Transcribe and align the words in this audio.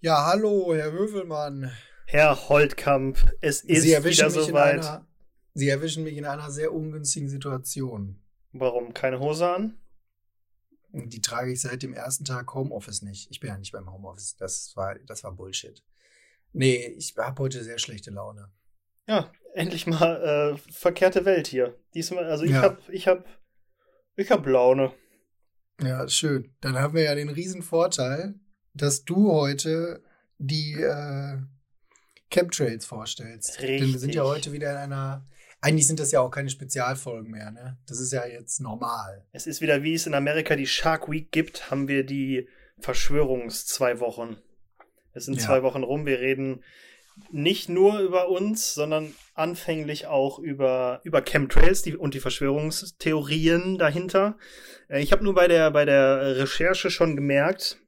Ja, 0.00 0.26
hallo, 0.26 0.74
Herr 0.74 0.92
Hövelmann. 0.92 1.70
Herr 2.06 2.48
Holtkamp, 2.48 3.18
es 3.40 3.60
ist 3.62 3.82
Sie 3.82 3.92
erwischen 3.92 4.26
wieder 4.28 4.36
mich 4.36 4.46
soweit. 4.48 4.74
in 4.76 4.80
einer, 4.80 5.06
Sie 5.54 5.68
erwischen 5.68 6.04
mich 6.04 6.16
in 6.16 6.24
einer 6.24 6.50
sehr 6.50 6.72
ungünstigen 6.72 7.28
Situation. 7.28 8.20
Warum? 8.52 8.94
Keine 8.94 9.20
Hose 9.20 9.48
an? 9.48 9.78
Die 10.92 11.20
trage 11.20 11.52
ich 11.52 11.60
seit 11.60 11.82
dem 11.82 11.92
ersten 11.92 12.24
Tag 12.24 12.52
Homeoffice 12.52 13.02
nicht. 13.02 13.30
Ich 13.30 13.38
bin 13.38 13.48
ja 13.50 13.58
nicht 13.58 13.72
beim 13.72 13.92
Homeoffice. 13.92 14.36
Das 14.36 14.72
war, 14.74 14.96
das 15.06 15.22
war 15.22 15.32
Bullshit. 15.32 15.84
Nee, 16.52 16.78
ich 16.96 17.14
habe 17.16 17.40
heute 17.42 17.62
sehr 17.62 17.78
schlechte 17.78 18.10
Laune. 18.10 18.50
Ja, 19.06 19.30
endlich 19.54 19.86
mal 19.86 20.56
äh, 20.56 20.72
verkehrte 20.72 21.24
Welt 21.24 21.46
hier. 21.46 21.78
Diesmal, 21.94 22.24
also 22.24 22.42
ich 22.44 22.50
Ja. 22.50 22.62
hab, 22.62 22.88
ich 22.88 23.06
hab, 23.06 23.24
ich 24.16 24.30
hab 24.32 24.44
Laune. 24.46 24.92
Ja, 25.80 26.08
schön. 26.08 26.52
Dann 26.60 26.76
haben 26.76 26.94
wir 26.94 27.04
ja 27.04 27.14
den 27.14 27.28
riesen 27.28 27.62
Vorteil, 27.62 28.34
dass 28.74 29.04
du 29.04 29.32
heute 29.32 30.02
die 30.38 30.74
äh, 30.74 31.38
Chemtrails 32.30 32.86
vorstellst. 32.86 33.60
Denn 33.60 33.92
wir 33.92 33.98
sind 33.98 34.14
ja 34.14 34.22
Richtig. 34.22 34.46
heute 34.46 34.52
wieder 34.52 34.70
in 34.72 34.76
einer. 34.78 35.26
Eigentlich 35.62 35.86
sind 35.86 36.00
das 36.00 36.10
ja 36.10 36.20
auch 36.20 36.30
keine 36.30 36.48
Spezialfolgen 36.48 37.30
mehr, 37.30 37.50
ne? 37.50 37.76
Das 37.86 38.00
ist 38.00 38.12
ja 38.12 38.24
jetzt 38.26 38.60
normal. 38.60 39.26
Es 39.32 39.46
ist 39.46 39.60
wieder, 39.60 39.82
wie 39.82 39.92
es 39.92 40.06
in 40.06 40.14
Amerika 40.14 40.56
die 40.56 40.66
Shark 40.66 41.10
Week 41.10 41.30
gibt, 41.32 41.70
haben 41.70 41.86
wir 41.86 42.04
die 42.04 42.48
Verschwörungs-zwei 42.78 44.00
Wochen. 44.00 44.38
Es 45.12 45.26
sind 45.26 45.34
Ja. 45.34 45.46
zwei 45.46 45.62
Wochen 45.62 45.82
rum. 45.82 46.06
Wir 46.06 46.20
reden 46.20 46.62
nicht 47.30 47.68
nur 47.68 47.98
über 47.98 48.30
uns, 48.30 48.72
sondern 48.72 49.14
anfänglich 49.34 50.06
auch 50.06 50.38
über, 50.38 51.00
über 51.04 51.20
Chemtrails 51.20 51.82
die, 51.82 51.94
und 51.96 52.14
die 52.14 52.20
Verschwörungstheorien 52.20 53.76
dahinter. 53.76 54.38
Äh, 54.88 55.00
Ich 55.02 55.12
habe 55.12 55.24
nur 55.24 55.34
bei 55.34 55.46
der, 55.46 55.70
bei 55.72 55.84
der 55.84 56.38
Recherche 56.38 56.90
schon 56.90 57.16
gemerkt, 57.16 57.79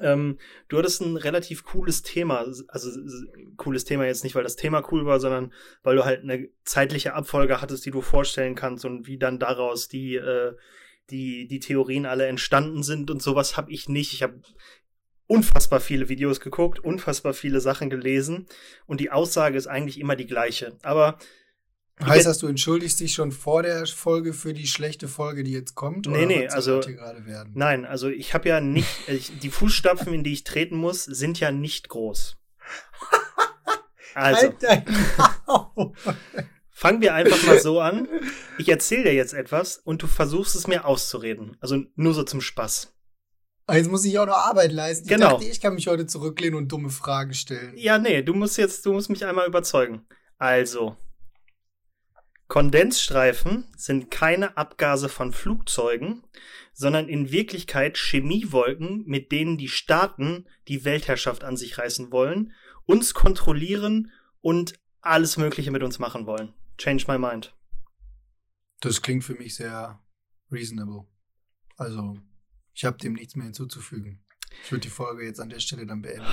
ähm, 0.00 0.38
du 0.68 0.78
hattest 0.78 1.00
ein 1.00 1.16
relativ 1.16 1.64
cooles 1.64 2.02
Thema. 2.02 2.46
Also 2.68 2.90
cooles 3.56 3.84
Thema 3.84 4.06
jetzt 4.06 4.24
nicht, 4.24 4.34
weil 4.34 4.44
das 4.44 4.56
Thema 4.56 4.82
cool 4.92 5.04
war, 5.06 5.20
sondern 5.20 5.52
weil 5.82 5.96
du 5.96 6.04
halt 6.04 6.22
eine 6.22 6.48
zeitliche 6.64 7.14
Abfolge 7.14 7.60
hattest, 7.60 7.84
die 7.86 7.90
du 7.90 8.00
vorstellen 8.00 8.54
kannst 8.54 8.84
und 8.84 9.06
wie 9.06 9.18
dann 9.18 9.38
daraus 9.38 9.88
die, 9.88 10.16
äh, 10.16 10.54
die, 11.10 11.46
die 11.46 11.60
Theorien 11.60 12.06
alle 12.06 12.26
entstanden 12.26 12.82
sind 12.82 13.10
und 13.10 13.22
sowas 13.22 13.56
habe 13.56 13.70
ich 13.70 13.88
nicht. 13.88 14.12
Ich 14.12 14.22
habe 14.22 14.40
unfassbar 15.26 15.80
viele 15.80 16.08
Videos 16.08 16.40
geguckt, 16.40 16.78
unfassbar 16.80 17.34
viele 17.34 17.60
Sachen 17.60 17.90
gelesen 17.90 18.46
und 18.86 19.00
die 19.00 19.10
Aussage 19.10 19.56
ist 19.56 19.66
eigentlich 19.66 20.00
immer 20.00 20.16
die 20.16 20.26
gleiche. 20.26 20.76
Aber 20.82 21.18
Heißt 22.02 22.26
das, 22.26 22.38
du 22.38 22.46
entschuldigst 22.48 22.98
dich 23.00 23.14
schon 23.14 23.30
vor 23.32 23.62
der 23.62 23.86
Folge 23.86 24.32
für 24.32 24.54
die 24.54 24.66
schlechte 24.66 25.08
Folge, 25.08 25.44
die 25.44 25.52
jetzt 25.52 25.74
kommt? 25.74 26.06
Nee, 26.06 26.26
nee, 26.26 26.48
also- 26.48 26.76
heute 26.78 26.94
gerade 26.94 27.26
werden? 27.26 27.52
nein, 27.54 27.84
also 27.84 28.08
ich 28.08 28.34
habe 28.34 28.48
ja 28.48 28.60
nicht, 28.60 28.88
ich, 29.08 29.38
die 29.38 29.50
Fußstapfen, 29.50 30.12
in 30.12 30.24
die 30.24 30.32
ich 30.32 30.44
treten 30.44 30.76
muss, 30.76 31.04
sind 31.04 31.38
ja 31.38 31.52
nicht 31.52 31.88
groß. 31.88 32.36
Also, 34.14 34.52
Halt 34.62 34.84
fangen 36.70 37.00
wir 37.00 37.14
einfach 37.14 37.42
mal 37.46 37.58
so 37.60 37.80
an. 37.80 38.08
Ich 38.58 38.68
erzähle 38.68 39.04
dir 39.04 39.14
jetzt 39.14 39.32
etwas 39.32 39.78
und 39.78 40.02
du 40.02 40.06
versuchst 40.06 40.54
es 40.54 40.66
mir 40.66 40.84
auszureden. 40.84 41.56
Also 41.60 41.78
nur 41.94 42.12
so 42.12 42.22
zum 42.22 42.40
Spaß. 42.40 42.92
Jetzt 43.70 43.90
muss 43.90 44.04
ich 44.04 44.18
auch 44.18 44.26
noch 44.26 44.36
Arbeit 44.36 44.72
leisten. 44.72 45.04
Ich 45.04 45.10
Genau. 45.14 45.30
dachte, 45.30 45.44
ich 45.46 45.60
kann 45.60 45.74
mich 45.74 45.86
heute 45.86 46.06
zurücklehnen 46.06 46.56
und 46.56 46.68
dumme 46.70 46.90
Fragen 46.90 47.32
stellen. 47.32 47.72
Ja, 47.76 47.96
nee, 47.98 48.22
du 48.22 48.34
musst 48.34 48.58
jetzt, 48.58 48.84
du 48.84 48.92
musst 48.92 49.08
mich 49.08 49.24
einmal 49.24 49.46
überzeugen. 49.46 50.04
Also, 50.36 50.96
Kondensstreifen 52.52 53.64
sind 53.78 54.10
keine 54.10 54.58
Abgase 54.58 55.08
von 55.08 55.32
Flugzeugen, 55.32 56.22
sondern 56.74 57.08
in 57.08 57.30
Wirklichkeit 57.30 57.96
Chemiewolken, 57.96 59.06
mit 59.06 59.32
denen 59.32 59.56
die 59.56 59.70
Staaten 59.70 60.44
die 60.68 60.84
Weltherrschaft 60.84 61.44
an 61.44 61.56
sich 61.56 61.78
reißen 61.78 62.12
wollen, 62.12 62.52
uns 62.84 63.14
kontrollieren 63.14 64.10
und 64.42 64.78
alles 65.00 65.38
Mögliche 65.38 65.70
mit 65.70 65.82
uns 65.82 65.98
machen 65.98 66.26
wollen. 66.26 66.52
Change 66.76 67.06
my 67.08 67.16
mind. 67.16 67.56
Das 68.80 69.00
klingt 69.00 69.24
für 69.24 69.34
mich 69.34 69.54
sehr 69.54 70.04
reasonable. 70.50 71.06
Also, 71.78 72.18
ich 72.74 72.84
habe 72.84 72.98
dem 72.98 73.14
nichts 73.14 73.34
mehr 73.34 73.46
hinzuzufügen. 73.46 74.22
Ich 74.64 74.70
würde 74.70 74.82
die 74.82 74.90
Folge 74.90 75.24
jetzt 75.24 75.40
an 75.40 75.48
der 75.48 75.58
Stelle 75.60 75.86
dann 75.86 76.02
beenden. 76.02 76.26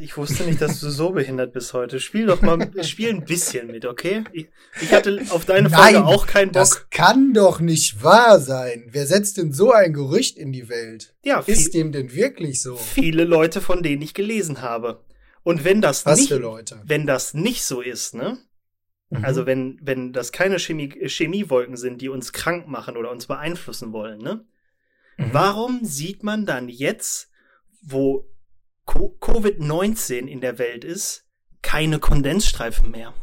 Ich 0.00 0.16
wusste 0.16 0.44
nicht, 0.44 0.60
dass 0.60 0.80
du 0.80 0.90
so 0.90 1.10
behindert 1.10 1.52
bist 1.52 1.72
heute. 1.72 2.00
Spiel 2.00 2.26
doch 2.26 2.42
mal, 2.42 2.70
spiel 2.84 3.10
ein 3.10 3.24
bisschen 3.24 3.68
mit, 3.68 3.84
okay? 3.84 4.24
Ich, 4.32 4.48
hatte 4.92 5.22
auf 5.30 5.44
deine 5.44 5.70
Folge 5.70 6.00
Nein, 6.00 6.02
auch 6.02 6.26
keinen 6.26 6.48
Bock. 6.48 6.54
Das 6.54 6.90
kann 6.90 7.32
doch 7.32 7.60
nicht 7.60 8.02
wahr 8.02 8.40
sein. 8.40 8.88
Wer 8.90 9.06
setzt 9.06 9.38
denn 9.38 9.52
so 9.52 9.72
ein 9.72 9.92
Gerücht 9.92 10.36
in 10.36 10.52
die 10.52 10.68
Welt? 10.68 11.14
ja, 11.24 11.40
Ist 11.40 11.62
viel, 11.62 11.70
dem 11.70 11.92
denn 11.92 12.12
wirklich 12.12 12.60
so? 12.60 12.76
viele 12.76 13.24
Leute, 13.24 13.60
von 13.60 13.82
denen 13.82 14.02
ich 14.02 14.14
gelesen 14.14 14.62
habe. 14.62 15.04
Und 15.42 15.64
wenn 15.64 15.80
das 15.80 16.06
Was 16.06 16.18
nicht, 16.18 16.32
wenn 16.84 17.06
das 17.06 17.34
nicht 17.34 17.64
so 17.64 17.80
ist, 17.80 18.14
ne? 18.14 18.38
Mhm. 19.10 19.24
Also 19.24 19.46
wenn, 19.46 19.78
wenn 19.82 20.12
das 20.12 20.32
keine 20.32 20.58
Chemie, 20.58 20.88
Chemiewolken 20.88 21.76
sind, 21.76 22.00
die 22.00 22.08
uns 22.08 22.32
krank 22.32 22.66
machen 22.66 22.96
oder 22.96 23.10
uns 23.10 23.26
beeinflussen 23.26 23.92
wollen, 23.92 24.18
ne? 24.18 24.44
Mhm. 25.18 25.28
Warum 25.32 25.84
sieht 25.84 26.22
man 26.22 26.46
dann 26.46 26.68
jetzt, 26.68 27.30
wo 27.86 28.24
Co- 28.84 29.16
Covid-19 29.20 30.26
in 30.26 30.40
der 30.40 30.58
Welt 30.58 30.84
ist, 30.84 31.24
keine 31.62 31.98
Kondensstreifen 31.98 32.90
mehr? 32.90 33.14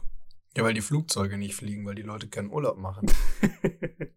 Ja, 0.57 0.63
weil 0.63 0.73
die 0.73 0.81
Flugzeuge 0.81 1.37
nicht 1.37 1.55
fliegen, 1.55 1.85
weil 1.85 1.95
die 1.95 2.01
Leute 2.01 2.27
keinen 2.27 2.51
Urlaub 2.51 2.77
machen. 2.77 3.09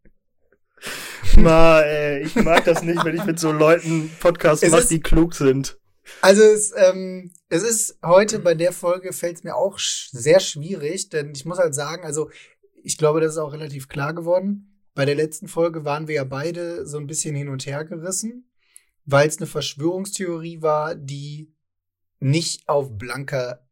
Ma, 1.36 1.80
ey, 1.80 2.22
ich 2.24 2.34
mag 2.36 2.64
das 2.64 2.82
nicht, 2.82 3.04
wenn 3.04 3.16
ich 3.16 3.24
mit 3.24 3.38
so 3.38 3.50
Leuten 3.52 4.10
Podcasts 4.20 4.62
Es 4.62 4.70
mache, 4.70 4.86
die 4.88 5.00
klug 5.00 5.34
sind. 5.34 5.78
Also 6.20 6.42
es, 6.42 6.72
ähm, 6.76 7.32
es 7.48 7.62
ist 7.62 7.98
heute 8.04 8.38
bei 8.38 8.54
der 8.54 8.72
Folge 8.72 9.12
fällt 9.12 9.36
es 9.38 9.44
mir 9.44 9.56
auch 9.56 9.78
sch 9.78 10.10
sehr 10.12 10.38
schwierig, 10.40 11.08
denn 11.08 11.32
ich 11.34 11.44
muss 11.46 11.58
halt 11.58 11.74
sagen, 11.74 12.04
also 12.04 12.30
ich 12.82 12.98
glaube, 12.98 13.20
das 13.20 13.32
ist 13.32 13.38
auch 13.38 13.52
relativ 13.52 13.88
klar 13.88 14.12
geworden. 14.14 14.82
Bei 14.94 15.06
der 15.06 15.14
letzten 15.14 15.48
Folge 15.48 15.84
waren 15.84 16.06
wir 16.06 16.16
ja 16.16 16.24
beide 16.24 16.86
so 16.86 16.98
ein 16.98 17.06
bisschen 17.06 17.34
hin 17.34 17.48
und 17.48 17.64
her 17.66 17.84
gerissen, 17.84 18.50
weil 19.06 19.28
es 19.28 19.38
eine 19.38 19.46
Verschwörungstheorie 19.46 20.62
war, 20.62 20.94
die 20.94 21.52
nicht 22.20 22.68
auf 22.68 22.96
blanker 22.96 23.66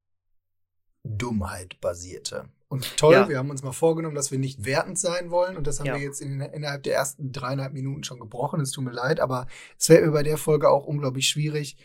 Dummheit 1.04 1.80
basierte. 1.80 2.48
Und 2.68 2.96
toll, 2.96 3.12
Ja. 3.14 3.28
wir 3.28 3.38
haben 3.38 3.50
uns 3.50 3.62
mal 3.62 3.72
vorgenommen, 3.72 4.14
dass 4.14 4.30
wir 4.30 4.38
nicht 4.38 4.64
wertend 4.64 4.98
sein 4.98 5.30
wollen 5.30 5.56
und 5.56 5.66
das 5.66 5.78
haben 5.78 5.86
Ja. 5.86 5.94
wir 5.96 6.02
jetzt 6.02 6.20
in, 6.22 6.40
innerhalb 6.40 6.82
der 6.84 6.94
ersten 6.94 7.30
dreieinhalb 7.32 7.72
Minuten 7.74 8.02
schon 8.04 8.18
gebrochen. 8.18 8.60
Es 8.60 8.70
tut 8.70 8.84
mir 8.84 8.92
leid, 8.92 9.20
aber 9.20 9.46
es 9.78 9.88
mir 10.02 10.10
bei 10.12 10.22
der 10.22 10.38
Folge 10.38 10.70
auch 10.70 10.86
unglaublich 10.86 11.28
schwierig, 11.28 11.76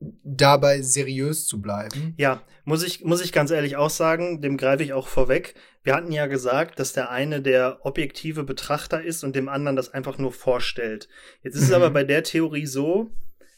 dabei 0.00 0.82
seriös 0.82 1.46
zu 1.46 1.60
bleiben. 1.62 2.14
Ja, 2.18 2.42
muss 2.64 2.82
ich, 2.82 3.04
muss 3.04 3.22
ich 3.22 3.32
ganz 3.32 3.50
ehrlich 3.50 3.76
auch 3.76 3.90
sagen, 3.90 4.40
dem 4.42 4.56
greife 4.56 4.82
ich 4.82 4.92
auch 4.92 5.08
vorweg. 5.08 5.54
Wir 5.82 5.94
hatten 5.94 6.12
ja 6.12 6.26
gesagt, 6.26 6.78
dass 6.78 6.92
der 6.92 7.10
eine 7.10 7.40
der 7.40 7.80
objektive 7.84 8.44
Betrachter 8.44 9.02
ist 9.02 9.24
und 9.24 9.34
dem 9.34 9.48
anderen 9.48 9.76
das 9.76 9.88
einfach 9.88 10.18
nur 10.18 10.32
vorstellt. 10.32 11.08
Jetzt 11.42 11.54
ist 11.54 11.62
es 11.62 11.68
Mhm. 11.70 11.76
aber 11.76 11.90
bei 11.90 12.04
der 12.04 12.22
Theorie 12.24 12.66
so, 12.66 13.10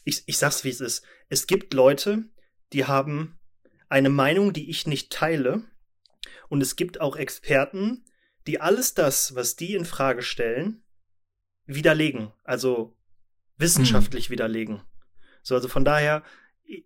ich, 0.03 0.23
ich 0.27 0.37
sag's 0.37 0.63
wie 0.63 0.69
es 0.69 0.79
ist. 0.79 1.03
Es 1.27 1.47
gibt 1.47 1.73
Leute, 1.73 2.23
die 2.71 2.85
haben 2.85 3.37
eine 3.89 4.09
Meinung, 4.09 4.53
die 4.53 4.69
ich 4.69 4.87
nicht 4.87 5.11
teile. 5.11 5.63
Und 6.47 6.61
es 6.61 6.75
gibt 6.75 7.01
auch 7.01 7.15
Experten, 7.15 8.05
die 8.47 8.61
alles 8.61 8.93
das, 8.93 9.35
was 9.35 9.55
die 9.55 9.73
in 9.73 9.85
Frage 9.85 10.21
stellen, 10.21 10.83
widerlegen. 11.65 12.31
Also 12.43 12.95
wissenschaftlich 13.57 14.29
widerlegen. 14.29 14.81
So, 15.41 15.55
also 15.55 15.67
von 15.67 15.85
daher, 15.85 16.23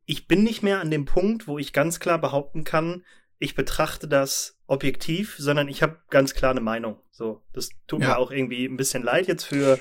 ich 0.05 0.27
bin 0.27 0.43
nicht 0.43 0.63
mehr 0.63 0.79
an 0.79 0.91
dem 0.91 1.05
Punkt, 1.05 1.47
wo 1.47 1.59
ich 1.59 1.73
ganz 1.73 1.99
klar 1.99 2.19
behaupten 2.19 2.63
kann, 2.63 3.03
ich 3.39 3.55
betrachte 3.55 4.07
das 4.07 4.57
objektiv, 4.67 5.35
sondern 5.37 5.67
ich 5.67 5.83
habe 5.83 5.99
ganz 6.09 6.33
klar 6.33 6.51
eine 6.51 6.61
Meinung. 6.61 6.97
So, 7.11 7.41
das 7.51 7.69
tut 7.87 8.01
Ja. 8.01 8.09
mir 8.09 8.17
auch 8.17 8.31
irgendwie 8.31 8.65
ein 8.65 8.77
bisschen 8.77 9.03
leid 9.03 9.27
jetzt 9.27 9.43
für 9.43 9.79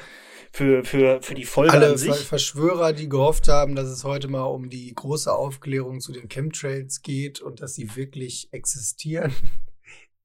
für 0.53 0.85
für 0.85 1.23
für 1.23 1.35
die 1.35 1.45
Folge 1.45 1.73
Alle 1.73 1.91
an 1.93 1.97
sich. 1.97 2.15
Verschwörer, 2.15 2.93
die 2.93 3.09
gehofft 3.09 3.49
haben, 3.49 3.75
dass 3.77 3.87
es 3.89 4.05
heute 4.05 4.29
mal 4.29 4.43
um 4.43 4.69
die 4.69 4.93
große 4.93 5.33
Aufklärung 5.33 6.01
zu 6.01 6.13
den 6.13 6.29
Chemtrails 6.29 7.03
geht 7.03 7.41
und 7.41 7.61
dass 7.63 7.75
sie 7.75 7.95
wirklich 7.97 8.49
existieren, 8.53 9.33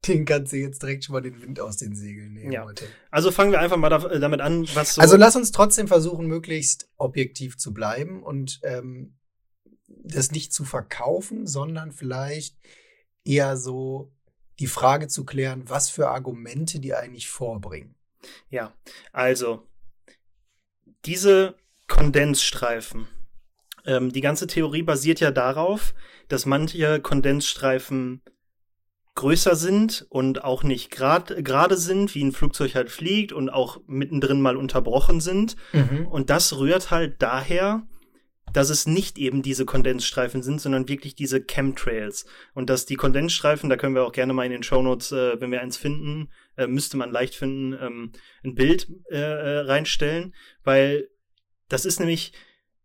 den 0.08 0.26
kannst 0.26 0.54
du 0.54 0.58
jetzt 0.58 0.82
direkt 0.82 1.04
schon 1.06 1.14
mal 1.14 1.22
den 1.22 1.42
Wind 1.42 1.60
aus 1.60 1.78
den 1.78 1.96
Segeln 1.96 2.34
nehmen 2.34 2.52
Ja. 2.52 2.66
heute. 2.66 2.86
Also 3.12 3.32
fangen 3.32 3.52
wir 3.52 3.60
einfach 3.60 3.78
mal 3.78 3.90
da, 3.90 4.06
äh, 4.10 4.20
damit 4.20 4.42
an, 4.42 4.68
was 4.74 4.96
so 4.96 5.02
Also 5.02 5.18
lass 5.18 5.36
uns 5.36 5.52
trotzdem 5.52 5.88
versuchen, 5.88 6.28
möglichst 6.28 6.90
objektiv 6.98 7.58
zu 7.58 7.74
bleiben 7.74 8.24
und 8.24 8.60
ähm, 8.64 9.18
das 9.88 10.32
nicht 10.32 10.54
zu 10.54 10.64
verkaufen, 10.66 11.48
sondern 11.48 11.92
vielleicht 11.92 12.58
eher 13.24 13.58
so 13.58 14.12
die 14.60 14.68
Frage 14.68 15.08
zu 15.08 15.26
klären, 15.26 15.70
was 15.70 15.90
für 15.90 16.10
Argumente 16.10 16.80
die 16.80 16.94
eigentlich 16.94 17.30
vorbringen. 17.30 17.96
Ja, 18.50 18.74
also 19.12 19.68
diese 21.06 21.56
Kondensstreifen. 21.88 23.08
Ähm, 23.86 24.12
die 24.12 24.22
ganze 24.22 24.48
Theorie 24.48 24.84
basiert 24.84 25.20
ja 25.20 25.32
darauf, 25.32 25.94
dass 26.28 26.46
manche 26.46 27.00
Kondensstreifen 27.00 28.22
größer 29.18 29.56
sind 29.56 30.06
und 30.10 30.44
auch 30.46 30.64
nicht 30.64 30.90
grad- 30.92 31.44
gerade 31.44 31.76
sind, 31.76 32.16
wie 32.16 32.24
ein 32.24 32.32
Flugzeug 32.32 32.74
halt 32.76 32.90
fliegt 32.90 33.34
und 33.34 33.50
auch 33.50 33.82
mittendrin 33.86 34.40
mal 34.42 34.56
unterbrochen 34.56 35.20
sind. 35.20 35.58
Und 36.10 36.30
das 36.30 36.58
rührt 36.58 36.90
halt 36.90 37.22
daher, 37.22 37.86
dass 38.54 38.70
es 38.70 38.88
nicht 38.88 39.18
eben 39.18 39.42
diese 39.42 39.66
Kondensstreifen 39.66 40.42
sind, 40.42 40.62
sondern 40.62 40.88
wirklich 40.88 41.16
diese 41.16 41.44
Chemtrails. 41.44 42.26
Und 42.54 42.70
dass 42.70 42.86
die 42.86 42.96
Kondensstreifen, 42.96 43.70
da 43.70 43.76
können 43.76 43.94
wir 43.94 44.06
auch 44.06 44.14
gerne 44.14 44.32
mal 44.32 44.46
in 44.46 44.54
den 44.54 44.64
Shownotes, 44.64 45.12
äh, 45.12 45.42
wenn 45.42 45.52
wir 45.52 45.62
eins 45.62 45.76
finden, 45.76 46.30
äh, 46.56 46.66
müsste 46.66 46.96
man 46.96 47.12
leicht 47.12 47.36
finden, 47.36 47.74
ähm, 47.74 48.12
ein 48.46 48.56
Bild 48.56 48.88
äh, 49.12 49.18
äh, 49.18 49.60
reinstellen, 49.60 50.34
weil 50.64 51.10
das 51.68 51.84
ist 51.84 52.00
nämlich, 52.00 52.32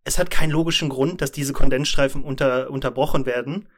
es 0.03 0.19
hat 0.19 0.31
keinen 0.31 0.51
logischen 0.51 0.89
Grund, 0.89 1.21
dass 1.21 1.31
diese 1.31 1.53
Kondensstreifen 1.53 2.25
unter, 2.25 2.69
unterbrochen 2.69 3.25
werden, 3.25 3.69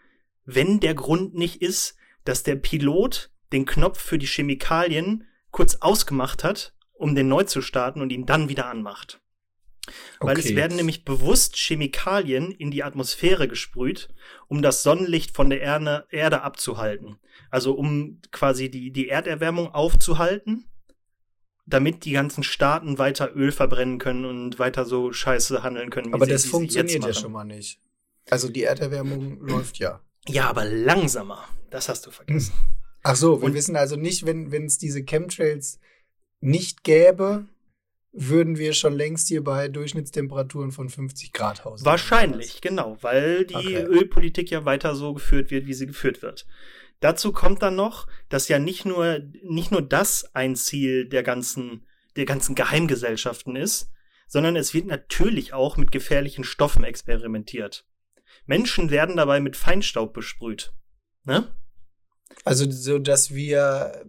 wenn 0.46 0.80
der 0.80 0.94
Grund 0.94 1.34
nicht 1.34 1.60
ist, 1.60 1.96
dass 2.24 2.42
der 2.42 2.56
Pilot 2.56 3.30
den 3.52 3.66
Knopf 3.66 4.00
für 4.00 4.18
die 4.18 4.26
Chemikalien 4.26 5.26
kurz 5.50 5.76
ausgemacht 5.76 6.42
hat, 6.44 6.74
um 6.92 7.14
den 7.14 7.28
neu 7.28 7.44
zu 7.44 7.62
starten 7.62 8.00
und 8.00 8.10
ihn 8.10 8.26
dann 8.26 8.48
wieder 8.48 8.66
anmacht. 8.66 9.20
Weil 10.18 10.38
es 10.38 10.54
werden 10.54 10.76
nämlich 10.76 11.04
bewusst 11.04 11.56
Chemikalien 11.56 12.50
in 12.50 12.70
die 12.70 12.82
Atmosphäre 12.82 13.48
gesprüht, 13.48 14.08
um 14.48 14.62
das 14.62 14.82
Sonnenlicht 14.82 15.36
von 15.36 15.50
der 15.50 15.60
Erde, 15.60 16.06
Erde 16.10 16.42
abzuhalten. 16.42 17.18
Also 17.50 17.74
um 17.74 18.20
quasi 18.32 18.70
die, 18.70 18.92
die 18.92 19.08
Erderwärmung 19.08 19.74
aufzuhalten, 19.74 20.64
damit 21.66 22.04
die 22.04 22.12
ganzen 22.12 22.42
Staaten 22.42 22.98
weiter 22.98 23.34
Öl 23.34 23.52
verbrennen 23.52 23.98
können 23.98 24.24
und 24.24 24.58
weiter 24.58 24.86
so 24.86 25.12
scheiße 25.12 25.62
handeln 25.62 25.90
können. 25.90 26.08
Wie 26.08 26.14
aber 26.14 26.26
das 26.26 26.46
funktioniert 26.46 27.04
ja 27.04 27.12
schon 27.12 27.32
mal 27.32 27.44
nicht. 27.44 27.78
Also 28.30 28.48
die 28.48 28.62
Erderwärmung 28.62 29.40
läuft 29.40 29.78
ja. 29.78 30.00
Ja, 30.28 30.48
aber 30.48 30.64
langsamer. 30.64 31.44
Das 31.70 31.88
hast 31.88 32.06
du 32.06 32.10
vergessen. 32.10 32.52
Ach 33.02 33.16
so, 33.16 33.40
wir 33.40 33.46
und, 33.46 33.54
wissen 33.54 33.76
also 33.76 33.96
nicht, 33.96 34.24
wenn 34.24 34.64
es 34.64 34.78
diese 34.78 35.04
Chemtrails 35.04 35.78
nicht 36.40 36.84
gäbe, 36.84 37.46
würden 38.12 38.58
wir 38.58 38.72
schon 38.74 38.94
längst 38.94 39.28
hier 39.28 39.42
bei 39.42 39.68
Durchschnittstemperaturen 39.68 40.70
von 40.70 40.88
50 40.88 41.32
Grad 41.32 41.64
hausen. 41.64 41.84
Wahrscheinlich, 41.84 42.60
genau, 42.60 42.96
weil 43.00 43.44
die 43.44 43.56
okay. 43.56 43.82
Ölpolitik 43.82 44.50
ja 44.50 44.64
weiter 44.64 44.94
so 44.94 45.14
geführt 45.14 45.50
wird, 45.50 45.66
wie 45.66 45.74
sie 45.74 45.86
geführt 45.86 46.22
wird. 46.22 46.46
Dazu 47.00 47.32
kommt 47.32 47.62
dann 47.62 47.74
noch, 47.74 48.06
dass 48.28 48.48
ja 48.48 48.58
nicht 48.58 48.84
nur, 48.84 49.20
nicht 49.42 49.72
nur 49.72 49.82
das 49.82 50.34
ein 50.34 50.54
Ziel 50.54 51.08
der 51.08 51.24
ganzen, 51.24 51.86
der 52.16 52.24
ganzen 52.24 52.54
Geheimgesellschaften 52.54 53.56
ist, 53.56 53.90
sondern 54.28 54.54
es 54.56 54.72
wird 54.72 54.86
natürlich 54.86 55.52
auch 55.52 55.76
mit 55.76 55.90
gefährlichen 55.90 56.44
Stoffen 56.44 56.84
experimentiert. 56.84 57.84
Menschen 58.46 58.90
werden 58.90 59.16
dabei 59.16 59.40
mit 59.40 59.56
Feinstaub 59.56 60.12
besprüht. 60.12 60.72
Ne? 61.24 61.48
Also, 62.44 62.70
so 62.70 62.98
dass 62.98 63.34
wir 63.34 64.04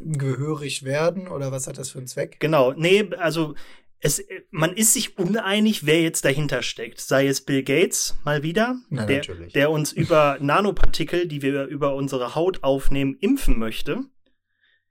gehörig 0.00 0.84
werden 0.84 1.28
oder 1.28 1.52
was 1.52 1.66
hat 1.66 1.78
das 1.78 1.90
für 1.90 1.98
einen 1.98 2.06
Zweck? 2.06 2.38
Genau, 2.40 2.72
nee, 2.72 3.10
also 3.18 3.54
es, 4.00 4.22
man 4.50 4.74
ist 4.74 4.92
sich 4.92 5.18
uneinig, 5.18 5.86
wer 5.86 6.02
jetzt 6.02 6.26
dahinter 6.26 6.62
steckt. 6.62 7.00
Sei 7.00 7.26
es 7.26 7.40
Bill 7.40 7.62
Gates 7.62 8.18
mal 8.22 8.42
wieder, 8.42 8.76
Na, 8.90 9.06
der, 9.06 9.22
der, 9.54 9.70
uns 9.70 9.92
über 9.92 10.36
Nanopartikel, 10.40 11.26
die 11.26 11.40
wir 11.40 11.64
über 11.64 11.94
unsere 11.94 12.34
Haut 12.34 12.62
aufnehmen, 12.62 13.16
impfen 13.20 13.58
möchte. 13.58 14.04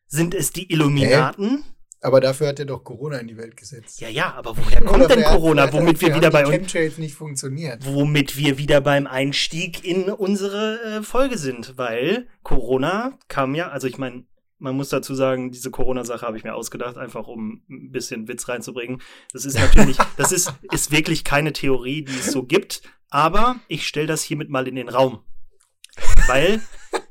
Sind 0.08 0.34
es 0.34 0.52
die 0.52 0.72
Illuminaten? 0.72 1.58
Hä? 1.58 1.64
Aber 2.04 2.20
dafür 2.20 2.50
hat 2.50 2.60
er 2.60 2.66
doch 2.66 2.84
Corona 2.84 3.18
in 3.18 3.28
die 3.28 3.38
Welt 3.38 3.56
gesetzt. 3.56 4.02
Ja, 4.02 4.10
ja, 4.10 4.34
aber 4.34 4.58
woher 4.58 4.82
kommt 4.82 5.10
denn 5.10 5.24
Corona? 5.24 5.64
Hat, 5.64 5.74
womit 5.74 6.02
wir 6.02 6.14
wieder 6.14 6.32
bei 6.32 6.46
uns 6.46 6.98
nicht 6.98 7.16
funktioniert. 7.16 7.86
Womit 7.86 8.36
wir 8.36 8.58
wieder 8.58 8.82
beim 8.82 9.08
Einstieg 9.08 9.86
in 9.86 10.10
unsere 10.10 10.82
äh, 10.82 11.04
Folge 11.04 11.38
sind, 11.38 11.78
weil 11.78 12.28
Corona 12.44 13.18
kam 13.30 13.56
ja, 13.56 13.70
also 13.70 13.88
ich 13.88 13.98
meine, 13.98 14.26
man 14.60 14.76
muss 14.76 14.90
dazu 14.90 15.16
sagen, 15.16 15.52
diese 15.52 15.72
Corona-Sache 15.72 16.26
habe 16.26 16.36
ich 16.36 16.44
mir 16.44 16.56
ausgedacht, 16.56 16.98
einfach 16.98 17.28
um 17.28 17.64
ein 17.70 17.92
bisschen 17.92 18.28
Witz 18.28 18.50
reinzubringen. 18.50 19.02
Das 19.32 19.46
ist 19.46 19.58
natürlich, 19.58 19.98
das 20.18 20.34
ist, 20.34 20.54
ist 20.74 20.92
wirklich 20.92 21.24
keine 21.24 21.54
Theorie, 21.54 22.04
die 22.04 22.20
es 22.20 22.34
so 22.34 22.44
gibt, 22.44 22.82
aber 23.10 23.56
ich 23.70 23.88
stelle 23.88 24.08
das 24.08 24.24
hiermit 24.24 24.50
mal 24.50 24.68
in 24.68 24.76
den 24.76 24.90
Raum. 24.90 25.20
Weil 26.28 26.62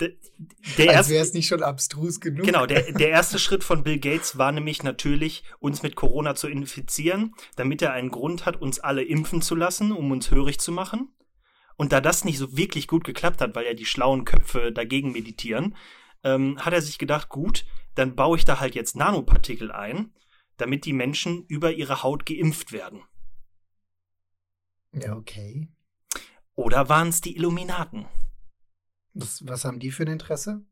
der 0.00 0.96
Als 0.96 1.08
wäre 1.08 1.22
es 1.22 1.32
nicht 1.32 1.46
schon 1.46 1.62
abstrus 1.62 2.20
genug. 2.20 2.44
Genau, 2.44 2.66
der, 2.66 2.92
der 2.92 3.10
erste 3.10 3.38
Schritt 3.38 3.64
von 3.64 3.82
Bill 3.82 3.98
Gates 3.98 4.38
war 4.38 4.52
nämlich 4.52 4.82
natürlich, 4.82 5.44
uns 5.58 5.82
mit 5.82 5.96
Corona 5.96 6.34
zu 6.34 6.48
infizieren, 6.48 7.34
damit 7.56 7.82
er 7.82 7.92
einen 7.92 8.10
Grund 8.10 8.46
hat, 8.46 8.60
uns 8.60 8.80
alle 8.80 9.02
impfen 9.02 9.42
zu 9.42 9.54
lassen, 9.54 9.92
um 9.92 10.10
uns 10.10 10.30
hörig 10.30 10.58
zu 10.58 10.72
machen. 10.72 11.12
Und 11.76 11.92
da 11.92 12.00
das 12.00 12.24
nicht 12.24 12.38
so 12.38 12.56
wirklich 12.56 12.86
gut 12.86 13.04
geklappt 13.04 13.40
hat, 13.40 13.54
weil 13.54 13.66
ja 13.66 13.74
die 13.74 13.86
schlauen 13.86 14.24
Köpfe 14.24 14.72
dagegen 14.72 15.12
meditieren, 15.12 15.76
ähm, 16.22 16.58
hat 16.58 16.72
er 16.72 16.82
sich 16.82 16.98
gedacht, 16.98 17.28
gut, 17.28 17.64
dann 17.94 18.14
baue 18.14 18.36
ich 18.36 18.44
da 18.44 18.60
halt 18.60 18.74
jetzt 18.74 18.96
Nanopartikel 18.96 19.72
ein, 19.72 20.12
damit 20.56 20.84
die 20.84 20.92
Menschen 20.92 21.44
über 21.46 21.72
ihre 21.72 22.02
Haut 22.02 22.26
geimpft 22.26 22.72
werden. 22.72 23.02
Ja, 24.92 25.16
okay. 25.16 25.68
Oder 26.54 26.88
waren 26.88 27.08
es 27.08 27.20
die 27.20 27.36
Illuminaten? 27.36 28.06
Was, 29.14 29.46
was 29.46 29.64
haben 29.64 29.78
die 29.78 29.90
für 29.90 30.04
ein 30.04 30.12
Interesse? 30.12 30.64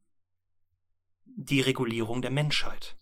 Die 1.25 1.61
Regulierung 1.61 2.23
der 2.23 2.31
Menschheit. 2.31 2.97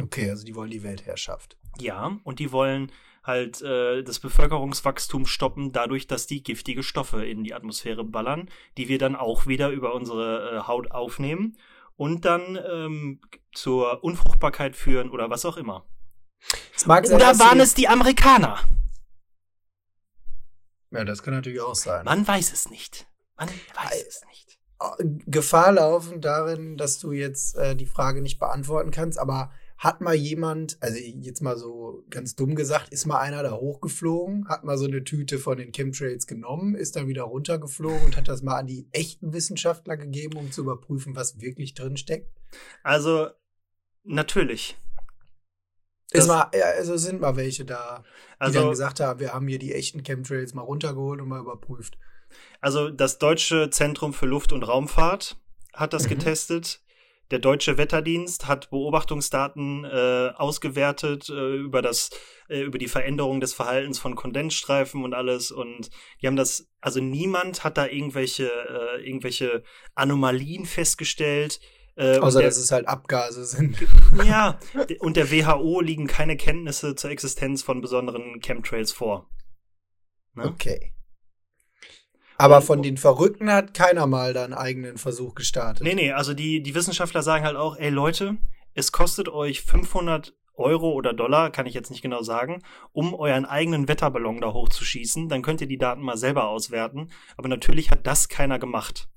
Okay, 0.00 0.30
also 0.30 0.44
die 0.44 0.54
wollen 0.54 0.70
die 0.70 0.82
Weltherrschaft. 0.82 1.56
Ja, 1.78 2.18
und 2.24 2.38
die 2.38 2.52
wollen 2.52 2.92
halt 3.22 3.60
äh, 3.62 4.02
das 4.02 4.20
Bevölkerungswachstum 4.20 5.26
stoppen, 5.26 5.72
dadurch, 5.72 6.06
dass 6.06 6.26
die 6.26 6.42
giftige 6.42 6.82
Stoffe 6.82 7.24
in 7.24 7.42
die 7.42 7.54
Atmosphäre 7.54 8.04
ballern, 8.04 8.48
die 8.76 8.88
wir 8.88 8.98
dann 8.98 9.16
auch 9.16 9.46
wieder 9.46 9.70
über 9.70 9.94
unsere 9.94 10.58
äh, 10.58 10.66
Haut 10.66 10.90
aufnehmen 10.92 11.56
und 11.96 12.24
dann 12.24 12.58
ähm, 12.70 13.20
zur 13.52 14.04
Unfruchtbarkeit 14.04 14.76
führen 14.76 15.10
oder 15.10 15.30
was 15.30 15.44
auch 15.44 15.56
immer. 15.56 15.86
oder 16.86 17.38
waren 17.38 17.60
es 17.60 17.74
die 17.74 17.88
Amerikaner? 17.88 18.60
Ja, 20.90 21.04
das 21.04 21.22
kann 21.22 21.34
natürlich 21.34 21.60
auch 21.60 21.74
sein. 21.74 22.04
Man 22.04 22.26
weiß 22.26 22.52
es 22.52 22.70
nicht. 22.70 23.06
Man 23.36 23.48
weiß 23.48 24.06
es 24.06 24.24
nicht. 24.28 24.55
Gefahr 25.26 25.72
laufen 25.72 26.20
darin, 26.20 26.76
dass 26.76 26.98
du 26.98 27.12
jetzt 27.12 27.56
äh, 27.56 27.74
die 27.74 27.86
Frage 27.86 28.20
nicht 28.20 28.38
beantworten 28.38 28.90
kannst, 28.90 29.18
aber 29.18 29.50
hat 29.78 30.00
mal 30.00 30.14
jemand, 30.14 30.78
also 30.80 30.98
jetzt 30.98 31.42
mal 31.42 31.56
so 31.56 32.04
ganz 32.08 32.34
dumm 32.34 32.54
gesagt, 32.54 32.92
ist 32.92 33.06
mal 33.06 33.20
einer 33.20 33.42
da 33.42 33.52
hochgeflogen, 33.52 34.48
hat 34.48 34.64
mal 34.64 34.78
so 34.78 34.86
eine 34.86 35.04
Tüte 35.04 35.38
von 35.38 35.58
den 35.58 35.72
Chemtrails 35.72 36.26
genommen, 36.26 36.74
ist 36.74 36.96
dann 36.96 37.08
wieder 37.08 37.24
runtergeflogen 37.24 38.06
und 38.06 38.16
hat 38.16 38.28
das 38.28 38.42
mal 38.42 38.56
an 38.56 38.66
die 38.66 38.88
echten 38.92 39.32
Wissenschaftler 39.32 39.96
gegeben, 39.96 40.38
um 40.38 40.50
zu 40.50 40.62
überprüfen, 40.62 41.14
was 41.14 41.40
wirklich 41.40 41.74
drin 41.74 41.96
steckt? 41.96 42.30
Also, 42.82 43.28
natürlich. 44.04 44.78
Ist 46.10 46.28
mal, 46.28 46.50
also 46.76 46.96
sind 46.96 47.20
mal 47.20 47.36
welche 47.36 47.64
da, 47.64 48.02
die 48.02 48.04
also, 48.38 48.60
dann 48.60 48.70
gesagt 48.70 49.00
haben, 49.00 49.20
wir 49.20 49.34
haben 49.34 49.48
hier 49.48 49.58
die 49.58 49.74
echten 49.74 50.02
Chemtrails 50.02 50.54
mal 50.54 50.62
runtergeholt 50.62 51.20
und 51.20 51.28
mal 51.28 51.40
überprüft. 51.40 51.98
Also 52.60 52.90
das 52.90 53.18
Deutsche 53.18 53.70
Zentrum 53.70 54.12
für 54.12 54.26
Luft- 54.26 54.52
und 54.52 54.62
Raumfahrt 54.62 55.36
hat 55.72 55.92
das 55.92 56.04
mhm. 56.04 56.10
getestet. 56.10 56.80
Der 57.32 57.40
Deutsche 57.40 57.76
Wetterdienst 57.76 58.46
hat 58.46 58.70
Beobachtungsdaten 58.70 59.84
äh, 59.84 60.30
ausgewertet 60.36 61.28
äh, 61.28 61.56
über 61.56 61.82
das 61.82 62.10
äh, 62.48 62.60
über 62.60 62.78
die 62.78 62.86
Veränderung 62.86 63.40
des 63.40 63.52
Verhaltens 63.52 63.98
von 63.98 64.14
Kondensstreifen 64.14 65.02
und 65.02 65.12
alles 65.12 65.50
und 65.50 65.90
die 66.22 66.28
haben 66.28 66.36
das 66.36 66.68
also 66.80 67.00
niemand 67.00 67.64
hat 67.64 67.78
da 67.78 67.86
irgendwelche 67.86 68.46
äh, 68.46 69.04
irgendwelche 69.04 69.64
Anomalien 69.96 70.66
festgestellt. 70.66 71.58
Äh, 71.96 72.18
Außer 72.18 72.40
der, 72.40 72.48
dass 72.48 72.58
es 72.58 72.70
halt 72.70 72.86
Abgase 72.86 73.44
sind. 73.44 73.76
Ja, 74.24 74.60
und 75.00 75.16
der 75.16 75.30
WHO 75.32 75.80
liegen 75.80 76.06
keine 76.06 76.36
Kenntnisse 76.36 76.94
zur 76.94 77.10
Existenz 77.10 77.62
von 77.62 77.80
besonderen 77.80 78.40
Chemtrails 78.40 78.92
vor. 78.92 79.28
Ne? 80.34 80.44
Okay. 80.44 80.95
Aber 82.38 82.60
von 82.60 82.82
den 82.82 82.96
Verrückten 82.96 83.50
hat 83.50 83.74
keiner 83.74 84.06
mal 84.06 84.34
da 84.34 84.44
einen 84.44 84.54
eigenen 84.54 84.98
Versuch 84.98 85.34
gestartet. 85.34 85.84
Nee, 85.84 85.94
nee, 85.94 86.12
also 86.12 86.34
die, 86.34 86.62
die 86.62 86.74
Wissenschaftler 86.74 87.22
sagen 87.22 87.44
halt 87.44 87.56
auch, 87.56 87.76
ey 87.76 87.90
Leute, 87.90 88.36
es 88.74 88.92
kostet 88.92 89.28
euch 89.28 89.62
500 89.62 90.34
Euro 90.54 90.92
oder 90.92 91.12
Dollar, 91.12 91.50
kann 91.50 91.66
ich 91.66 91.74
jetzt 91.74 91.90
nicht 91.90 92.02
genau 92.02 92.22
sagen, 92.22 92.62
um 92.92 93.14
euren 93.14 93.44
eigenen 93.44 93.88
Wetterballon 93.88 94.40
da 94.40 94.52
hochzuschießen. 94.52 95.28
Dann 95.28 95.42
könnt 95.42 95.60
ihr 95.60 95.66
die 95.66 95.78
Daten 95.78 96.02
mal 96.02 96.16
selber 96.16 96.48
auswerten. 96.48 97.10
Aber 97.36 97.48
natürlich 97.48 97.90
hat 97.90 98.06
das 98.06 98.28
keiner 98.28 98.58
gemacht. 98.58 99.08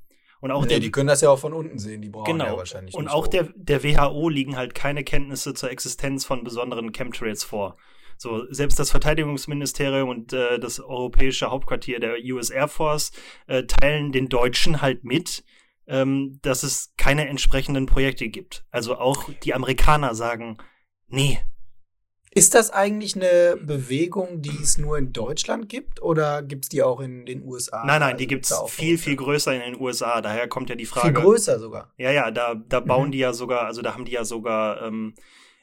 Und 0.41 0.51
auch 0.51 0.61
nee, 0.63 0.69
der, 0.69 0.79
die 0.79 0.91
können 0.91 1.07
das 1.07 1.21
ja 1.21 1.29
auch 1.29 1.39
von 1.39 1.53
unten 1.53 1.79
sehen, 1.79 2.01
die 2.01 2.09
brauchen 2.09 2.31
genau. 2.31 2.45
ja 2.45 2.57
wahrscheinlich. 2.57 2.95
Und 2.95 3.09
auch 3.09 3.27
der, 3.27 3.49
der 3.55 3.83
WHO 3.83 4.29
liegen 4.29 4.55
halt 4.55 4.73
keine 4.73 5.03
Kenntnisse 5.03 5.53
zur 5.53 5.69
Existenz 5.69 6.23
von 6.23 6.43
besonderen 6.43 6.93
Chemtrails 6.93 7.43
vor. 7.43 7.75
So, 8.21 8.43
selbst 8.51 8.77
das 8.77 8.91
Verteidigungsministerium 8.91 10.09
und 10.09 10.33
äh, 10.33 10.59
das 10.59 10.81
europäische 10.81 11.49
Hauptquartier 11.49 12.01
der 12.01 12.15
US 12.33 12.49
Air 12.49 12.67
Force 12.67 13.13
äh, 13.47 13.63
teilen 13.63 14.11
den 14.11 14.27
Deutschen 14.27 14.81
halt 14.81 15.05
mit, 15.05 15.45
ähm, 15.87 16.37
dass 16.41 16.63
es 16.63 16.91
keine 16.97 17.29
entsprechenden 17.29 17.85
Projekte 17.85 18.27
gibt. 18.27 18.65
Also 18.71 18.97
auch 18.97 19.29
die 19.43 19.53
Amerikaner 19.53 20.15
sagen, 20.15 20.57
nee. 21.07 21.39
Ist 22.31 22.55
das 22.55 22.71
eigentlich 22.71 23.15
eine 23.15 23.55
Bewegung, 23.55 24.41
die 24.41 24.57
es 24.61 24.77
nur 24.77 24.97
in 24.97 25.13
Deutschland 25.13 25.69
gibt 25.69 26.01
oder 26.01 26.43
gibt 26.43 26.65
es 26.65 26.69
die 26.69 26.83
auch 26.83 26.99
in 26.99 27.25
den 27.25 27.41
USA? 27.45 27.85
Nein, 27.85 28.01
nein, 28.01 28.17
die 28.17 28.25
also 28.25 28.35
gibt 28.35 28.45
es 28.51 28.61
viel, 28.67 28.97
viel 28.97 29.15
größer 29.15 29.53
in 29.53 29.61
den 29.61 29.81
USA. 29.81 30.19
Daher 30.19 30.49
kommt 30.49 30.69
ja 30.69 30.75
die 30.75 30.85
Frage. 30.85 31.07
Viel 31.07 31.23
größer 31.23 31.57
sogar. 31.57 31.93
Ja, 31.95 32.11
ja, 32.11 32.31
da, 32.31 32.55
da 32.55 32.81
bauen 32.81 33.07
mhm. 33.07 33.11
die 33.13 33.19
ja 33.19 33.31
sogar, 33.31 33.61
also 33.61 33.81
da 33.81 33.93
haben 33.93 34.03
die 34.03 34.11
ja 34.11 34.25
sogar 34.25 34.81
ähm, 34.81 35.13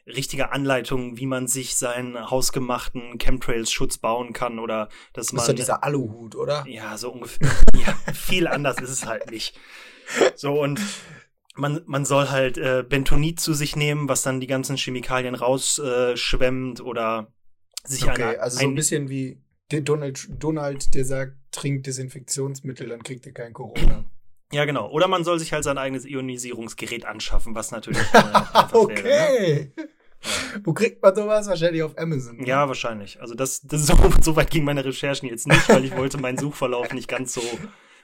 richtige 0.06 0.52
Anleitungen, 0.52 1.16
wie 1.18 1.26
man 1.26 1.48
sich 1.48 1.76
seinen 1.76 2.30
hausgemachten 2.30 3.18
Chemtrails-Schutz 3.18 3.98
bauen 3.98 4.32
kann 4.32 4.58
oder 4.58 4.88
dass 5.12 5.32
man. 5.32 5.38
Das 5.38 5.44
ist 5.44 5.52
doch 5.52 5.56
dieser 5.56 5.84
Aluhut, 5.84 6.36
oder? 6.36 6.64
Ja, 6.68 6.96
so 6.96 7.12
ungefähr. 7.12 7.50
ja, 7.75 7.94
viel 8.12 8.46
anders 8.46 8.78
ist 8.80 8.90
es 8.90 9.06
halt 9.06 9.30
nicht. 9.30 9.58
So 10.36 10.62
und 10.62 10.80
man, 11.56 11.80
man 11.86 12.04
soll 12.04 12.28
halt 12.28 12.58
äh, 12.58 12.84
Bentonit 12.88 13.40
zu 13.40 13.54
sich 13.54 13.76
nehmen, 13.76 14.08
was 14.08 14.22
dann 14.22 14.40
die 14.40 14.46
ganzen 14.46 14.76
Chemikalien 14.76 15.34
rausschwemmt 15.34 16.80
äh, 16.80 16.82
oder 16.82 17.32
sich 17.84 18.04
okay, 18.04 18.22
eine, 18.22 18.40
also 18.40 18.58
so 18.58 18.66
ein 18.66 18.75
bisschen 18.75 19.08
wie 19.08 19.42
Donald, 19.68 20.28
Donald, 20.38 20.94
der 20.94 21.04
sagt, 21.04 21.36
trinkt 21.50 21.86
Desinfektionsmittel, 21.86 22.88
dann 22.88 23.02
kriegt 23.02 23.26
er 23.26 23.32
kein 23.32 23.52
Corona. 23.52 24.04
Ja, 24.52 24.64
genau. 24.64 24.88
Oder 24.90 25.08
man 25.08 25.25
soll 25.25 25.40
sich 25.40 25.52
halt 25.52 25.64
sein 25.64 25.76
eigenes 25.76 26.04
Ionisierungsgerät 26.04 27.04
anschaffen, 27.04 27.54
was 27.56 27.72
natürlich. 27.72 28.02
okay. 28.72 29.02
Wäre, 29.02 29.72
ne? 29.76 29.88
Wo 30.64 30.73
kriegt 30.73 31.02
man 31.02 31.14
sowas? 31.14 31.49
Wahrscheinlich 31.49 31.82
auf 31.82 31.96
Amazon. 31.99 32.37
Ne? 32.37 32.46
Ja, 32.46 32.68
wahrscheinlich. 32.68 33.20
Also 33.20 33.35
das, 33.35 33.62
das 33.62 33.82
so, 33.87 33.94
so 34.20 34.37
weit 34.37 34.50
ging 34.50 34.64
meine 34.64 34.85
Recherchen 34.85 35.28
jetzt 35.28 35.46
nicht, 35.46 35.68
weil 35.68 35.85
ich 35.85 35.96
wollte 35.96 36.18
meinen 36.18 36.38
Suchverlauf 36.38 36.92
nicht 36.92 37.08
ganz 37.08 37.35
so 37.35 37.42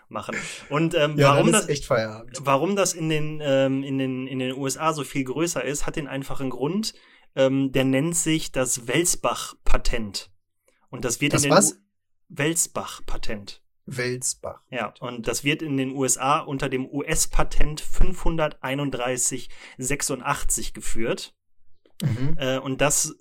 machen. 0.09 0.37
Und 0.69 0.95
ähm, 0.95 1.19
ja, 1.19 1.35
warum 1.35 1.53
das 1.53 1.69
echt 1.69 1.87
Feierabend. 1.87 2.39
warum 2.43 2.77
das 2.77 2.93
in 2.93 3.09
den 3.09 3.41
ähm, 3.43 3.83
in 3.83 3.99
den 3.99 4.27
in 4.27 4.39
den 4.39 4.57
USA 4.57 4.93
so 4.93 5.05
viel 5.05 5.25
größer 5.25 5.65
ist, 5.65 5.87
hat 5.87 5.97
den 5.97 6.07
einfachen 6.07 6.51
Grund. 6.51 6.95
Ähm, 7.35 7.73
der 7.73 7.85
nennt 7.85 8.15
sich 8.15 8.53
das 8.53 8.87
Welsbach-Patent. 8.87 10.31
Und 10.91 11.07
das 11.07 11.23
wird 11.23 11.33
das 11.33 11.45
in 11.45 11.51
den 11.51 11.57
was? 11.57 11.79
Welsbach-Patent. 12.29 13.63
Welsbach. 13.87 14.61
Ja, 14.71 14.93
und 15.01 15.27
das 15.27 15.45
wird 15.45 15.63
in 15.63 15.79
den 15.79 15.97
USA 15.97 16.41
unter 16.41 16.69
dem 16.69 16.87
US-Patent 16.87 17.81
53186 17.81 20.75
geführt. 20.75 21.35
Mhm. 22.03 22.37
Äh, 22.37 22.59
und 22.59 22.81
das 22.81 23.17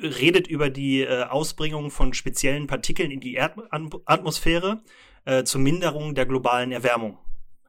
redet 0.00 0.46
über 0.46 0.70
die 0.70 1.02
äh, 1.02 1.24
Ausbringung 1.24 1.90
von 1.90 2.14
speziellen 2.14 2.66
Partikeln 2.66 3.10
in 3.10 3.20
die 3.20 3.34
Erdatmosphäre 3.34 4.82
äh, 5.24 5.44
zur 5.44 5.60
Minderung 5.60 6.14
der 6.14 6.26
globalen 6.26 6.72
Erwärmung. 6.72 7.18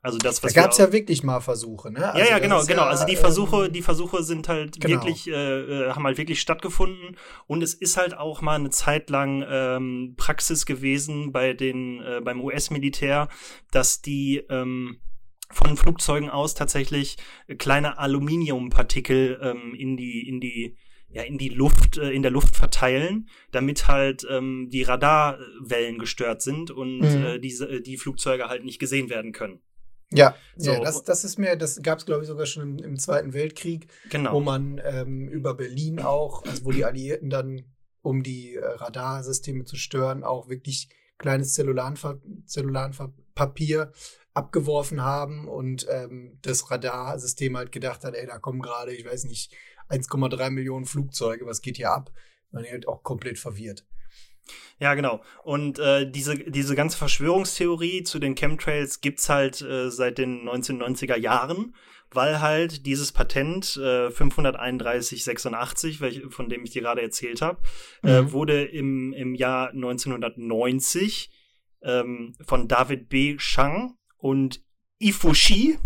Also 0.06 0.20
das, 0.20 0.44
was 0.44 0.54
da 0.54 0.62
gab 0.62 0.72
es 0.72 0.78
ja 0.78 0.94
wirklich 0.94 1.24
mal 1.24 1.40
Versuche, 1.40 1.92
ne? 1.92 2.14
Also 2.14 2.20
ja, 2.20 2.30
ja, 2.34 2.40
genau, 2.40 2.64
genau. 2.64 2.84
Ja, 2.84 2.90
also 2.90 3.08
die 3.08 3.16
Versuche, 3.16 3.66
ähm, 3.66 3.74
die 3.74 3.82
Versuche 3.82 4.22
sind 4.22 4.48
halt 4.48 4.80
genau. 4.80 4.94
wirklich, 4.94 5.28
äh, 5.28 5.32
äh, 5.32 5.92
haben 5.94 6.04
halt 6.04 6.20
wirklich 6.20 6.42
stattgefunden 6.42 7.18
und 7.48 7.64
es 7.64 7.74
ist 7.74 7.98
halt 7.98 8.16
auch 8.16 8.42
mal 8.42 8.54
eine 8.54 8.70
Zeit 8.70 9.10
lang 9.10 9.44
ähm, 9.50 10.14
Praxis 10.16 10.68
gewesen 10.68 11.32
bei 11.32 11.54
den, 11.54 12.04
äh, 12.04 12.22
beim 12.24 12.40
US-Militär, 12.40 13.30
dass 13.72 14.04
die 14.04 14.44
ähm, 14.48 15.00
von 15.52 15.78
Flugzeugen 15.78 16.30
aus 16.30 16.54
tatsächlich 16.54 17.18
kleine 17.58 17.98
Aluminiumpartikel 17.98 19.40
ähm, 19.42 19.76
in 19.76 19.98
die, 19.98 20.28
in 20.28 20.40
die 20.40 20.78
ja, 21.16 21.24
in 21.24 21.38
die 21.38 21.50
Luft, 21.50 21.98
äh, 21.98 22.12
in 22.12 22.24
der 22.24 22.32
Luft 22.32 22.58
verteilen, 22.58 23.30
damit 23.52 23.88
halt 23.88 24.28
ähm, 24.30 24.68
die 24.70 24.84
Radarwellen 24.84 25.98
gestört 25.98 26.42
sind 26.42 26.72
und 26.72 27.00
mhm. 27.00 27.24
äh, 27.24 27.40
diese, 27.40 27.70
äh, 27.70 27.82
die 27.82 27.98
Flugzeuge 27.98 28.50
halt 28.50 28.66
nicht 28.66 28.80
gesehen 28.80 29.10
werden 29.10 29.32
können. 29.32 29.62
Ja, 30.12 30.36
so. 30.58 30.74
ja 30.74 30.82
das, 30.82 31.04
das 31.04 31.24
ist 31.24 31.40
mir, 31.40 31.56
das 31.56 31.82
gab 31.82 32.00
es, 32.00 32.06
glaube 32.06 32.24
ich, 32.24 32.28
sogar 32.28 32.46
schon 32.46 32.80
im, 32.80 32.84
im, 32.84 33.00
Zweiten 33.00 33.34
Weltkrieg, 33.34 33.88
genau. 34.10 34.34
wo 34.34 34.42
man 34.42 34.82
ähm, 34.84 35.30
über 35.30 35.54
Berlin 35.56 36.00
auch, 36.00 36.44
also 36.44 36.66
wo 36.66 36.72
die 36.72 36.84
Alliierten 36.86 37.30
dann, 37.30 37.64
um 38.02 38.22
die 38.22 38.56
äh, 38.56 38.66
Radarsysteme 38.66 39.64
zu 39.64 39.78
stören, 39.78 40.24
auch 40.24 40.50
wirklich 40.50 40.90
kleines 41.18 41.54
Zellulanpapier 41.54 43.94
abgeworfen 44.36 45.02
haben 45.02 45.48
und 45.48 45.88
ähm, 45.90 46.38
das 46.42 46.70
Radarsystem 46.70 47.58
halt 47.58 47.72
gedacht 47.72 48.04
hat, 48.04 48.14
ey, 48.14 48.28
da 48.28 48.38
kommen 48.38 48.62
gerade, 48.62 48.94
ich 48.94 49.06
weiß 49.06 49.24
nicht, 49.24 49.56
1,3 49.90 50.50
Millionen 50.52 50.86
Flugzeuge, 50.86 51.46
was 51.46 51.62
geht 51.62 51.78
hier 51.78 51.92
ab? 51.92 52.12
Man 52.52 52.66
halt 52.66 52.88
auch 52.88 53.02
komplett 53.02 53.40
verwirrt. 53.40 53.86
Ja, 54.78 54.94
genau. 54.94 55.24
Und 55.44 55.80
äh, 55.80 56.10
diese, 56.10 56.36
diese 56.38 56.76
ganze 56.76 56.98
Verschwörungstheorie 56.98 58.04
zu 58.04 58.20
den 58.20 58.36
Chemtrails 58.36 59.00
gibt's 59.00 59.30
halt 59.30 59.62
äh, 59.62 59.90
seit 59.90 60.18
den 60.18 60.48
1990er 60.48 61.16
Jahren, 61.16 61.74
weil 62.12 62.42
halt 62.42 62.86
dieses 62.86 63.14
Patent 63.14 63.78
äh, 63.78 64.12
53186, 64.12 66.02
welch, 66.02 66.24
von 66.30 66.50
dem 66.50 66.64
ich 66.66 66.72
dir 66.72 66.82
gerade 66.82 67.02
erzählt 67.02 67.42
habe, 67.42 67.62
äh, 68.04 68.22
mhm. 68.22 68.28
äh, 68.28 68.32
wurde 68.34 68.66
im, 68.66 69.14
im 69.14 69.34
Jahr 69.34 69.70
1990 69.70 71.32
ähm, 71.84 72.36
von 72.46 72.68
David 72.68 73.08
B. 73.08 73.36
Shang 73.40 73.98
und 74.26 74.60
Ifushi, 74.98 75.78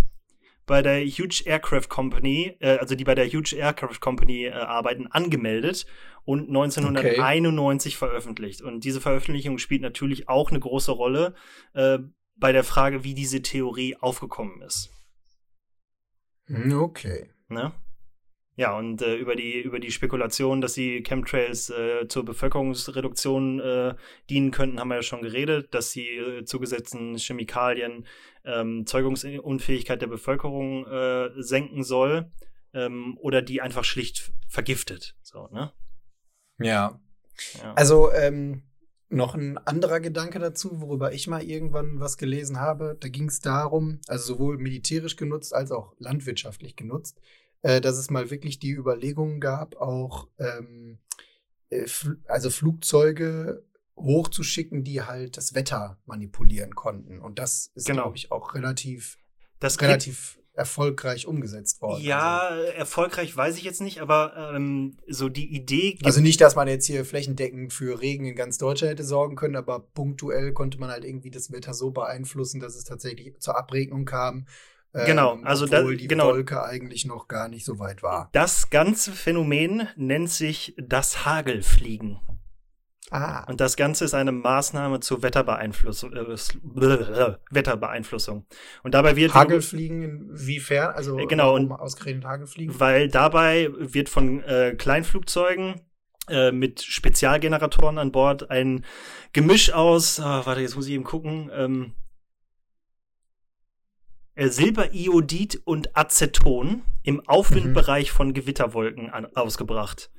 bei 0.66 0.82
der 0.82 1.06
Huge 1.06 1.44
Aircraft 1.46 1.90
Company, 1.90 2.56
äh, 2.62 2.78
also 2.78 2.96
die 2.96 3.04
bei 3.04 3.14
der 3.14 3.28
Huge 3.28 3.58
Aircraft 3.58 4.00
Company 4.00 4.46
äh, 4.46 4.52
arbeiten, 4.52 5.08
angemeldet 5.08 5.86
und 6.24 6.48
1991 6.48 7.96
okay. 7.96 7.98
veröffentlicht. 7.98 8.62
Und 8.62 8.86
diese 8.86 9.02
Veröffentlichung 9.02 9.58
spielt 9.58 9.82
natürlich 9.82 10.30
auch 10.30 10.52
eine 10.52 10.60
große 10.62 10.92
Rolle 10.94 11.36
äh, 11.74 12.00
bei 12.38 12.54
der 12.54 12.64
Frage, 12.64 13.04
wie 13.04 13.14
diese 13.14 13.42
Theorie 13.42 13.98
aufgekommen 13.98 14.62
ist. 14.62 14.90
Hm, 16.46 16.80
okay. 16.80 17.30
Ne? 17.50 17.74
Ja, 18.60 18.78
und 18.78 19.02
äh, 19.02 19.16
über 19.16 19.38
die 19.38 19.62
über 19.62 19.80
die 19.80 19.90
Spekulation, 19.90 20.60
dass 20.60 20.74
die 20.74 21.02
Chemtrails 21.02 21.70
äh, 21.70 22.10
zur 22.10 22.26
Bevölkerungsreduktion 22.26 23.62
äh, 23.62 23.96
dienen 24.30 24.52
könnten, 24.52 24.82
haben 24.82 24.90
wir 24.90 24.96
ja 24.96 25.02
schon 25.02 25.22
geredet, 25.22 25.74
dass 25.74 25.92
die 25.92 26.10
äh, 26.18 26.44
zugesetzten 26.44 27.18
Chemikalien 27.18 28.06
ähm, 28.44 28.86
Zeugungsunfähigkeit 28.86 30.02
der 30.02 30.08
Bevölkerung 30.08 30.86
äh, 30.88 31.30
senken 31.42 31.86
soll 31.86 32.34
ähm, 32.74 33.18
oder 33.22 33.42
die 33.42 33.62
einfach 33.62 33.86
schlicht 33.86 34.34
vergiftet. 34.50 35.16
So, 35.22 35.48
ne? 35.54 35.72
Ja. 36.58 37.00
ja. 37.64 37.74
Also 37.76 38.12
ähm, 38.12 38.64
noch 39.08 39.36
ein 39.36 39.58
anderer 39.58 40.02
Gedanke 40.02 40.38
dazu, 40.40 40.82
worüber 40.82 41.14
ich 41.14 41.28
mal 41.28 41.44
irgendwann 41.44 42.02
was 42.02 42.18
gelesen 42.18 42.60
habe. 42.60 42.98
Da 43.00 43.08
ging 43.08 43.30
es 43.30 43.40
darum, 43.40 44.02
also 44.10 44.34
sowohl 44.34 44.58
militärisch 44.58 45.16
genutzt 45.16 45.56
als 45.56 45.72
auch 45.72 45.94
landwirtschaftlich 45.98 46.76
genutzt 46.76 47.22
äh, 47.62 47.82
dass 47.82 47.98
es 47.98 48.10
mal 48.10 48.30
wirklich 48.30 48.60
die 48.60 48.72
Überlegungen 48.72 49.40
gab, 49.40 49.76
auch 49.78 50.28
ähm, 50.38 51.00
äh, 51.70 51.86
also 52.28 52.50
Flugzeuge 52.50 53.66
hochzuschicken, 53.96 54.84
die 54.84 55.02
halt 55.02 55.38
das 55.38 55.54
Wetter 55.56 56.00
manipulieren 56.06 56.76
konnten. 56.76 57.20
Und 57.20 57.40
das 57.40 57.72
ist, 57.76 57.88
genau. 57.88 58.04
glaube 58.04 58.18
ich, 58.18 58.32
auch 58.32 58.54
relativ, 58.54 59.18
das 59.60 59.82
relativ 59.82 60.40
erfolgreich 60.54 61.26
umgesetzt 61.26 61.82
worden. 61.82 62.04
Ja, 62.04 62.40
also. 62.40 62.72
erfolgreich 62.74 63.36
weiß 63.36 63.58
ich 63.58 63.64
jetzt 63.64 63.82
nicht, 63.82 64.02
aber 64.02 64.52
ähm, 64.54 64.98
so 65.08 65.30
die 65.30 65.56
Idee. 65.56 65.98
Also 66.04 66.20
nicht, 66.20 66.42
dass 66.42 66.56
man 66.56 66.68
jetzt 66.68 66.86
hier 66.86 67.06
flächendeckend 67.06 67.72
für 67.72 68.02
Regen 68.02 68.26
in 68.26 68.36
ganz 68.36 68.58
Deutschland 68.58 68.92
hätte 68.92 69.06
sorgen 69.06 69.36
können, 69.36 69.56
aber 69.56 69.80
punktuell 69.80 70.52
konnte 70.52 70.78
man 70.78 70.90
halt 70.90 71.06
irgendwie 71.06 71.32
das 71.32 71.52
Wetter 71.52 71.74
so 71.74 71.92
beeinflussen, 71.92 72.60
dass 72.60 72.76
es 72.76 72.84
tatsächlich 72.84 73.40
zur 73.40 73.58
Abregnung 73.58 74.06
kam 74.06 74.48
Genau, 74.94 75.34
ähm, 75.36 75.46
also 75.46 75.66
obwohl 75.66 75.96
da, 75.96 76.02
die 76.02 76.08
genau. 76.08 76.28
Wolke 76.28 76.64
eigentlich 76.64 77.06
noch 77.06 77.28
gar 77.28 77.48
nicht 77.48 77.64
so 77.64 77.78
weit 77.80 78.02
war. 78.02 78.30
Das 78.32 78.70
ganze 78.70 79.12
Phänomen 79.12 79.88
nennt 79.96 80.30
sich 80.30 80.76
das 80.78 81.26
Hagelfliegen. 81.26 82.20
Ah. 83.12 83.44
Und 83.46 83.60
das 83.60 83.76
Ganze 83.76 84.06
ist 84.06 84.14
eine 84.14 84.32
Maßnahme 84.32 85.00
zur 85.00 85.24
Wetterbeeinflussung. 85.24 86.14
Äh, 86.14 86.36
Wetterbeeinflussung. 87.52 88.46
Und 88.84 88.94
dabei 88.94 89.16
wird 89.16 89.34
Hagelfliegen 89.34 90.04
inwiefern? 90.04 90.94
Also 90.94 91.18
äh, 91.18 91.26
genau 91.26 91.56
und 91.56 91.72
ausgerechnet 91.72 92.26
Hagelfliegen. 92.26 92.80
Weil 92.80 93.10
dabei 93.10 93.70
wird 93.78 94.10
von 94.10 94.44
äh, 94.44 94.76
Kleinflugzeugen 94.78 95.82
äh, 96.30 96.52
mit 96.52 96.82
Spezialgeneratoren 96.82 97.98
an 97.98 98.12
Bord 98.12 98.52
ein 98.52 98.86
Gemisch 99.34 99.72
aus. 99.72 100.20
Oh, 100.20 100.24
warte, 100.24 100.62
jetzt 100.62 100.76
muss 100.76 100.88
ich 100.88 100.94
eben 100.94 101.04
gucken. 101.04 101.50
Ähm, 101.54 101.94
äh, 101.94 101.99
Silberiodid 104.48 105.62
und 105.66 105.98
Aceton 105.98 106.84
im 107.04 107.28
Aufwindbereich 107.28 108.12
mhm. 108.12 108.16
von 108.16 108.34
Gewitterwolken 108.34 109.10
an, 109.10 109.26
ausgebracht. 109.36 110.10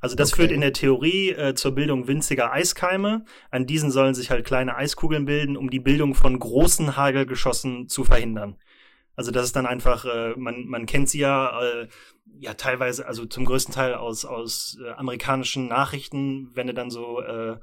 Also 0.00 0.16
das 0.16 0.32
okay. 0.32 0.42
führt 0.42 0.52
in 0.52 0.60
der 0.60 0.72
Theorie 0.72 1.30
äh, 1.30 1.54
zur 1.54 1.72
Bildung 1.72 2.06
winziger 2.06 2.52
Eiskeime. 2.52 3.24
An 3.50 3.66
diesen 3.66 3.90
sollen 3.90 4.14
sich 4.14 4.30
halt 4.30 4.46
kleine 4.46 4.76
Eiskugeln 4.76 5.24
bilden, 5.24 5.56
um 5.56 5.70
die 5.70 5.80
Bildung 5.80 6.14
von 6.14 6.38
großen 6.38 6.96
Hagelgeschossen 6.96 7.88
zu 7.88 8.04
verhindern. 8.04 8.56
Also 9.16 9.30
das 9.30 9.46
ist 9.46 9.56
dann 9.56 9.66
einfach, 9.66 10.04
äh, 10.04 10.34
man, 10.36 10.66
man 10.66 10.86
kennt 10.86 11.08
sie 11.08 11.20
ja, 11.20 11.60
äh, 11.62 11.88
ja 12.38 12.54
teilweise, 12.54 13.06
also 13.06 13.24
zum 13.24 13.46
größten 13.46 13.74
Teil 13.74 13.94
aus, 13.94 14.24
aus 14.24 14.78
äh, 14.84 14.90
amerikanischen 14.90 15.68
Nachrichten, 15.68 16.50
wenn 16.54 16.66
du 16.66 16.74
dann 16.74 16.90
so 16.90 17.22
äh, 17.22 17.56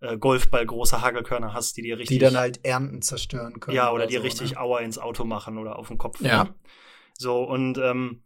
äh, 0.00 0.16
Golfball 0.16 0.64
große 0.64 1.00
Hagelkörner 1.00 1.52
hast, 1.52 1.76
die 1.76 1.82
dir 1.82 1.98
richtig. 1.98 2.18
Die 2.18 2.24
dann 2.24 2.36
halt 2.36 2.64
Ernten 2.64 3.02
zerstören 3.02 3.60
können. 3.60 3.76
Ja, 3.76 3.88
oder, 3.90 4.04
oder 4.04 4.06
dir 4.06 4.20
so, 4.20 4.24
richtig 4.24 4.52
ne? 4.52 4.60
Aua 4.60 4.80
ins 4.80 4.98
Auto 4.98 5.24
machen 5.24 5.58
oder 5.58 5.78
auf 5.78 5.88
den 5.88 5.98
Kopf. 5.98 6.20
Ja. 6.20 6.54
So, 7.18 7.42
und 7.42 7.78
ähm, 7.78 8.22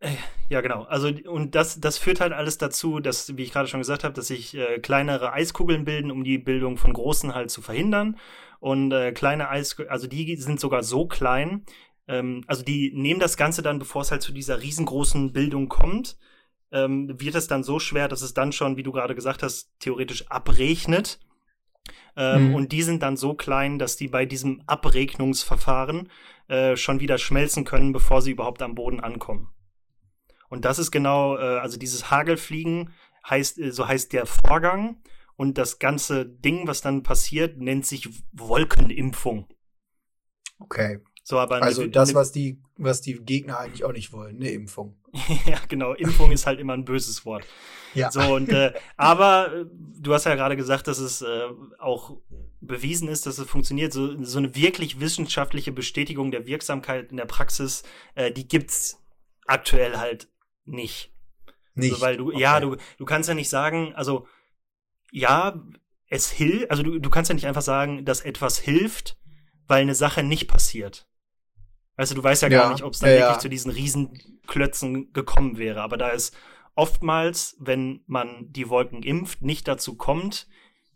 äh, 0.00 0.10
ja, 0.48 0.60
genau. 0.60 0.84
Also, 0.84 1.08
und 1.08 1.54
das, 1.54 1.80
das 1.80 1.98
führt 1.98 2.20
halt 2.20 2.32
alles 2.32 2.58
dazu, 2.58 3.00
dass, 3.00 3.36
wie 3.36 3.42
ich 3.42 3.52
gerade 3.52 3.68
schon 3.68 3.80
gesagt 3.80 4.04
habe, 4.04 4.14
dass 4.14 4.28
sich 4.28 4.54
äh, 4.54 4.78
kleinere 4.78 5.32
Eiskugeln 5.32 5.84
bilden, 5.84 6.10
um 6.10 6.22
die 6.22 6.38
Bildung 6.38 6.76
von 6.76 6.92
großen 6.92 7.34
halt 7.34 7.50
zu 7.50 7.62
verhindern. 7.62 8.18
Und 8.60 8.92
äh, 8.92 9.12
kleine 9.12 9.48
Eiskugeln, 9.48 9.90
also 9.90 10.06
die 10.06 10.36
sind 10.36 10.60
sogar 10.60 10.82
so 10.82 11.06
klein, 11.06 11.64
ähm, 12.08 12.44
also 12.46 12.62
die 12.62 12.92
nehmen 12.94 13.20
das 13.20 13.36
Ganze 13.36 13.62
dann, 13.62 13.78
bevor 13.78 14.02
es 14.02 14.10
halt 14.10 14.22
zu 14.22 14.32
dieser 14.32 14.62
riesengroßen 14.62 15.32
Bildung 15.32 15.68
kommt, 15.68 16.16
ähm, 16.76 17.18
wird 17.18 17.34
es 17.34 17.46
dann 17.46 17.62
so 17.62 17.78
schwer, 17.78 18.08
dass 18.08 18.22
es 18.22 18.34
dann 18.34 18.52
schon, 18.52 18.76
wie 18.76 18.82
du 18.82 18.92
gerade 18.92 19.14
gesagt 19.14 19.42
hast, 19.42 19.70
theoretisch 19.80 20.28
abrechnet. 20.28 21.18
Ähm, 22.16 22.48
mhm. 22.48 22.54
Und 22.54 22.72
die 22.72 22.82
sind 22.82 23.02
dann 23.02 23.16
so 23.16 23.34
klein, 23.34 23.78
dass 23.78 23.96
die 23.96 24.08
bei 24.08 24.26
diesem 24.26 24.62
Abregnungsverfahren 24.66 26.10
äh, 26.48 26.76
schon 26.76 27.00
wieder 27.00 27.18
schmelzen 27.18 27.64
können, 27.64 27.92
bevor 27.92 28.20
sie 28.22 28.32
überhaupt 28.32 28.62
am 28.62 28.74
Boden 28.74 29.00
ankommen. 29.00 29.48
Und 30.48 30.64
das 30.64 30.78
ist 30.78 30.90
genau, 30.90 31.36
äh, 31.36 31.58
also 31.58 31.78
dieses 31.78 32.10
Hagelfliegen 32.10 32.90
heißt, 33.28 33.58
äh, 33.58 33.72
so 33.72 33.88
heißt 33.88 34.12
der 34.12 34.26
Vorgang. 34.26 35.02
Und 35.36 35.58
das 35.58 35.78
ganze 35.78 36.24
Ding, 36.24 36.66
was 36.66 36.80
dann 36.80 37.02
passiert, 37.02 37.58
nennt 37.58 37.84
sich 37.84 38.08
Wolkenimpfung. 38.32 39.46
Okay. 40.58 41.00
So, 41.28 41.40
aber 41.40 41.60
also 41.60 41.82
eine, 41.82 41.90
das, 41.90 42.14
was 42.14 42.30
die, 42.30 42.62
was 42.76 43.00
die 43.00 43.14
Gegner 43.14 43.58
eigentlich 43.58 43.82
auch 43.82 43.90
nicht 43.90 44.12
wollen, 44.12 44.36
eine 44.36 44.50
Impfung. 44.50 44.94
ja, 45.46 45.58
genau. 45.66 45.92
Impfung 45.92 46.30
ist 46.30 46.46
halt 46.46 46.60
immer 46.60 46.74
ein 46.74 46.84
böses 46.84 47.26
Wort. 47.26 47.44
Ja. 47.94 48.12
So, 48.12 48.20
und 48.20 48.48
äh, 48.50 48.72
aber 48.96 49.52
äh, 49.52 49.64
du 49.98 50.14
hast 50.14 50.26
ja 50.26 50.36
gerade 50.36 50.54
gesagt, 50.54 50.86
dass 50.86 50.98
es 50.98 51.22
äh, 51.22 51.48
auch 51.80 52.16
bewiesen 52.60 53.08
ist, 53.08 53.26
dass 53.26 53.38
es 53.38 53.48
funktioniert. 53.48 53.92
So, 53.92 54.22
so 54.22 54.38
eine 54.38 54.54
wirklich 54.54 55.00
wissenschaftliche 55.00 55.72
Bestätigung 55.72 56.30
der 56.30 56.46
Wirksamkeit 56.46 57.10
in 57.10 57.16
der 57.16 57.24
Praxis, 57.24 57.82
äh, 58.14 58.30
die 58.30 58.46
gibt's 58.46 59.02
aktuell 59.46 59.96
halt 59.96 60.28
nicht. 60.64 61.12
Nicht. 61.74 61.90
Also, 61.90 62.04
weil 62.04 62.16
du, 62.18 62.28
okay. 62.28 62.38
ja, 62.38 62.60
du, 62.60 62.76
du 62.98 63.04
kannst 63.04 63.28
ja 63.28 63.34
nicht 63.34 63.50
sagen, 63.50 63.92
also 63.96 64.28
ja, 65.10 65.60
es 66.06 66.30
hilft, 66.30 66.70
also 66.70 66.84
du, 66.84 67.00
du 67.00 67.10
kannst 67.10 67.30
ja 67.30 67.34
nicht 67.34 67.48
einfach 67.48 67.62
sagen, 67.62 68.04
dass 68.04 68.20
etwas 68.20 68.58
hilft, 68.58 69.18
weil 69.66 69.82
eine 69.82 69.96
Sache 69.96 70.22
nicht 70.22 70.46
passiert. 70.46 71.08
Weißt 71.96 72.10
du, 72.10 72.16
du 72.16 72.22
weißt 72.22 72.42
ja, 72.42 72.48
ja 72.48 72.62
gar 72.62 72.72
nicht, 72.72 72.82
ob 72.82 72.92
es 72.92 73.00
dann 73.00 73.10
ja, 73.10 73.20
wirklich 73.20 73.38
zu 73.38 73.48
diesen 73.48 73.70
Riesenklötzen 73.70 75.12
gekommen 75.12 75.58
wäre. 75.58 75.82
Aber 75.82 75.96
da 75.96 76.10
es 76.10 76.32
oftmals, 76.74 77.56
wenn 77.58 78.02
man 78.06 78.52
die 78.52 78.68
Wolken 78.68 79.02
impft, 79.02 79.42
nicht 79.42 79.66
dazu 79.66 79.96
kommt, 79.96 80.46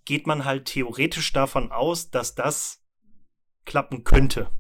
geht 0.04 0.26
man 0.26 0.44
halt 0.44 0.66
theoretisch 0.66 1.32
davon 1.32 1.72
aus, 1.72 2.10
dass 2.10 2.34
das 2.34 2.82
klappen 3.64 4.04
könnte. 4.04 4.50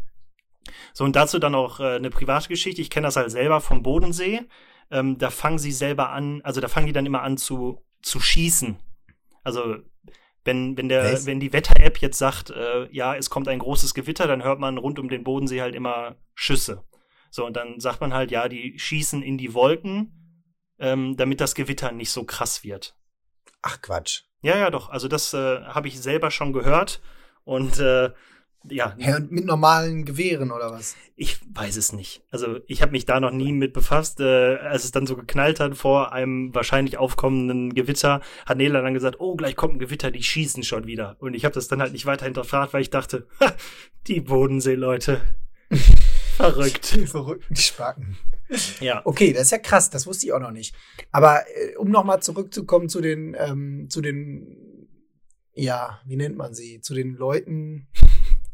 So, 0.92 1.04
und 1.04 1.16
dazu 1.16 1.38
dann 1.38 1.54
auch 1.54 1.80
äh, 1.80 1.96
eine 1.96 2.10
private 2.10 2.48
Geschichte. 2.48 2.80
Ich 2.80 2.90
kenne 2.90 3.06
das 3.06 3.16
halt 3.16 3.30
selber 3.30 3.60
vom 3.60 3.82
Bodensee. 3.82 4.42
Ähm, 4.90 5.18
da 5.18 5.30
fangen 5.30 5.58
sie 5.58 5.72
selber 5.72 6.10
an, 6.10 6.40
also 6.42 6.60
da 6.60 6.68
fangen 6.68 6.86
die 6.86 6.92
dann 6.92 7.06
immer 7.06 7.22
an 7.22 7.36
zu, 7.36 7.84
zu 8.02 8.20
schießen. 8.20 8.78
Also 9.42 9.76
wenn, 10.50 10.76
wenn, 10.76 10.88
der, 10.88 11.24
wenn 11.26 11.38
die 11.38 11.52
Wetter-App 11.52 11.98
jetzt 11.98 12.18
sagt, 12.18 12.50
äh, 12.50 12.88
ja, 12.90 13.14
es 13.14 13.30
kommt 13.30 13.46
ein 13.46 13.60
großes 13.60 13.94
Gewitter, 13.94 14.26
dann 14.26 14.42
hört 14.42 14.58
man 14.58 14.78
rund 14.78 14.98
um 14.98 15.08
den 15.08 15.22
Bodensee 15.22 15.60
halt 15.60 15.76
immer 15.76 16.16
Schüsse. 16.34 16.82
So, 17.30 17.46
und 17.46 17.56
dann 17.56 17.78
sagt 17.78 18.00
man 18.00 18.12
halt, 18.12 18.32
ja, 18.32 18.48
die 18.48 18.76
schießen 18.76 19.22
in 19.22 19.38
die 19.38 19.54
Wolken, 19.54 20.42
ähm, 20.80 21.16
damit 21.16 21.40
das 21.40 21.54
Gewitter 21.54 21.92
nicht 21.92 22.10
so 22.10 22.24
krass 22.24 22.64
wird. 22.64 22.96
Ach 23.62 23.80
Quatsch. 23.80 24.22
Ja, 24.42 24.56
ja, 24.56 24.70
doch. 24.70 24.88
Also 24.88 25.06
das 25.06 25.32
äh, 25.34 25.62
habe 25.62 25.86
ich 25.86 26.00
selber 26.00 26.32
schon 26.32 26.52
gehört. 26.52 27.00
Und 27.44 27.78
äh, 27.78 28.10
ja. 28.68 28.94
Hä, 28.98 29.14
und 29.14 29.32
mit 29.32 29.46
normalen 29.46 30.04
Gewehren 30.04 30.50
oder 30.50 30.70
was? 30.70 30.96
Ich 31.16 31.40
weiß 31.54 31.76
es 31.76 31.92
nicht. 31.92 32.22
Also 32.30 32.60
ich 32.66 32.82
habe 32.82 32.92
mich 32.92 33.06
da 33.06 33.20
noch 33.20 33.30
nie 33.30 33.52
mit 33.52 33.72
befasst. 33.72 34.20
Äh, 34.20 34.56
als 34.56 34.84
es 34.84 34.92
dann 34.92 35.06
so 35.06 35.16
geknallt 35.16 35.60
hat 35.60 35.76
vor 35.76 36.12
einem 36.12 36.54
wahrscheinlich 36.54 36.98
aufkommenden 36.98 37.74
Gewitter, 37.74 38.20
hat 38.46 38.58
Nela 38.58 38.82
dann 38.82 38.94
gesagt, 38.94 39.16
oh, 39.18 39.34
gleich 39.34 39.56
kommt 39.56 39.76
ein 39.76 39.78
Gewitter, 39.78 40.10
die 40.10 40.22
schießen 40.22 40.62
schon 40.62 40.86
wieder. 40.86 41.16
Und 41.20 41.34
ich 41.34 41.44
habe 41.44 41.54
das 41.54 41.68
dann 41.68 41.80
halt 41.80 41.92
nicht 41.92 42.06
weiter 42.06 42.26
hinterfragt, 42.26 42.72
weil 42.72 42.82
ich 42.82 42.90
dachte, 42.90 43.26
ha, 43.40 43.54
die 44.06 44.20
Bodensee-Leute. 44.20 45.20
Verrückt. 46.36 46.94
Die 46.94 47.06
verrückten 47.06 47.56
Spacken. 47.56 48.16
Ja. 48.80 49.02
Okay, 49.04 49.32
das 49.32 49.42
ist 49.42 49.50
ja 49.52 49.58
krass, 49.58 49.90
das 49.90 50.06
wusste 50.06 50.26
ich 50.26 50.32
auch 50.32 50.40
noch 50.40 50.50
nicht. 50.50 50.74
Aber 51.12 51.42
äh, 51.54 51.76
um 51.76 51.90
nochmal 51.90 52.22
zurückzukommen 52.22 52.88
zu 52.88 53.00
den, 53.00 53.36
ähm, 53.38 53.88
zu 53.90 54.00
den, 54.00 54.88
ja, 55.52 56.00
wie 56.06 56.16
nennt 56.16 56.36
man 56.36 56.54
sie? 56.54 56.80
Zu 56.80 56.94
den 56.94 57.14
Leuten, 57.14 57.88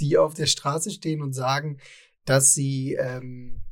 die 0.01 0.19
auf 0.19 0.35
der 0.35 0.47
Straße 0.47 0.91
stehen 0.91 1.23
und 1.23 1.33
sagen, 1.33 1.79
dass 2.25 2.55
sie, 2.55 2.95
ähm, 2.95 3.63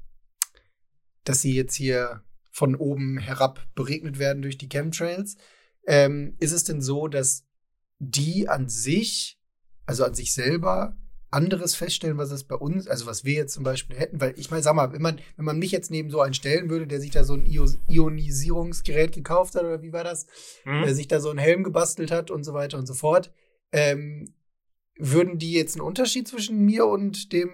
dass 1.24 1.42
sie 1.42 1.54
jetzt 1.54 1.74
hier 1.74 2.22
von 2.50 2.76
oben 2.76 3.18
herab 3.18 3.66
beregnet 3.74 4.18
werden 4.18 4.42
durch 4.42 4.58
die 4.58 4.68
Chemtrails. 4.68 5.36
Ähm, 5.86 6.36
ist 6.38 6.52
es 6.52 6.64
denn 6.64 6.80
so, 6.80 7.08
dass 7.08 7.44
die 7.98 8.48
an 8.48 8.68
sich, 8.68 9.38
also 9.86 10.04
an 10.04 10.14
sich 10.14 10.32
selber, 10.32 10.96
anderes 11.34 11.74
feststellen, 11.74 12.16
was 12.16 12.30
es 12.30 12.44
bei 12.44 12.54
uns, 12.54 12.86
also 12.86 13.06
was 13.06 13.24
wir 13.24 13.34
jetzt 13.34 13.54
zum 13.54 13.64
Beispiel 13.64 13.96
hätten, 13.96 14.20
weil 14.20 14.34
ich 14.38 14.50
meine, 14.50 14.62
sag 14.62 14.74
mal, 14.76 14.92
wenn 14.92 15.02
man, 15.02 15.20
wenn 15.36 15.44
man 15.44 15.58
mich 15.58 15.72
jetzt 15.72 15.90
neben 15.90 16.08
so 16.08 16.20
einen 16.20 16.32
stellen 16.32 16.70
würde, 16.70 16.86
der 16.86 17.00
sich 17.00 17.10
da 17.10 17.24
so 17.24 17.34
ein 17.34 17.44
Ionisierungsgerät 17.88 19.12
gekauft 19.12 19.56
hat, 19.56 19.64
oder 19.64 19.82
wie 19.82 19.92
war 19.92 20.04
das, 20.04 20.26
mhm. 20.64 20.82
der 20.84 20.94
sich 20.94 21.08
da 21.08 21.18
so 21.18 21.30
einen 21.30 21.40
Helm 21.40 21.64
gebastelt 21.64 22.12
hat 22.12 22.30
und 22.30 22.44
so 22.44 22.54
weiter 22.54 22.78
und 22.78 22.86
so 22.86 22.94
fort, 22.94 23.32
ähm, 23.72 24.32
würden 24.96 25.38
die 25.38 25.52
jetzt 25.52 25.76
einen 25.76 25.86
Unterschied 25.86 26.28
zwischen 26.28 26.64
mir 26.64 26.86
und 26.86 27.32
dem 27.32 27.50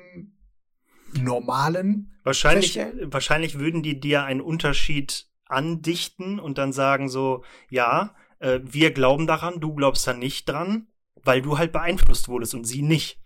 normalen 1.13 2.13
wahrscheinlich 2.23 2.79
wahrscheinlich 3.05 3.59
würden 3.59 3.83
die 3.83 3.99
dir 3.99 4.25
einen 4.25 4.41
Unterschied 4.41 5.27
andichten 5.47 6.39
und 6.39 6.59
dann 6.59 6.73
sagen 6.73 7.09
so 7.09 7.45
ja 7.69 8.15
äh, 8.39 8.61
wir 8.63 8.93
glauben 8.93 9.27
daran 9.27 9.61
du 9.61 9.75
glaubst 9.75 10.07
da 10.07 10.13
nicht 10.13 10.49
dran 10.49 10.87
weil 11.17 11.43
du 11.43 11.59
halt 11.59 11.73
beeinflusst 11.73 12.29
wurdest 12.29 12.55
und 12.55 12.65
sie 12.65 12.83
nicht 12.83 13.19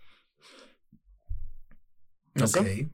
okay 2.41 2.89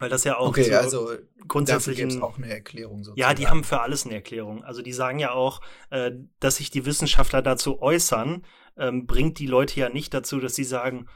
weil 0.00 0.08
das 0.08 0.24
ja 0.24 0.38
auch 0.38 0.48
okay, 0.48 0.64
so 0.64 0.76
also 0.76 1.12
grundsätzlich 1.46 2.22
auch 2.22 2.38
eine 2.38 2.48
Erklärung 2.48 3.04
sozusagen. 3.04 3.20
Ja, 3.20 3.34
die 3.34 3.48
haben 3.48 3.64
für 3.64 3.82
alles 3.82 4.06
eine 4.06 4.14
Erklärung. 4.14 4.64
Also 4.64 4.80
die 4.80 4.94
sagen 4.94 5.18
ja 5.18 5.32
auch, 5.32 5.60
äh, 5.90 6.12
dass 6.40 6.56
sich 6.56 6.70
die 6.70 6.86
Wissenschaftler 6.86 7.42
dazu 7.42 7.82
äußern, 7.82 8.42
ähm, 8.80 9.06
bringt 9.06 9.38
die 9.38 9.46
Leute 9.46 9.78
ja 9.78 9.88
nicht 9.88 10.12
dazu, 10.12 10.40
dass 10.40 10.56
sie 10.56 10.64
sagen, 10.64 11.06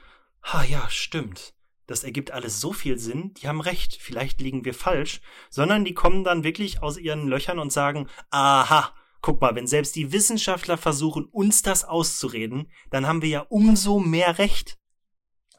ha 0.42 0.62
ja, 0.62 0.88
stimmt. 0.88 1.54
Das 1.86 2.04
ergibt 2.04 2.30
alles 2.30 2.60
so 2.60 2.72
viel 2.72 2.98
Sinn, 2.98 3.34
die 3.34 3.48
haben 3.48 3.60
recht, 3.60 3.98
vielleicht 4.00 4.40
liegen 4.40 4.64
wir 4.64 4.72
falsch, 4.72 5.20
sondern 5.50 5.84
die 5.84 5.92
kommen 5.92 6.24
dann 6.24 6.44
wirklich 6.44 6.82
aus 6.82 6.96
ihren 6.96 7.28
Löchern 7.28 7.58
und 7.58 7.72
sagen, 7.72 8.08
aha, 8.30 8.94
guck 9.20 9.40
mal, 9.40 9.54
wenn 9.54 9.66
selbst 9.66 9.94
die 9.96 10.12
Wissenschaftler 10.12 10.78
versuchen, 10.78 11.26
uns 11.26 11.62
das 11.62 11.84
auszureden, 11.84 12.70
dann 12.90 13.06
haben 13.06 13.22
wir 13.22 13.28
ja 13.28 13.40
umso 13.40 13.98
mehr 13.98 14.38
Recht. 14.38 14.78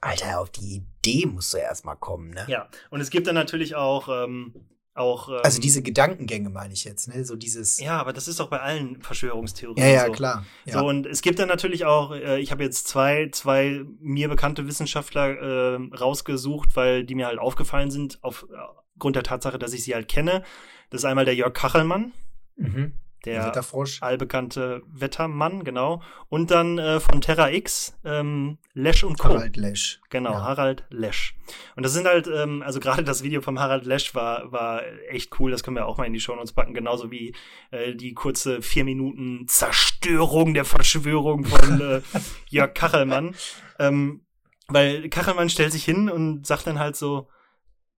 Alter, 0.02 0.40
auf 0.40 0.52
die 0.52 0.84
Idee 0.84 1.26
musst 1.26 1.54
du 1.54 1.58
erstmal 1.58 1.98
kommen, 1.98 2.30
ne? 2.30 2.46
Ja, 2.48 2.70
und 2.90 3.02
es 3.02 3.10
gibt 3.10 3.28
dann 3.28 3.36
natürlich 3.36 3.76
auch, 3.76 4.08
ähm, 4.10 4.68
auch. 4.96 5.30
Ähm, 5.30 5.40
also 5.44 5.62
diese 5.62 5.82
Gedankengänge 5.82 6.50
meine 6.50 6.74
ich 6.74 6.84
jetzt, 6.84 7.08
ne? 7.08 7.24
So 7.26 7.36
dieses. 7.36 7.80
Ja, 7.80 8.00
aber 8.00 8.14
das 8.14 8.28
ist 8.28 8.40
doch 8.40 8.50
bei 8.50 8.60
allen 8.60 9.02
Verschwörungstheorien. 9.02 9.86
Ja, 9.86 9.94
ja, 9.94 10.06
so. 10.08 10.12
klar. 10.12 10.46
Ja. 10.66 10.80
So, 10.80 10.88
und 10.88 11.06
es 11.06 11.22
gibt 11.22 11.40
dann 11.40 11.48
natürlich 11.48 11.86
auch, 11.86 12.14
äh, 12.14 12.40
ich 12.40 12.52
habe 12.52 12.64
jetzt 12.64 12.88
zwei, 12.88 13.30
zwei 13.32 13.86
mir 14.00 14.30
bekannte 14.30 14.68
Wissenschaftler 14.68 15.76
äh, 15.76 15.96
rausgesucht, 15.96 16.76
weil 16.76 17.04
die 17.04 17.16
mir 17.16 17.28
halt 17.28 17.40
aufgefallen 17.40 17.92
sind, 17.92 18.20
aufgrund 18.22 19.16
der 19.16 19.24
Tatsache, 19.24 19.60
dass 19.60 19.74
ich 19.74 19.84
sie 19.84 19.94
halt 19.94 20.08
kenne. 20.08 20.44
Das 20.90 21.02
ist 21.02 21.06
einmal 21.06 21.26
der 21.26 21.36
Jörg 21.36 21.54
Kachelmann. 21.54 22.14
Mhm 22.56 22.94
der 23.26 23.46
Wetterfrosch. 23.46 24.02
allbekannte 24.02 24.82
Wettermann, 24.88 25.64
genau. 25.64 26.02
Und 26.30 26.52
dann 26.52 26.78
äh, 26.78 27.00
von 27.00 27.22
Terra 27.22 27.52
X, 27.52 27.98
ähm, 28.04 28.58
Lesch 28.74 29.04
und 29.04 29.18
Co. 29.20 29.30
Harald 29.30 29.58
Lesch. 29.58 30.02
Genau, 30.10 30.32
ja. 30.32 30.44
Harald 30.44 30.86
Lesch. 30.90 31.36
Und 31.76 31.84
das 31.84 31.94
sind 31.94 32.08
halt, 32.08 32.28
ähm, 32.28 32.64
also 32.64 32.80
gerade 32.80 33.04
das 33.04 33.24
Video 33.24 33.42
vom 33.42 33.60
Harald 33.60 33.86
Lesch 33.86 34.16
war, 34.16 34.52
war 34.52 34.82
echt 35.10 35.40
cool, 35.40 35.52
das 35.52 35.64
können 35.64 35.76
wir 35.76 35.86
auch 35.86 35.98
mal 35.98 36.06
in 36.06 36.14
die 36.14 36.20
Show 36.20 36.36
Notes 36.36 36.54
packen, 36.54 36.74
genauso 36.74 37.12
wie 37.12 37.36
äh, 37.72 37.96
die 37.96 38.14
kurze 38.14 38.62
vier 38.62 38.84
Minuten 38.84 39.48
Zerstörung 39.48 40.54
der 40.54 40.66
Verschwörung 40.66 41.46
von 41.46 41.82
äh, 41.82 42.02
Jörg 42.50 42.74
Kachelmann. 42.74 43.36
Ähm, 43.80 44.26
weil 44.68 45.10
Kachelmann 45.10 45.50
stellt 45.50 45.72
sich 45.72 45.86
hin 45.86 46.10
und 46.10 46.46
sagt 46.48 46.68
dann 46.68 46.80
halt 46.80 46.96
so, 46.96 47.30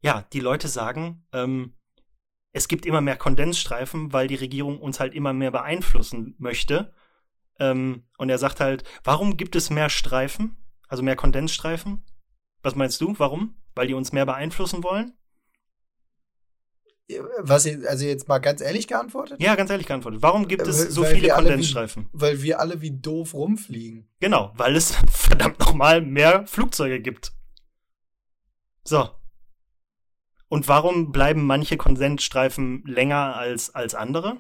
ja, 0.02 0.26
die 0.34 0.40
Leute 0.40 0.68
sagen, 0.68 1.26
ähm, 1.34 1.74
es 2.58 2.68
gibt 2.68 2.86
immer 2.86 3.02
mehr 3.02 3.16
Kondensstreifen, 3.16 4.12
weil 4.14 4.28
die 4.28 4.36
Regierung 4.36 4.80
uns 4.80 5.00
halt 5.00 5.14
immer 5.14 5.32
mehr 5.32 5.52
beeinflussen 5.52 6.36
möchte. 6.40 6.92
Ähm, 7.60 8.04
und 8.18 8.30
er 8.30 8.40
sagt 8.40 8.60
halt, 8.60 8.84
warum 9.04 9.38
gibt 9.38 9.56
es 9.56 9.70
mehr 9.70 9.90
Streifen? 9.90 10.58
Also 10.88 11.04
mehr 11.04 11.16
Kondensstreifen? 11.16 12.04
Was 12.64 12.76
meinst 12.76 13.00
du? 13.00 13.14
Warum? 13.18 13.56
Weil 13.76 13.88
die 13.88 13.94
uns 13.94 14.12
mehr 14.12 14.26
beeinflussen 14.26 14.84
wollen? 14.84 15.14
Was, 17.40 17.66
also 17.66 18.06
jetzt 18.06 18.28
mal 18.28 18.40
ganz 18.40 18.60
ehrlich 18.60 18.88
geantwortet? 18.88 19.42
Ja, 19.42 19.56
ganz 19.56 19.70
ehrlich 19.70 19.88
geantwortet. 19.88 20.22
Warum 20.22 20.48
gibt 20.48 20.68
es 20.68 20.78
so 20.78 21.04
weil 21.04 21.16
viele 21.16 21.30
Kondensstreifen? 21.30 22.10
Wie, 22.12 22.22
weil 22.22 22.42
wir 22.42 22.60
alle 22.60 22.82
wie 22.82 23.00
doof 23.00 23.34
rumfliegen. 23.34 24.10
Genau, 24.20 24.52
weil 24.56 24.76
es 24.76 24.96
verdammt 25.12 25.60
nochmal 25.60 26.02
mehr 26.02 26.46
Flugzeuge 26.48 27.00
gibt. 27.00 27.32
So, 28.84 29.10
und 30.50 30.68
warum 30.68 31.12
bleiben 31.12 31.46
manche 31.46 31.78
Konsensstreifen 31.78 32.84
länger 32.86 33.36
als, 33.36 33.74
als 33.74 33.96
andere? 33.96 34.38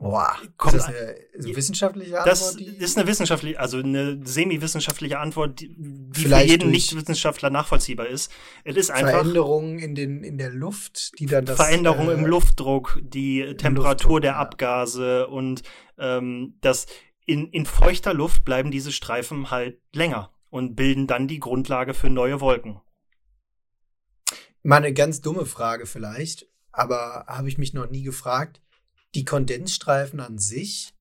Boah, 0.00 0.36
Kommt 0.56 0.76
ist 0.76 0.86
das 0.86 0.94
eine 0.94 1.56
wissenschaftliche 1.56 2.20
Antwort? 2.20 2.28
Das 2.28 2.54
ist 2.54 2.96
eine 2.96 3.08
wissenschaftliche, 3.08 3.58
also 3.58 3.78
eine 3.78 4.24
semi-wissenschaftliche 4.24 5.18
Antwort, 5.18 5.58
die, 5.58 5.74
die 5.76 6.20
für 6.20 6.38
jeden 6.38 6.70
Nicht-Wissenschaftler 6.70 7.50
nachvollziehbar 7.50 8.06
ist. 8.06 8.30
Es 8.62 8.76
ist 8.76 8.92
einfach 8.92 9.10
Veränderungen 9.10 9.80
in, 9.80 9.96
den, 9.96 10.22
in 10.22 10.38
der 10.38 10.50
Luft, 10.50 11.18
die 11.18 11.26
dann 11.26 11.46
das. 11.46 11.56
Veränderung 11.56 12.10
äh, 12.10 12.12
im 12.12 12.26
Luftdruck, 12.26 13.00
die 13.02 13.56
Temperatur 13.56 13.92
Luftdruck, 13.92 14.20
der 14.22 14.32
ja. 14.32 14.36
Abgase 14.36 15.26
und 15.26 15.64
ähm, 15.98 16.54
das 16.60 16.86
in, 17.26 17.48
in 17.48 17.66
feuchter 17.66 18.14
Luft 18.14 18.44
bleiben 18.44 18.70
diese 18.70 18.92
Streifen 18.92 19.50
halt 19.50 19.80
länger 19.92 20.30
und 20.48 20.76
bilden 20.76 21.08
dann 21.08 21.26
die 21.26 21.40
Grundlage 21.40 21.92
für 21.92 22.08
neue 22.08 22.40
Wolken. 22.40 22.80
Mal 24.68 24.76
eine 24.76 24.92
ganz 24.92 25.22
dumme 25.22 25.46
Frage 25.46 25.86
vielleicht, 25.86 26.46
aber 26.72 27.24
habe 27.26 27.48
ich 27.48 27.56
mich 27.56 27.72
noch 27.72 27.88
nie 27.88 28.02
gefragt. 28.02 28.60
Die 29.14 29.24
Kondensstreifen 29.24 30.20
an 30.20 30.36
sich 30.36 30.92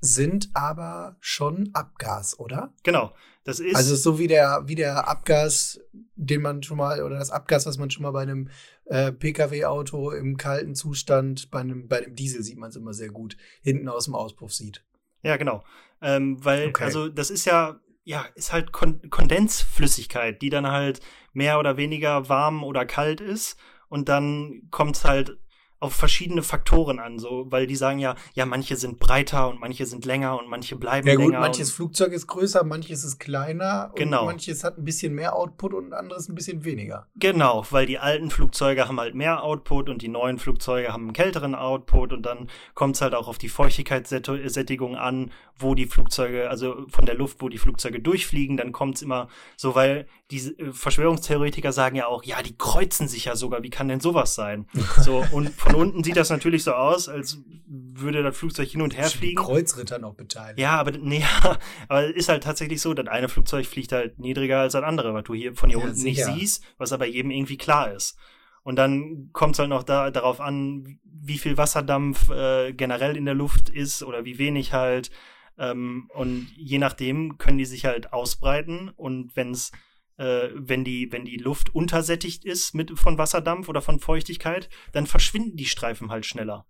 sind 0.00 0.50
aber 0.54 1.16
schon 1.18 1.70
Abgas, 1.72 2.38
oder? 2.38 2.72
Genau. 2.84 3.12
Das 3.42 3.58
ist 3.58 3.74
Also 3.74 3.96
so 3.96 4.20
wie 4.20 4.28
der, 4.28 4.62
wie 4.66 4.76
der 4.76 5.08
Abgas, 5.08 5.80
den 6.14 6.42
man 6.42 6.62
schon 6.62 6.76
mal, 6.76 7.02
oder 7.02 7.18
das 7.18 7.32
Abgas, 7.32 7.66
was 7.66 7.76
man 7.76 7.90
schon 7.90 8.04
mal 8.04 8.12
bei 8.12 8.22
einem 8.22 8.50
äh, 8.84 9.10
Pkw-Auto 9.10 10.12
im 10.12 10.36
kalten 10.36 10.76
Zustand, 10.76 11.50
bei 11.50 11.58
einem, 11.58 11.88
bei 11.88 12.04
einem 12.04 12.14
Diesel 12.14 12.44
sieht 12.44 12.58
man 12.58 12.70
es 12.70 12.76
immer 12.76 12.94
sehr 12.94 13.10
gut, 13.10 13.36
hinten 13.62 13.88
aus 13.88 14.04
dem 14.04 14.14
Auspuff 14.14 14.54
sieht. 14.54 14.84
Ja, 15.24 15.36
genau. 15.36 15.64
Ähm, 16.00 16.44
weil, 16.44 16.68
Okay. 16.68 16.84
also 16.84 17.08
das 17.08 17.30
ist 17.30 17.46
ja, 17.46 17.80
ja, 18.08 18.24
ist 18.36 18.54
halt 18.54 18.72
Kon 18.72 19.02
Kondensflüssigkeit, 19.10 20.40
die 20.40 20.48
dann 20.48 20.66
halt 20.66 21.00
mehr 21.34 21.58
oder 21.58 21.76
weniger 21.76 22.30
warm 22.30 22.64
oder 22.64 22.86
kalt 22.86 23.20
ist. 23.20 23.58
Und 23.90 24.08
dann 24.08 24.62
kommt 24.70 24.96
es 24.96 25.04
halt 25.04 25.36
auf 25.80 25.92
verschiedene 25.94 26.42
Faktoren 26.42 26.98
an, 26.98 27.18
so, 27.18 27.46
weil 27.50 27.66
die 27.68 27.76
sagen 27.76 27.98
ja, 28.00 28.16
ja, 28.34 28.46
manche 28.46 28.74
sind 28.76 28.98
breiter 28.98 29.48
und 29.48 29.60
manche 29.60 29.86
sind 29.86 30.04
länger 30.04 30.38
und 30.38 30.48
manche 30.48 30.74
bleiben 30.74 31.06
Ja 31.06 31.14
gut, 31.14 31.26
länger. 31.26 31.40
manches 31.40 31.70
Flugzeug 31.70 32.12
ist 32.12 32.26
größer, 32.26 32.64
manches 32.64 33.04
ist 33.04 33.18
kleiner 33.20 33.92
Genau. 33.94 34.20
und 34.22 34.26
manches 34.26 34.64
hat 34.64 34.76
ein 34.78 34.84
bisschen 34.84 35.14
mehr 35.14 35.36
Output 35.36 35.74
und 35.74 35.86
ein 35.88 35.92
anderes 35.92 36.28
ein 36.28 36.34
bisschen 36.34 36.64
weniger. 36.64 37.06
genau, 37.16 37.64
weil 37.70 37.86
die 37.86 37.98
alten 37.98 38.30
Flugzeuge 38.30 38.88
haben 38.88 38.98
halt 38.98 39.14
mehr 39.14 39.42
Output 39.44 39.88
und 39.88 40.02
die 40.02 40.08
neuen 40.08 40.38
Flugzeuge 40.38 40.92
haben 40.92 41.04
einen 41.04 41.12
kälteren 41.12 41.54
Output 41.54 42.12
und 42.12 42.22
dann 42.26 42.48
kommt 42.74 42.96
es 42.96 43.00
halt 43.02 43.14
auch 43.14 43.28
auf 43.28 43.38
die 43.38 43.48
Feuchtigkeitssättigung 43.48 44.96
an, 44.96 45.30
wo 45.58 45.74
die 45.74 45.86
Flugzeuge, 45.86 46.48
also 46.50 46.86
von 46.88 47.06
der 47.06 47.14
Luft, 47.14 47.40
wo 47.40 47.48
die 47.48 47.58
Flugzeuge 47.58 48.00
durchfliegen, 48.00 48.56
dann 48.56 48.72
kommt 48.72 48.96
es 48.96 49.02
immer 49.02 49.28
so, 49.56 49.74
weil 49.74 50.06
diese 50.30 50.58
äh, 50.58 50.72
Verschwörungstheoretiker 50.72 51.72
sagen 51.72 51.96
ja 51.96 52.06
auch, 52.06 52.22
ja, 52.24 52.42
die 52.42 52.56
kreuzen 52.56 53.08
sich 53.08 53.24
ja 53.26 53.36
sogar, 53.36 53.62
wie 53.62 53.70
kann 53.70 53.88
denn 53.88 54.00
sowas 54.00 54.34
sein? 54.34 54.66
So, 55.00 55.24
und 55.32 55.50
von 55.50 55.74
unten 55.74 56.04
sieht 56.04 56.16
das 56.16 56.30
natürlich 56.30 56.64
so 56.64 56.72
aus, 56.72 57.08
als 57.08 57.38
würde 57.66 58.22
das 58.22 58.36
Flugzeug 58.36 58.68
hin 58.68 58.82
und 58.82 58.96
her 58.96 59.08
fliegen. 59.08 59.36
Kreuzritter 59.36 59.98
noch 59.98 60.14
beteiligt. 60.14 60.58
Ja, 60.58 60.76
aber 60.78 60.92
nee, 60.92 61.24
aber 61.88 62.08
es 62.10 62.16
ist 62.16 62.28
halt 62.28 62.42
tatsächlich 62.42 62.80
so, 62.80 62.94
das 62.94 63.06
eine 63.06 63.28
Flugzeug 63.28 63.66
fliegt 63.66 63.92
halt 63.92 64.18
niedriger 64.18 64.60
als 64.60 64.72
das 64.72 64.82
andere, 64.84 65.14
was 65.14 65.24
du 65.24 65.34
hier 65.34 65.54
von 65.54 65.70
hier 65.70 65.78
Ja, 65.78 65.84
unten 65.84 66.02
nicht 66.02 66.16
sicher. 66.24 66.34
siehst, 66.34 66.64
was 66.78 66.92
aber 66.92 67.06
jedem 67.06 67.30
irgendwie 67.30 67.56
klar 67.58 67.92
ist. 67.92 68.16
Und 68.62 68.76
dann 68.76 69.30
kommt 69.32 69.54
es 69.54 69.60
halt 69.60 69.70
noch 69.70 69.82
da, 69.82 70.10
darauf 70.10 70.40
an, 70.40 70.98
wie 71.04 71.38
viel 71.38 71.56
Wasserdampf 71.56 72.28
äh, 72.28 72.72
generell 72.74 73.16
in 73.16 73.24
der 73.24 73.34
Luft 73.34 73.70
ist 73.70 74.02
oder 74.02 74.24
wie 74.26 74.38
wenig 74.38 74.72
halt. 74.74 75.10
Ähm, 75.56 76.10
und 76.14 76.48
je 76.54 76.78
nachdem 76.78 77.38
können 77.38 77.56
die 77.58 77.64
sich 77.64 77.86
halt 77.86 78.12
ausbreiten. 78.12 78.90
Und 78.94 79.34
wenn's, 79.36 79.72
äh, 80.18 80.48
wenn 80.54 80.84
die, 80.84 81.10
wenn 81.10 81.24
die 81.24 81.38
Luft 81.38 81.74
untersättigt 81.74 82.44
ist 82.44 82.74
mit 82.74 82.98
von 82.98 83.18
Wasserdampf 83.18 83.68
oder 83.68 83.80
von 83.80 83.98
Feuchtigkeit, 83.98 84.68
dann 84.92 85.06
verschwinden 85.06 85.56
die 85.56 85.66
Streifen 85.66 86.10
halt 86.10 86.26
schneller. 86.26 86.66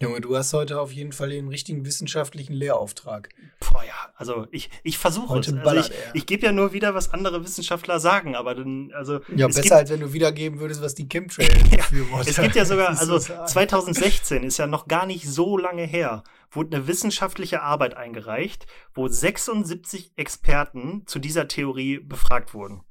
Junge, 0.00 0.20
du 0.20 0.36
hast 0.36 0.52
heute 0.52 0.80
auf 0.80 0.92
jeden 0.92 1.10
Fall 1.10 1.30
den 1.30 1.48
richtigen 1.48 1.84
wissenschaftlichen 1.84 2.52
Lehrauftrag. 2.52 3.30
Boah, 3.58 3.82
ja, 3.82 4.12
also 4.14 4.46
ich, 4.52 4.70
ich 4.84 4.96
versuche 4.96 5.40
es. 5.40 5.48
Also 5.48 5.60
ballert 5.60 5.90
ich 5.90 5.96
er. 5.96 6.14
ich 6.14 6.26
gebe 6.26 6.46
ja 6.46 6.52
nur 6.52 6.72
wieder, 6.72 6.94
was 6.94 7.12
andere 7.12 7.42
Wissenschaftler 7.42 7.98
sagen, 7.98 8.36
aber 8.36 8.54
dann, 8.54 8.92
also 8.94 9.20
Ja, 9.34 9.48
es 9.48 9.56
besser 9.56 9.62
gibt, 9.62 9.72
als 9.72 9.90
wenn 9.90 10.00
du 10.00 10.12
wiedergeben 10.12 10.60
würdest, 10.60 10.82
was 10.82 10.94
die 10.94 11.08
Chemtrail-Befürworter 11.08 12.30
es 12.30 12.36
gibt 12.36 12.54
ja 12.54 12.64
sogar, 12.64 12.90
also 12.90 13.18
so 13.18 13.18
sagen. 13.18 13.48
2016 13.48 14.44
ist 14.44 14.58
ja 14.58 14.68
noch 14.68 14.86
gar 14.86 15.04
nicht 15.04 15.28
so 15.28 15.58
lange 15.58 15.84
her, 15.84 16.22
wurde 16.52 16.76
eine 16.76 16.86
wissenschaftliche 16.86 17.62
Arbeit 17.62 17.96
eingereicht, 17.96 18.68
wo 18.94 19.08
76 19.08 20.12
Experten 20.14 21.02
zu 21.06 21.18
dieser 21.18 21.48
Theorie 21.48 21.98
befragt 21.98 22.54
wurden. 22.54 22.82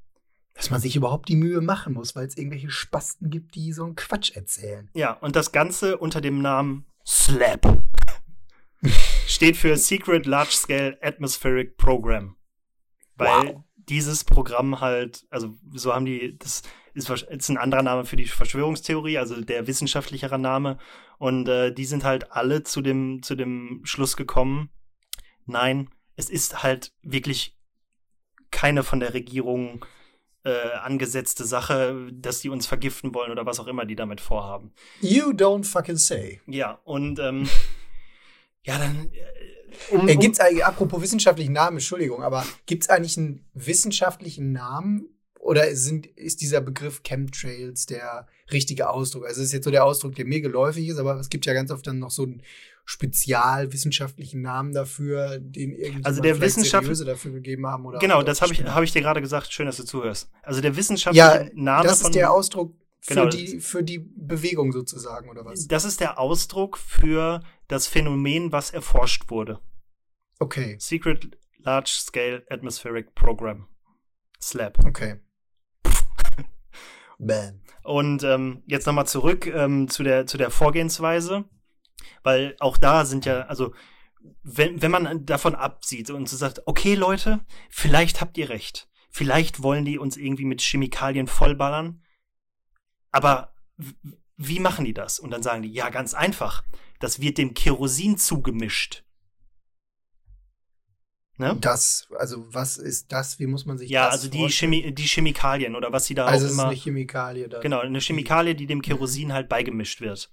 Dass 0.56 0.72
man 0.72 0.82
sich 0.82 0.98
überhaupt 0.98 1.30
die 1.30 1.36
Mühe 1.38 1.62
machen 1.62 1.94
muss, 1.94 2.18
weil 2.18 2.28
es 2.28 2.36
irgendwelche 2.36 2.72
Spasten 2.72 3.30
gibt, 3.30 3.56
die 3.56 3.72
so 3.72 3.86
einen 3.86 3.96
Quatsch 3.96 4.36
erzählen. 4.36 4.90
Ja, 4.94 5.14
und 5.14 5.38
das 5.38 5.54
Ganze 5.54 5.98
unter 5.98 6.20
dem 6.20 6.42
Namen 6.42 6.86
SLAP. 7.08 7.82
Steht 9.28 9.56
für 9.56 9.78
Secret 9.78 10.26
Large 10.26 10.52
Scale 10.52 10.98
Atmospheric 11.02 11.78
Program. 11.78 12.36
Weil 13.16 13.56
Wow. 13.56 13.64
dieses 13.76 14.26
Programm 14.26 14.82
halt, 14.82 15.26
also 15.30 15.56
so 15.74 15.94
haben 15.94 16.06
die, 16.06 16.38
das 16.38 16.64
ist, 16.94 17.10
ist 17.10 17.50
ein 17.50 17.58
anderer 17.58 17.82
Name 17.82 18.04
für 18.04 18.18
die 18.18 18.26
Verschwörungstheorie, 18.26 19.18
also 19.18 19.40
der 19.40 19.68
wissenschaftlichere 19.68 20.38
Name. 20.38 20.78
Und 21.18 21.48
äh, 21.48 21.74
die 21.74 21.86
sind 21.86 22.04
halt 22.04 22.34
alle 22.34 22.64
zu 22.64 22.82
dem, 22.82 23.24
zu 23.24 23.36
dem 23.36 23.82
Schluss 23.86 24.18
gekommen, 24.18 24.70
nein, 25.46 25.90
es 26.18 26.30
ist 26.30 26.62
halt 26.62 26.92
wirklich 27.04 27.58
keine 28.52 28.84
von 28.84 29.00
der 29.00 29.14
Regierung 29.14 29.86
äh, 30.48 30.78
angesetzte 30.82 31.44
Sache, 31.44 32.08
dass 32.14 32.40
die 32.40 32.50
uns 32.50 32.66
vergiften 32.68 33.14
wollen 33.14 33.32
oder 33.32 33.46
was 33.46 33.60
auch 33.60 33.68
immer 33.68 33.86
die 33.86 33.98
damit 33.98 34.22
vorhaben. 34.22 34.72
You 35.02 35.32
don't 35.32 35.66
fucking 35.66 35.98
say. 35.98 36.40
Ja, 36.48 36.80
und 36.86 37.20
ähm, 37.20 37.50
ja, 38.64 38.78
dann 38.78 39.12
äh, 39.12 39.94
um, 39.94 40.08
um, 40.08 40.20
gibt's 40.20 40.40
eigentlich, 40.40 40.66
apropos 40.66 41.02
wissenschaftlichen 41.02 41.52
Namen, 41.52 41.78
Entschuldigung, 41.78 42.24
aber 42.24 42.46
gibt's 42.66 42.88
eigentlich 42.88 43.18
einen 43.18 43.46
wissenschaftlichen 43.54 44.54
Namen 44.54 45.10
oder 45.38 45.76
sind, 45.76 46.08
ist 46.08 46.42
dieser 46.42 46.62
Begriff 46.62 47.04
Chemtrails 47.04 47.86
der 47.86 48.28
richtige 48.52 48.90
Ausdruck? 48.90 49.26
Also 49.26 49.42
es 49.42 49.48
ist 49.48 49.54
jetzt 49.54 49.66
so 49.66 49.72
der 49.72 49.84
Ausdruck, 49.84 50.16
der 50.16 50.26
mir 50.26 50.40
geläufig 50.40 50.88
ist, 50.88 50.98
aber 50.98 51.20
es 51.20 51.30
gibt 51.30 51.46
ja 51.46 51.54
ganz 51.54 51.72
oft 51.72 51.86
dann 51.86 52.00
noch 52.00 52.12
so 52.12 52.24
einen 52.24 52.42
spezialwissenschaftlichen 52.90 54.42
Namen 54.42 54.74
dafür, 54.74 55.40
den 55.40 55.74
irgendwie 55.74 56.06
Also 56.06 56.22
der 56.22 56.40
Wissenschaft- 56.40 56.86
seriöse 56.86 57.04
dafür 57.06 57.32
gegeben 57.32 57.68
haben 57.68 57.86
oder 57.86 58.00
genau, 58.00 58.24
das 58.24 58.42
habe 58.42 58.54
ich, 58.54 58.60
stimmt. 58.60 58.74
hab 58.74 58.82
ich 58.84 58.94
dir 58.94 59.02
gerade 59.02 59.22
gesagt. 59.22 59.52
Schön, 59.52 59.66
dass 59.66 59.76
du 59.78 59.84
zuhörst. 59.84 60.32
Also 60.42 60.62
der 60.62 60.76
wissenschaftliche 60.78 61.26
Ja, 61.28 61.50
Name 61.54 61.84
das 61.88 62.02
ist 62.02 62.16
der 62.16 62.32
Ausdruck 62.32 62.74
für 63.02 63.14
Genau, 63.14 63.28
die 63.28 63.60
für 63.60 63.84
die 63.84 64.00
Bewegung 64.00 64.72
sozusagen 64.72 65.30
oder 65.30 65.44
was? 65.46 65.68
das 65.68 65.84
ist 65.86 66.00
der 66.00 66.18
Ausdruck 66.18 66.78
für 66.78 67.42
das 67.68 67.88
Phänomen, 67.88 68.52
was 68.54 68.72
erforscht 68.72 69.30
wurde. 69.30 69.60
Okay, 70.40 70.78
Secret 70.80 71.38
Large 71.60 71.90
Scale 71.94 72.46
Atmospheric 72.50 73.14
Program. 73.16 73.68
SLAP. 74.40 74.80
okay. 74.86 75.16
Bam. 77.20 77.62
Und 77.84 78.24
ähm, 78.24 78.64
jetzt 78.66 78.86
nochmal 78.86 79.08
zurück 79.08 79.48
ähm, 79.48 79.90
zu, 79.90 80.04
der, 80.04 80.26
zu 80.28 80.38
der 80.38 80.52
Vorgehensweise, 80.52 81.46
weil 82.28 82.58
auch 82.60 82.76
da 82.76 83.06
sind 83.06 83.26
ja, 83.26 83.44
also 83.44 83.74
wenn, 84.44 84.82
wenn 84.82 84.92
man 84.92 85.26
davon 85.26 85.56
absieht 85.56 86.10
und 86.10 86.28
so 86.28 86.36
sagt, 86.36 86.62
okay 86.68 86.94
Leute, 86.96 87.40
vielleicht 87.70 88.20
habt 88.20 88.38
ihr 88.38 88.50
recht, 88.50 88.90
vielleicht 89.10 89.64
wollen 89.64 89.86
die 89.86 89.98
uns 89.98 90.18
irgendwie 90.18 90.44
mit 90.44 90.62
Chemikalien 90.62 91.28
vollballern, 91.28 92.04
aber 93.12 93.54
wie 94.36 94.60
machen 94.60 94.84
die 94.84 94.94
das? 94.94 95.20
Und 95.20 95.32
dann 95.32 95.42
sagen 95.42 95.62
die, 95.62 95.72
ja, 95.72 95.90
ganz 95.90 96.14
einfach, 96.14 96.64
das 97.00 97.22
wird 97.22 97.38
dem 97.38 97.54
Kerosin 97.54 98.18
zugemischt. 98.18 99.06
Ne? 101.38 101.56
Das, 101.62 102.08
also 102.18 102.54
was 102.54 102.76
ist 102.78 103.12
das? 103.14 103.40
Wie 103.40 103.48
muss 103.48 103.66
man 103.66 103.78
sich 103.78 103.90
Ja, 103.90 104.06
das 104.06 104.16
also 104.16 104.30
die, 104.30 104.40
vorstellen? 104.40 104.74
Chemie, 104.74 104.92
die 104.94 105.08
Chemikalien 105.08 105.76
oder 105.76 105.94
was 105.94 106.08
sie 106.08 106.16
da 106.16 106.26
Also 106.26 106.40
auch 106.44 106.46
es 106.48 106.52
ist 106.52 106.58
immer. 106.60 106.68
eine 106.68 106.76
Chemikalie 106.76 107.48
dann. 107.48 107.62
Genau, 107.62 107.80
eine 107.80 108.02
Chemikalie, 108.02 108.56
die 108.56 108.66
dem 108.68 108.82
Kerosin 108.82 109.32
halt 109.32 109.48
beigemischt 109.48 110.02
wird. 110.02 110.30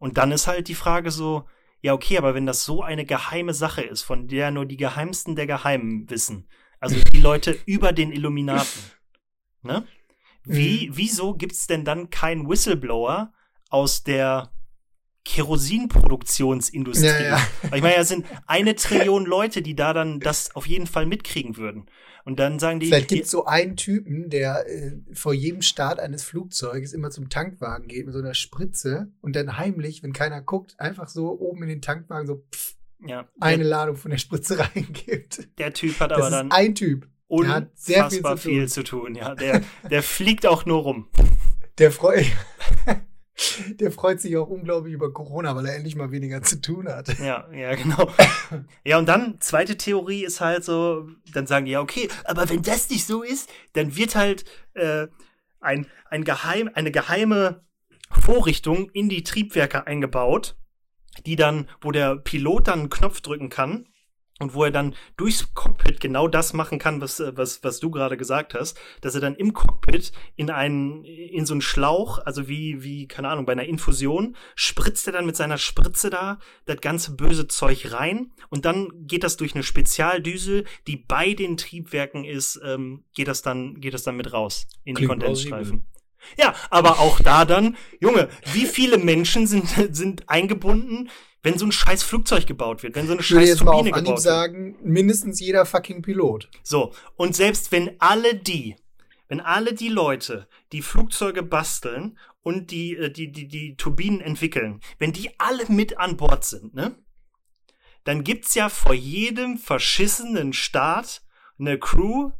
Und 0.00 0.18
dann 0.18 0.32
ist 0.32 0.48
halt 0.48 0.66
die 0.66 0.74
Frage 0.74 1.12
so, 1.12 1.46
ja, 1.80 1.92
okay, 1.94 2.18
aber 2.18 2.34
wenn 2.34 2.46
das 2.46 2.64
so 2.64 2.82
eine 2.82 3.04
geheime 3.04 3.54
Sache 3.54 3.82
ist, 3.82 4.02
von 4.02 4.26
der 4.26 4.50
nur 4.50 4.66
die 4.66 4.76
Geheimsten 4.76 5.36
der 5.36 5.46
Geheimen 5.46 6.10
wissen, 6.10 6.48
also 6.80 6.96
die 7.12 7.20
Leute 7.20 7.56
über 7.66 7.92
den 7.92 8.10
Illuminaten, 8.10 8.82
ne? 9.62 9.86
Wie, 10.42 10.88
Mhm. 10.88 10.96
wieso 10.96 11.34
gibt's 11.34 11.66
denn 11.68 11.84
dann 11.84 12.10
keinen 12.10 12.48
Whistleblower 12.48 13.32
aus 13.68 14.02
der 14.02 14.50
Kerosinproduktionsindustrie? 15.24 17.06
Ja, 17.06 17.20
ja. 17.20 17.40
Ich 17.74 17.82
meine, 17.82 17.96
da 17.96 18.04
sind 18.04 18.26
eine 18.46 18.74
Trillion 18.74 19.26
Leute, 19.26 19.62
die 19.62 19.74
da 19.74 19.92
dann 19.92 20.20
das 20.20 20.54
auf 20.56 20.66
jeden 20.66 20.86
Fall 20.86 21.06
mitkriegen 21.06 21.56
würden. 21.56 21.86
Und 22.24 22.38
dann 22.38 22.58
sagen 22.58 22.80
die, 22.80 22.86
Vielleicht 22.86 23.08
gibt 23.08 23.24
es 23.24 23.30
so 23.30 23.46
einen 23.46 23.76
Typen, 23.76 24.30
der 24.30 24.66
äh, 24.68 24.92
vor 25.12 25.32
jedem 25.32 25.62
Start 25.62 26.00
eines 26.00 26.22
Flugzeuges 26.24 26.92
immer 26.92 27.10
zum 27.10 27.28
Tankwagen 27.28 27.88
geht 27.88 28.06
mit 28.06 28.14
so 28.14 28.20
einer 28.20 28.34
Spritze 28.34 29.08
und 29.20 29.36
dann 29.36 29.56
heimlich, 29.58 30.02
wenn 30.02 30.12
keiner 30.12 30.42
guckt, 30.42 30.78
einfach 30.78 31.08
so 31.08 31.38
oben 31.38 31.62
in 31.62 31.68
den 31.68 31.82
Tankwagen 31.82 32.26
so 32.26 32.44
pff, 32.52 32.76
ja, 33.06 33.28
eine 33.40 33.58
der, 33.58 33.66
Ladung 33.66 33.96
von 33.96 34.10
der 34.10 34.18
Spritze 34.18 34.58
reingibt. 34.74 35.48
der 35.58 35.72
Typ 35.72 35.98
hat 36.00 36.10
Das 36.10 36.18
aber 36.18 36.26
ist 36.26 36.32
dann 36.32 36.52
ein 36.52 36.74
Typ. 36.74 37.08
Sehr 37.74 38.08
viel 38.08 38.18
unfassbar 38.18 38.36
zu 38.36 38.42
tun. 38.42 38.52
viel 38.52 38.68
zu 38.68 38.82
tun. 38.82 39.14
Ja, 39.14 39.34
der, 39.34 39.62
der 39.88 40.02
fliegt 40.02 40.46
auch 40.46 40.66
nur 40.66 40.82
rum. 40.82 41.08
Der 41.78 41.92
freut. 41.92 42.26
Der 43.80 43.90
freut 43.90 44.20
sich 44.20 44.36
auch 44.36 44.48
unglaublich 44.48 44.94
über 44.94 45.12
Corona, 45.12 45.54
weil 45.56 45.66
er 45.66 45.76
endlich 45.76 45.96
mal 45.96 46.10
weniger 46.10 46.42
zu 46.42 46.60
tun 46.60 46.88
hat. 46.88 47.18
Ja, 47.18 47.48
ja, 47.52 47.74
genau. 47.74 48.10
Ja, 48.84 48.98
und 48.98 49.08
dann, 49.08 49.40
zweite 49.40 49.76
Theorie 49.76 50.24
ist 50.24 50.40
halt 50.40 50.64
so, 50.64 51.08
dann 51.32 51.46
sagen 51.46 51.66
die, 51.66 51.72
ja, 51.72 51.80
okay, 51.80 52.08
aber 52.24 52.48
wenn 52.48 52.62
das 52.62 52.90
nicht 52.90 53.06
so 53.06 53.22
ist, 53.22 53.50
dann 53.74 53.96
wird 53.96 54.14
halt 54.14 54.44
äh, 54.74 55.06
ein, 55.60 55.86
ein 56.06 56.24
geheim, 56.24 56.70
eine 56.74 56.90
geheime 56.90 57.64
Vorrichtung 58.10 58.90
in 58.90 59.08
die 59.08 59.22
Triebwerke 59.22 59.86
eingebaut, 59.86 60.56
die 61.26 61.36
dann, 61.36 61.68
wo 61.80 61.92
der 61.92 62.16
Pilot 62.16 62.68
dann 62.68 62.80
einen 62.80 62.90
Knopf 62.90 63.20
drücken 63.20 63.48
kann 63.48 63.89
und 64.40 64.54
wo 64.54 64.64
er 64.64 64.70
dann 64.70 64.94
durchs 65.16 65.54
Cockpit 65.54 66.00
genau 66.00 66.26
das 66.26 66.52
machen 66.52 66.78
kann, 66.78 67.00
was, 67.00 67.22
was, 67.34 67.62
was 67.62 67.78
du 67.78 67.90
gerade 67.90 68.16
gesagt 68.16 68.54
hast, 68.54 68.78
dass 69.02 69.14
er 69.14 69.20
dann 69.20 69.36
im 69.36 69.52
Cockpit 69.52 70.12
in 70.34 70.50
einen, 70.50 71.04
in 71.04 71.46
so 71.46 71.54
einen 71.54 71.60
Schlauch, 71.60 72.18
also 72.24 72.48
wie, 72.48 72.82
wie, 72.82 73.06
keine 73.06 73.28
Ahnung, 73.28 73.46
bei 73.46 73.52
einer 73.52 73.66
Infusion, 73.66 74.34
spritzt 74.54 75.06
er 75.06 75.12
dann 75.12 75.26
mit 75.26 75.36
seiner 75.36 75.58
Spritze 75.58 76.10
da 76.10 76.38
das 76.64 76.80
ganze 76.80 77.14
böse 77.14 77.46
Zeug 77.46 77.92
rein 77.92 78.32
und 78.48 78.64
dann 78.64 78.88
geht 79.06 79.22
das 79.22 79.36
durch 79.36 79.54
eine 79.54 79.62
Spezialdüse, 79.62 80.64
die 80.86 80.96
bei 80.96 81.34
den 81.34 81.56
Triebwerken 81.56 82.24
ist, 82.24 82.60
ähm, 82.64 83.04
geht 83.14 83.28
das 83.28 83.42
dann, 83.42 83.80
geht 83.80 83.94
das 83.94 84.02
dann 84.02 84.16
mit 84.16 84.32
raus 84.32 84.66
in 84.84 84.94
die 84.94 85.06
Kondensstreifen. 85.06 85.86
Ja, 86.38 86.54
aber 86.70 87.00
auch 87.00 87.20
da 87.20 87.44
dann, 87.44 87.76
Junge, 88.00 88.28
wie 88.52 88.66
viele 88.66 88.98
Menschen 88.98 89.46
sind, 89.46 89.68
sind 89.94 90.28
eingebunden, 90.28 91.10
wenn 91.42 91.58
so 91.58 91.66
ein 91.66 91.72
scheiß 91.72 92.02
Flugzeug 92.02 92.46
gebaut 92.46 92.82
wird, 92.82 92.94
wenn 92.94 93.06
so 93.06 93.14
eine 93.14 93.22
scheiß 93.22 93.48
jetzt 93.48 93.58
Turbine 93.58 93.90
mal 93.90 93.98
auf 93.98 94.04
gebaut 94.04 94.20
sagen, 94.20 94.74
wird. 94.74 94.84
mindestens 94.84 95.40
jeder 95.40 95.64
fucking 95.64 96.02
Pilot. 96.02 96.50
So, 96.62 96.92
und 97.16 97.34
selbst 97.34 97.72
wenn 97.72 97.96
alle 97.98 98.34
die, 98.34 98.76
wenn 99.28 99.40
alle 99.40 99.72
die 99.72 99.88
Leute, 99.88 100.48
die 100.72 100.82
Flugzeuge 100.82 101.42
basteln 101.42 102.18
und 102.42 102.70
die, 102.70 102.96
äh, 102.96 103.10
die, 103.10 103.32
die, 103.32 103.48
die 103.48 103.76
Turbinen 103.76 104.20
entwickeln, 104.20 104.80
wenn 104.98 105.12
die 105.12 105.30
alle 105.38 105.64
mit 105.68 105.98
an 105.98 106.16
Bord 106.16 106.44
sind, 106.44 106.74
ne? 106.74 106.96
Dann 108.04 108.24
gibt's 108.24 108.54
ja 108.54 108.70
vor 108.70 108.94
jedem 108.94 109.58
verschissenen 109.58 110.54
Start 110.54 111.22
eine 111.58 111.78
Crew, 111.78 112.30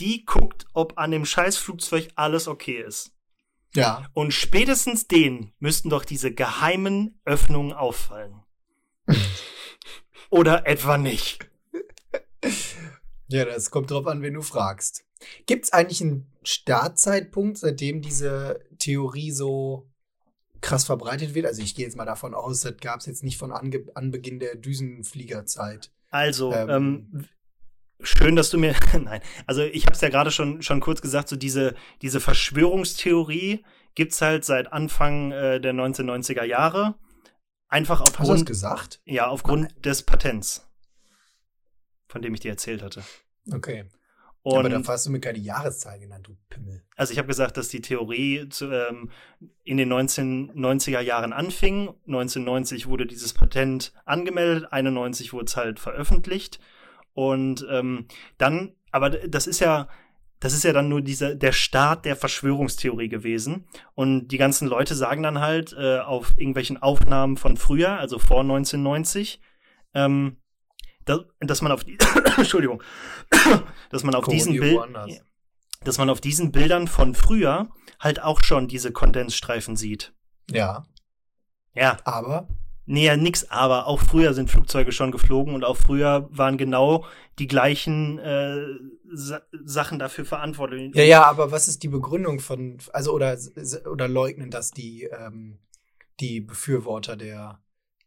die 0.00 0.24
guckt, 0.24 0.66
ob 0.72 0.98
an 0.98 1.12
dem 1.12 1.24
scheiß 1.24 1.56
Flugzeug 1.56 2.08
alles 2.16 2.48
okay 2.48 2.82
ist. 2.84 3.13
Ja. 3.76 4.06
Und 4.12 4.32
spätestens 4.32 5.08
denen 5.08 5.52
müssten 5.58 5.90
doch 5.90 6.04
diese 6.04 6.32
geheimen 6.32 7.20
Öffnungen 7.24 7.72
auffallen. 7.72 8.42
Oder 10.30 10.66
etwa 10.66 10.98
nicht. 10.98 11.50
Ja, 13.28 13.44
das 13.44 13.70
kommt 13.70 13.90
drauf 13.90 14.06
an, 14.06 14.22
wen 14.22 14.34
du 14.34 14.42
fragst. 14.42 15.04
Gibt 15.46 15.64
es 15.64 15.72
eigentlich 15.72 16.02
einen 16.02 16.30
Startzeitpunkt, 16.42 17.58
seitdem 17.58 18.02
diese 18.02 18.60
Theorie 18.78 19.30
so 19.30 19.88
krass 20.60 20.84
verbreitet 20.84 21.34
wird? 21.34 21.46
Also 21.46 21.62
ich 21.62 21.74
gehe 21.74 21.84
jetzt 21.84 21.96
mal 21.96 22.04
davon 22.04 22.34
aus, 22.34 22.60
das 22.60 22.76
gab 22.76 23.00
es 23.00 23.06
jetzt 23.06 23.24
nicht 23.24 23.38
von 23.38 23.52
Ange 23.52 23.86
Anbeginn 23.94 24.38
der 24.38 24.56
Düsenfliegerzeit. 24.56 25.90
Also, 26.10 26.52
ähm, 26.52 26.68
ähm, 26.68 27.28
schön, 28.00 28.36
dass 28.36 28.50
du 28.50 28.58
mir. 28.58 28.74
Nein, 28.92 29.20
also 29.46 29.62
ich 29.62 29.84
habe 29.84 29.94
es 29.94 30.00
ja 30.00 30.08
gerade 30.08 30.30
schon 30.30 30.62
schon 30.62 30.80
kurz 30.80 31.00
gesagt, 31.00 31.28
so 31.28 31.36
diese 31.36 31.74
diese 32.02 32.20
Verschwörungstheorie 32.20 33.64
gibt's 33.94 34.20
halt 34.20 34.44
seit 34.44 34.72
Anfang 34.72 35.32
äh, 35.32 35.60
der 35.60 35.72
1990er 35.72 36.44
Jahre. 36.44 36.94
Einfach 37.68 38.00
aufgrund. 38.00 38.30
Hast 38.30 38.40
du 38.40 38.44
gesagt? 38.44 39.00
Ja, 39.04 39.26
aufgrund 39.26 39.62
Nein. 39.62 39.82
des 39.82 40.02
Patents, 40.02 40.68
von 42.08 42.22
dem 42.22 42.34
ich 42.34 42.40
dir 42.40 42.50
erzählt 42.50 42.82
hatte. 42.82 43.02
Okay. 43.52 43.86
Und, 44.44 44.58
Aber 44.58 44.68
dann 44.68 44.86
hast 44.86 45.06
du 45.06 45.10
mir 45.10 45.20
keine 45.20 45.38
Jahreszahl 45.38 45.98
genannt, 45.98 46.26
du 46.26 46.36
Pimmel. 46.50 46.84
Also 46.96 47.12
ich 47.12 47.18
habe 47.18 47.28
gesagt, 47.28 47.56
dass 47.56 47.68
die 47.68 47.80
Theorie 47.80 48.46
zu, 48.50 48.70
ähm, 48.70 49.10
in 49.62 49.78
den 49.78 49.90
1990er 49.90 51.00
Jahren 51.00 51.32
anfing. 51.32 51.88
1990 52.06 52.86
wurde 52.86 53.06
dieses 53.06 53.32
Patent 53.32 53.94
angemeldet, 54.04 54.70
91 54.70 55.32
wurde 55.32 55.46
es 55.46 55.56
halt 55.56 55.80
veröffentlicht. 55.80 56.60
Und 57.14 57.66
ähm, 57.70 58.06
dann, 58.38 58.74
aber 58.90 59.10
das 59.10 59.46
ist 59.46 59.60
ja, 59.60 59.88
das 60.40 60.52
ist 60.52 60.64
ja 60.64 60.72
dann 60.72 60.88
nur 60.88 61.00
dieser 61.00 61.34
der 61.34 61.52
Start 61.52 62.04
der 62.04 62.16
Verschwörungstheorie 62.16 63.08
gewesen. 63.08 63.66
Und 63.94 64.28
die 64.28 64.36
ganzen 64.36 64.68
Leute 64.68 64.94
sagen 64.94 65.22
dann 65.22 65.40
halt 65.40 65.72
äh, 65.72 66.00
auf 66.00 66.34
irgendwelchen 66.36 66.82
Aufnahmen 66.82 67.36
von 67.36 67.56
früher, 67.56 67.98
also 67.98 68.18
vor 68.18 68.40
1990, 68.40 69.40
ähm, 69.94 70.36
dass, 71.04 71.20
dass 71.40 71.62
man 71.62 71.72
auf 71.72 71.84
die 71.84 71.98
Entschuldigung, 72.36 72.82
dass 73.90 74.02
man 74.02 74.14
auf 74.14 74.26
diesen 74.26 74.58
Bild, 74.58 74.80
dass 75.84 75.98
man 75.98 76.10
auf 76.10 76.20
diesen 76.20 76.50
Bildern 76.50 76.88
von 76.88 77.14
früher 77.14 77.68
halt 78.00 78.22
auch 78.22 78.42
schon 78.42 78.68
diese 78.68 78.92
Kondensstreifen 78.92 79.76
sieht. 79.76 80.14
Ja. 80.50 80.86
Ja. 81.74 81.98
Aber 82.04 82.48
Nee, 82.86 83.06
ja, 83.06 83.16
nix, 83.16 83.50
aber 83.50 83.86
auch 83.86 84.00
früher 84.00 84.34
sind 84.34 84.50
Flugzeuge 84.50 84.92
schon 84.92 85.10
geflogen 85.10 85.54
und 85.54 85.64
auch 85.64 85.76
früher 85.76 86.28
waren 86.30 86.58
genau 86.58 87.06
die 87.38 87.46
gleichen 87.46 88.18
äh, 88.18 88.58
Sa 89.10 89.42
Sachen 89.64 89.98
dafür 89.98 90.24
verantwortlich. 90.24 90.94
Ja, 90.94 91.04
ja, 91.04 91.24
aber 91.24 91.50
was 91.50 91.68
ist 91.68 91.82
die 91.82 91.88
Begründung 91.88 92.40
von, 92.40 92.78
also 92.92 93.12
oder, 93.12 93.38
oder 93.90 94.08
leugnen 94.08 94.50
das 94.50 94.70
die, 94.70 95.04
ähm, 95.04 95.58
die 96.20 96.40
Befürworter 96.40 97.16
der, 97.16 97.60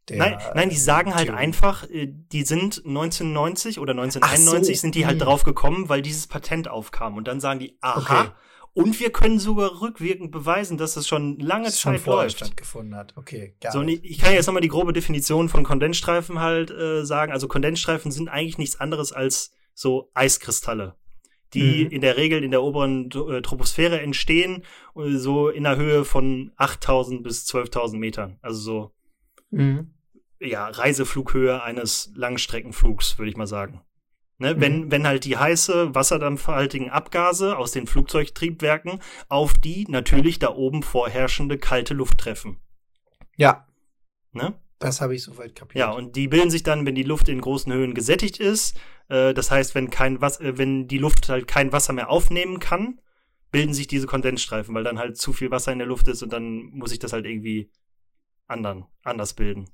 der 0.08 0.18
Nein, 0.18 0.38
nein, 0.54 0.70
die 0.70 0.76
sagen 0.76 1.14
halt 1.14 1.26
Theorie. 1.26 1.40
einfach, 1.40 1.88
äh, 1.90 2.06
die 2.06 2.42
sind 2.42 2.82
1990 2.84 3.80
oder 3.80 3.92
1991 3.92 4.76
so. 4.76 4.80
sind 4.80 4.94
die 4.94 5.06
halt 5.06 5.20
hm. 5.20 5.26
drauf 5.26 5.42
gekommen, 5.42 5.88
weil 5.88 6.02
dieses 6.02 6.26
Patent 6.26 6.68
aufkam. 6.68 7.16
Und 7.16 7.26
dann 7.26 7.40
sagen 7.40 7.58
die, 7.58 7.76
aha, 7.80 7.98
okay. 7.98 8.30
Und 8.78 9.00
wir 9.00 9.10
können 9.10 9.40
sogar 9.40 9.80
rückwirkend 9.80 10.30
beweisen, 10.30 10.78
dass 10.78 10.96
es 10.96 11.08
schon 11.08 11.40
lange 11.40 11.64
das 11.64 11.80
Zeit 11.80 12.00
schon 12.00 12.12
läuft. 12.12 12.36
stattgefunden 12.36 12.94
hat. 12.94 13.12
Okay, 13.16 13.56
gar 13.60 13.72
so, 13.72 13.82
nicht. 13.82 14.04
Ich 14.04 14.18
kann 14.18 14.32
jetzt 14.32 14.46
nochmal 14.46 14.62
die 14.62 14.68
grobe 14.68 14.92
Definition 14.92 15.48
von 15.48 15.64
Kondensstreifen 15.64 16.38
halt 16.38 16.70
äh, 16.70 17.04
sagen. 17.04 17.32
Also 17.32 17.48
Kondensstreifen 17.48 18.12
sind 18.12 18.28
eigentlich 18.28 18.56
nichts 18.56 18.78
anderes 18.78 19.12
als 19.12 19.52
so 19.74 20.12
Eiskristalle, 20.14 20.94
die 21.54 21.86
mhm. 21.86 21.90
in 21.90 22.00
der 22.02 22.16
Regel 22.16 22.44
in 22.44 22.52
der 22.52 22.62
oberen 22.62 23.10
äh, 23.10 23.42
Troposphäre 23.42 24.00
entstehen, 24.00 24.62
äh, 24.94 25.16
so 25.16 25.48
in 25.48 25.64
der 25.64 25.74
Höhe 25.74 26.04
von 26.04 26.52
8000 26.54 27.24
bis 27.24 27.48
12.000 27.48 27.96
Metern. 27.96 28.38
Also 28.42 28.60
so, 28.60 28.94
mhm. 29.50 29.92
ja, 30.38 30.68
Reiseflughöhe 30.68 31.64
eines 31.64 32.12
Langstreckenflugs, 32.14 33.18
würde 33.18 33.28
ich 33.28 33.36
mal 33.36 33.48
sagen. 33.48 33.80
Ne, 34.40 34.54
mhm. 34.54 34.60
wenn, 34.60 34.90
wenn 34.92 35.06
halt 35.06 35.24
die 35.24 35.36
heiße, 35.36 35.94
wasserdampfhaltigen 35.94 36.90
Abgase 36.90 37.58
aus 37.58 37.72
den 37.72 37.88
Flugzeugtriebwerken 37.88 39.00
auf 39.28 39.54
die 39.54 39.84
natürlich 39.88 40.38
da 40.38 40.54
oben 40.54 40.84
vorherrschende 40.84 41.58
kalte 41.58 41.92
Luft 41.92 42.18
treffen. 42.18 42.60
Ja. 43.36 43.66
Ne? 44.32 44.54
Das 44.78 45.00
habe 45.00 45.16
ich 45.16 45.24
soweit 45.24 45.56
kapiert. 45.56 45.80
Ja, 45.80 45.90
und 45.90 46.14
die 46.14 46.28
bilden 46.28 46.50
sich 46.50 46.62
dann, 46.62 46.86
wenn 46.86 46.94
die 46.94 47.02
Luft 47.02 47.28
in 47.28 47.40
großen 47.40 47.72
Höhen 47.72 47.94
gesättigt 47.94 48.38
ist. 48.38 48.78
Äh, 49.08 49.34
das 49.34 49.50
heißt, 49.50 49.74
wenn 49.74 49.90
kein 49.90 50.20
Was 50.20 50.40
äh, 50.40 50.56
wenn 50.56 50.86
die 50.86 50.98
Luft 50.98 51.28
halt 51.28 51.48
kein 51.48 51.72
Wasser 51.72 51.92
mehr 51.92 52.08
aufnehmen 52.08 52.60
kann, 52.60 53.00
bilden 53.50 53.74
sich 53.74 53.88
diese 53.88 54.06
Kondensstreifen, 54.06 54.72
weil 54.72 54.84
dann 54.84 55.00
halt 55.00 55.16
zu 55.16 55.32
viel 55.32 55.50
Wasser 55.50 55.72
in 55.72 55.78
der 55.78 55.88
Luft 55.88 56.06
ist 56.06 56.22
und 56.22 56.32
dann 56.32 56.66
muss 56.70 56.92
ich 56.92 57.00
das 57.00 57.12
halt 57.12 57.26
irgendwie 57.26 57.72
anderen, 58.46 58.86
anders 59.02 59.34
bilden. 59.34 59.68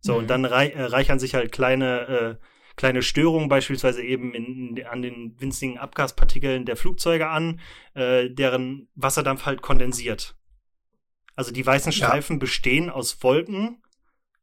So, 0.00 0.12
mhm. 0.12 0.18
und 0.18 0.30
dann 0.30 0.44
rei 0.44 0.68
äh, 0.68 0.82
reichern 0.82 1.18
sich 1.18 1.34
halt 1.34 1.52
kleine 1.52 2.38
äh, 2.40 2.44
kleine 2.80 3.02
Störungen 3.02 3.50
beispielsweise 3.50 4.02
eben 4.02 4.32
in, 4.32 4.74
in, 4.74 4.86
an 4.86 5.02
den 5.02 5.38
winzigen 5.38 5.76
Abgaspartikeln 5.76 6.64
der 6.64 6.76
Flugzeuge 6.76 7.28
an, 7.28 7.60
äh, 7.92 8.30
deren 8.30 8.88
Wasserdampf 8.94 9.44
halt 9.44 9.60
kondensiert. 9.60 10.34
Also 11.36 11.52
die 11.52 11.66
weißen 11.66 11.92
Streifen 11.92 12.36
ja. 12.36 12.40
bestehen 12.40 12.88
aus 12.88 13.22
Wolken, 13.22 13.82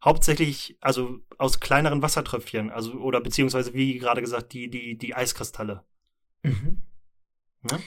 hauptsächlich 0.06 0.78
also 0.82 1.18
aus 1.40 1.60
kleineren 1.60 2.04
Wassertröpfchen, 2.04 2.70
also 2.70 2.94
oder 3.00 3.22
beziehungsweise 3.22 3.74
wie 3.74 3.98
gerade 3.98 4.22
gesagt 4.22 4.54
die 4.54 4.70
die 4.70 5.00
die 5.00 5.16
Eiskristalle. 5.16 5.84
Mhm. 6.44 6.84
Ja? 7.72 7.80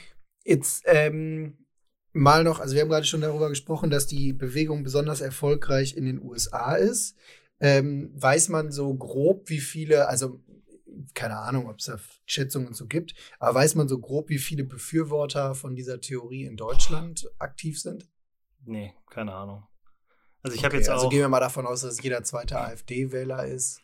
Jetzt 0.42 0.82
ähm, 0.86 1.64
mal 2.12 2.42
noch, 2.42 2.58
also 2.58 2.74
wir 2.74 2.82
haben 2.82 2.88
gerade 2.88 3.06
schon 3.06 3.20
darüber 3.20 3.50
gesprochen, 3.50 3.90
dass 3.90 4.08
die 4.08 4.32
Bewegung 4.32 4.82
besonders 4.82 5.20
erfolgreich 5.20 5.96
in 5.96 6.06
den 6.06 6.20
USA 6.20 6.74
ist. 6.74 7.16
Ähm, 7.60 8.10
weiß 8.14 8.48
man 8.48 8.72
so 8.72 8.94
grob, 8.94 9.48
wie 9.48 9.60
viele, 9.60 10.08
also 10.08 10.40
keine 11.14 11.38
Ahnung, 11.38 11.68
ob 11.68 11.78
es 11.78 11.86
da 11.86 11.98
Schätzungen 12.26 12.74
so 12.74 12.86
gibt, 12.86 13.14
aber 13.38 13.54
weiß 13.54 13.74
man 13.74 13.88
so 13.88 13.98
grob, 13.98 14.28
wie 14.28 14.38
viele 14.38 14.64
Befürworter 14.64 15.54
von 15.54 15.74
dieser 15.74 16.00
Theorie 16.00 16.44
in 16.44 16.56
Deutschland 16.56 17.30
aktiv 17.38 17.80
sind? 17.80 18.08
Nee, 18.64 18.94
keine 19.10 19.34
Ahnung. 19.34 19.66
Also 20.42 20.54
ich 20.54 20.60
okay, 20.60 20.66
habe 20.66 20.76
jetzt 20.76 20.88
also 20.88 20.92
auch. 20.92 21.04
Also 21.04 21.08
gehen 21.10 21.20
wir 21.20 21.28
mal 21.28 21.40
davon 21.40 21.66
aus, 21.66 21.82
dass 21.82 22.02
jeder 22.02 22.22
zweite 22.24 22.58
AfD-Wähler 22.58 23.46
ist. 23.46 23.82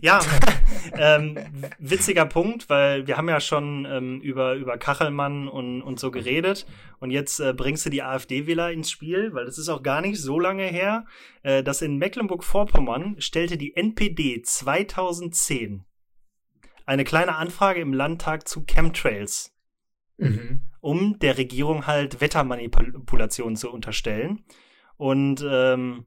Ja, 0.00 0.20
ähm, 0.94 1.38
witziger 1.78 2.26
Punkt, 2.26 2.68
weil 2.68 3.06
wir 3.06 3.16
haben 3.16 3.28
ja 3.28 3.40
schon 3.40 3.84
ähm, 3.84 4.20
über, 4.20 4.54
über 4.54 4.78
Kachelmann 4.78 5.48
und, 5.48 5.82
und 5.82 5.98
so 6.00 6.10
geredet 6.10 6.66
und 7.00 7.10
jetzt 7.10 7.40
äh, 7.40 7.52
bringst 7.52 7.86
du 7.86 7.90
die 7.90 8.02
AfD-Wähler 8.02 8.72
ins 8.72 8.90
Spiel, 8.90 9.32
weil 9.34 9.44
das 9.44 9.58
ist 9.58 9.68
auch 9.68 9.82
gar 9.82 10.00
nicht 10.00 10.20
so 10.20 10.38
lange 10.40 10.64
her, 10.64 11.04
äh, 11.42 11.62
dass 11.62 11.82
in 11.82 11.96
Mecklenburg-Vorpommern 11.96 13.16
stellte 13.20 13.56
die 13.56 13.76
NPD 13.76 14.42
2010 14.42 15.84
eine 16.86 17.04
kleine 17.04 17.36
Anfrage 17.36 17.80
im 17.80 17.92
Landtag 17.92 18.48
zu 18.48 18.64
Chemtrails, 18.64 19.54
mhm. 20.16 20.62
um 20.80 21.18
der 21.18 21.36
Regierung 21.36 21.86
halt 21.86 22.20
Wettermanipulationen 22.20 23.56
zu 23.56 23.70
unterstellen. 23.70 24.44
Und 24.96 25.44
ähm, 25.48 26.06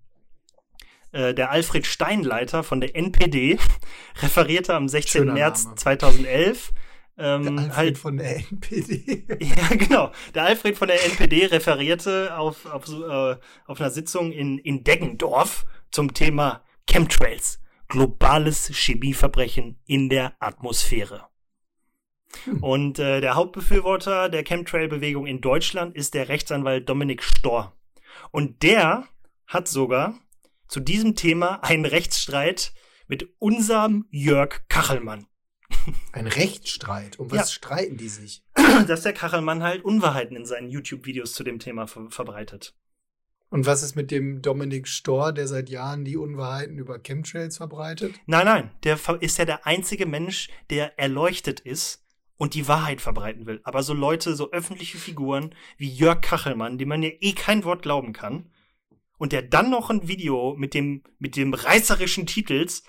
äh, 1.11 1.33
der 1.33 1.51
Alfred 1.51 1.85
Steinleiter 1.85 2.63
von 2.63 2.81
der 2.81 2.95
NPD 2.95 3.57
referierte 4.21 4.73
am 4.73 4.87
16. 4.87 5.21
Schöner 5.21 5.33
März 5.33 5.65
Name. 5.65 5.75
2011. 5.75 6.73
Ähm, 7.17 7.43
Der 7.43 7.51
Alfred 7.51 7.75
halt, 7.75 7.97
von 7.97 8.17
der 8.17 8.35
NPD. 8.37 9.25
ja, 9.39 9.75
genau. 9.75 10.11
Der 10.33 10.43
Alfred 10.43 10.77
von 10.77 10.87
der 10.87 11.03
NPD 11.05 11.47
referierte 11.47 12.37
auf, 12.37 12.65
auf, 12.65 12.87
so, 12.87 13.05
äh, 13.05 13.37
auf 13.65 13.79
einer 13.79 13.91
Sitzung 13.91 14.31
in, 14.31 14.57
in 14.57 14.83
Deggendorf 14.83 15.65
zum 15.91 16.13
Thema 16.13 16.63
Chemtrails. 16.89 17.59
Globales 17.89 18.71
Chemieverbrechen 18.73 19.77
in 19.85 20.09
der 20.09 20.33
Atmosphäre. 20.39 21.27
Hm. 22.45 22.63
Und 22.63 22.99
äh, 22.99 23.19
der 23.19 23.35
Hauptbefürworter 23.35 24.29
der 24.29 24.43
Chemtrail-Bewegung 24.43 25.27
in 25.27 25.41
Deutschland 25.41 25.95
ist 25.95 26.13
der 26.13 26.29
Rechtsanwalt 26.29 26.87
Dominik 26.87 27.21
Storr. 27.21 27.73
Und 28.31 28.63
der 28.63 29.07
hat 29.45 29.67
sogar 29.67 30.15
zu 30.71 30.79
diesem 30.79 31.15
Thema 31.15 31.61
einen 31.65 31.83
Rechtsstreit 31.85 32.71
mit 33.07 33.27
unserem 33.39 34.05
Jörg 34.09 34.61
Kachelmann. 34.69 35.27
Ein 36.13 36.27
Rechtsstreit. 36.27 37.19
Um 37.19 37.29
was 37.29 37.37
Ja. 37.37 37.45
streiten 37.45 37.97
die 37.97 38.07
sich? 38.07 38.41
Dass 38.87 39.01
der 39.01 39.11
Kachelmann 39.11 39.63
halt 39.63 39.83
Unwahrheiten 39.83 40.37
in 40.37 40.45
seinen 40.45 40.69
YouTube-Videos 40.69 41.33
zu 41.33 41.43
dem 41.43 41.59
Thema 41.59 41.87
ver 41.87 42.09
verbreitet. 42.09 42.73
Und 43.49 43.65
was 43.65 43.83
ist 43.83 43.97
mit 43.97 44.11
dem 44.11 44.41
Dominik 44.41 44.87
Storr, 44.87 45.33
der 45.33 45.45
seit 45.45 45.69
Jahren 45.69 46.05
die 46.05 46.15
Unwahrheiten 46.15 46.77
über 46.77 46.99
Chemtrails 46.99 47.57
verbreitet? 47.57 48.15
Nein, 48.25 48.45
nein, 48.45 48.71
der 48.83 48.97
ist 49.19 49.37
ja 49.39 49.43
der 49.43 49.67
einzige 49.67 50.05
Mensch, 50.05 50.47
der 50.69 50.97
erleuchtet 50.97 51.59
ist 51.59 52.05
und 52.37 52.53
die 52.53 52.69
Wahrheit 52.69 53.01
verbreiten 53.01 53.45
will. 53.45 53.59
Aber 53.65 53.83
so 53.83 53.93
Leute, 53.93 54.37
so 54.37 54.51
öffentliche 54.51 54.97
Figuren 54.97 55.53
wie 55.75 55.89
Jörg 55.89 56.21
Kachelmann, 56.21 56.77
dem 56.77 56.87
man 56.87 57.03
ja 57.03 57.09
eh 57.19 57.33
kein 57.33 57.65
Wort 57.65 57.81
glauben 57.81 58.13
kann, 58.13 58.49
und 59.21 59.33
der 59.33 59.43
dann 59.43 59.69
noch 59.69 59.91
ein 59.91 60.07
Video 60.07 60.55
mit 60.57 60.73
dem, 60.73 61.03
mit 61.19 61.35
dem 61.35 61.53
reißerischen 61.53 62.25
Titels, 62.25 62.81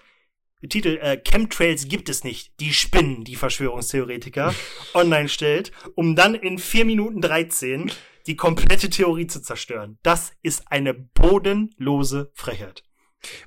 Titel 0.67 0.99
äh, 1.03 1.19
Chemtrails 1.19 1.89
gibt 1.89 2.09
es 2.09 2.25
nicht, 2.25 2.59
die 2.59 2.73
spinnen, 2.73 3.25
die 3.25 3.37
Verschwörungstheoretiker, 3.37 4.55
online 4.95 5.29
stellt, 5.29 5.73
um 5.95 6.17
dann 6.17 6.35
in 6.35 6.57
4 6.57 6.87
Minuten 6.87 7.21
13 7.21 7.93
die 8.27 8.35
komplette 8.35 8.89
Theorie 8.89 9.27
zu 9.27 9.43
zerstören. 9.43 9.99
Das 10.03 10.33
ist 10.41 10.63
eine 10.69 10.95
bodenlose 10.95 12.31
Frechheit. 12.33 12.83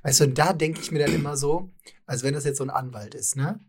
Weißt 0.03 0.19
du, 0.19 0.25
und 0.25 0.37
da 0.37 0.53
denke 0.53 0.79
ich 0.79 0.91
mir 0.91 0.99
dann 0.99 1.15
immer 1.15 1.37
so, 1.37 1.73
als 2.05 2.21
wenn 2.21 2.35
das 2.35 2.45
jetzt 2.45 2.59
so 2.59 2.65
ein 2.65 2.69
Anwalt 2.69 3.15
ist, 3.15 3.35
ne? 3.35 3.59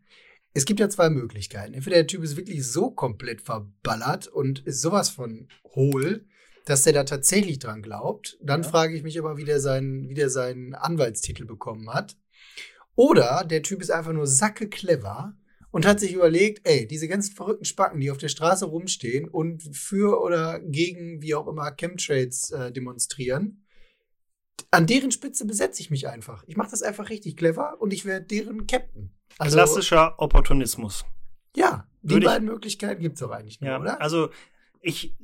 Es 0.52 0.66
gibt 0.66 0.78
ja 0.78 0.90
zwei 0.90 1.08
Möglichkeiten. 1.08 1.72
Entweder 1.72 1.96
der 1.96 2.06
Typ 2.06 2.22
ist 2.22 2.36
wirklich 2.36 2.66
so 2.66 2.90
komplett 2.90 3.40
verballert 3.40 4.26
und 4.26 4.58
ist 4.66 4.82
sowas 4.82 5.08
von 5.08 5.48
hohl, 5.74 6.26
dass 6.66 6.82
der 6.82 6.92
da 6.92 7.04
tatsächlich 7.04 7.58
dran 7.58 7.80
glaubt. 7.80 8.36
Dann 8.42 8.62
Ja. 8.62 8.68
frage 8.68 8.94
ich 8.94 9.02
mich 9.02 9.18
aber, 9.18 9.38
wie 9.38 9.44
der, 9.44 9.60
seinen, 9.60 10.08
wie 10.10 10.14
der 10.14 10.28
seinen 10.28 10.74
Anwaltstitel 10.74 11.46
bekommen 11.46 11.92
hat. 11.94 12.16
Oder 12.94 13.44
der 13.48 13.62
Typ 13.62 13.80
ist 13.80 13.90
einfach 13.90 14.12
nur 14.12 14.26
sacke 14.26 14.68
clever 14.68 15.34
und 15.70 15.86
hat 15.86 16.00
sich 16.00 16.12
überlegt, 16.12 16.66
ey, 16.68 16.86
diese 16.86 17.08
ganzen 17.08 17.34
verrückten 17.34 17.64
Spacken, 17.64 18.00
die 18.00 18.10
auf 18.10 18.18
der 18.18 18.28
Straße 18.28 18.64
rumstehen 18.64 19.28
und 19.28 19.62
für 19.76 20.20
oder 20.22 20.60
gegen, 20.60 21.22
wie 21.22 21.34
auch 21.34 21.46
immer, 21.46 21.70
Chemtrails 21.72 22.50
äh, 22.50 22.72
demonstrieren, 22.72 23.62
an 24.70 24.86
deren 24.86 25.10
Spitze 25.12 25.46
besetze 25.46 25.80
ich 25.82 25.90
mich 25.90 26.08
einfach. 26.08 26.42
Ich 26.46 26.56
mache 26.56 26.70
das 26.70 26.82
einfach 26.82 27.10
richtig 27.10 27.36
clever 27.36 27.76
und 27.80 27.92
ich 27.92 28.04
werde 28.04 28.26
deren 28.26 28.66
Captain. 28.66 29.12
Also, 29.38 29.56
Klassischer 29.56 30.18
Opportunismus. 30.18 31.04
Ja, 31.54 31.86
die 32.02 32.20
beiden 32.20 32.48
Möglichkeiten 32.48 33.02
gibt 33.02 33.14
es 33.14 33.20
doch 33.20 33.30
eigentlich 33.30 33.60
nur, 33.60 33.70
Ja, 33.70 33.80
oder? 33.80 34.00
also 34.00 34.30
ich, 34.80 35.14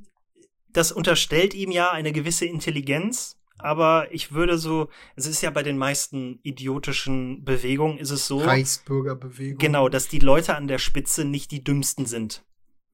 das 0.73 0.93
unterstellt 0.93 1.55
ihm 1.55 1.71
ja 1.71 1.91
eine 1.91 2.13
gewisse 2.13 2.47
Intelligenz, 2.47 3.39
aber 3.59 4.09
ich 4.11 4.33
würde 4.33 4.59
so, 4.59 4.89
es 5.15 5.27
ist 5.27 5.43
ja 5.43 5.51
bei 5.51 5.63
den 5.63 5.79
meisten 5.79 6.41
idiotischen 6.43 7.45
Bewegungen 7.45 7.99
ist 7.99 8.11
es 8.11 8.27
so, 8.27 8.39
Reichsbürgerbewegung. 8.39 9.59
genau, 9.59 9.89
dass 9.89 10.09
die 10.09 10.19
Leute 10.19 10.57
an 10.57 10.67
der 10.67 10.79
Spitze 10.79 11.25
nicht 11.25 11.51
die 11.51 11.63
dümmsten 11.63 12.07
sind, 12.07 12.45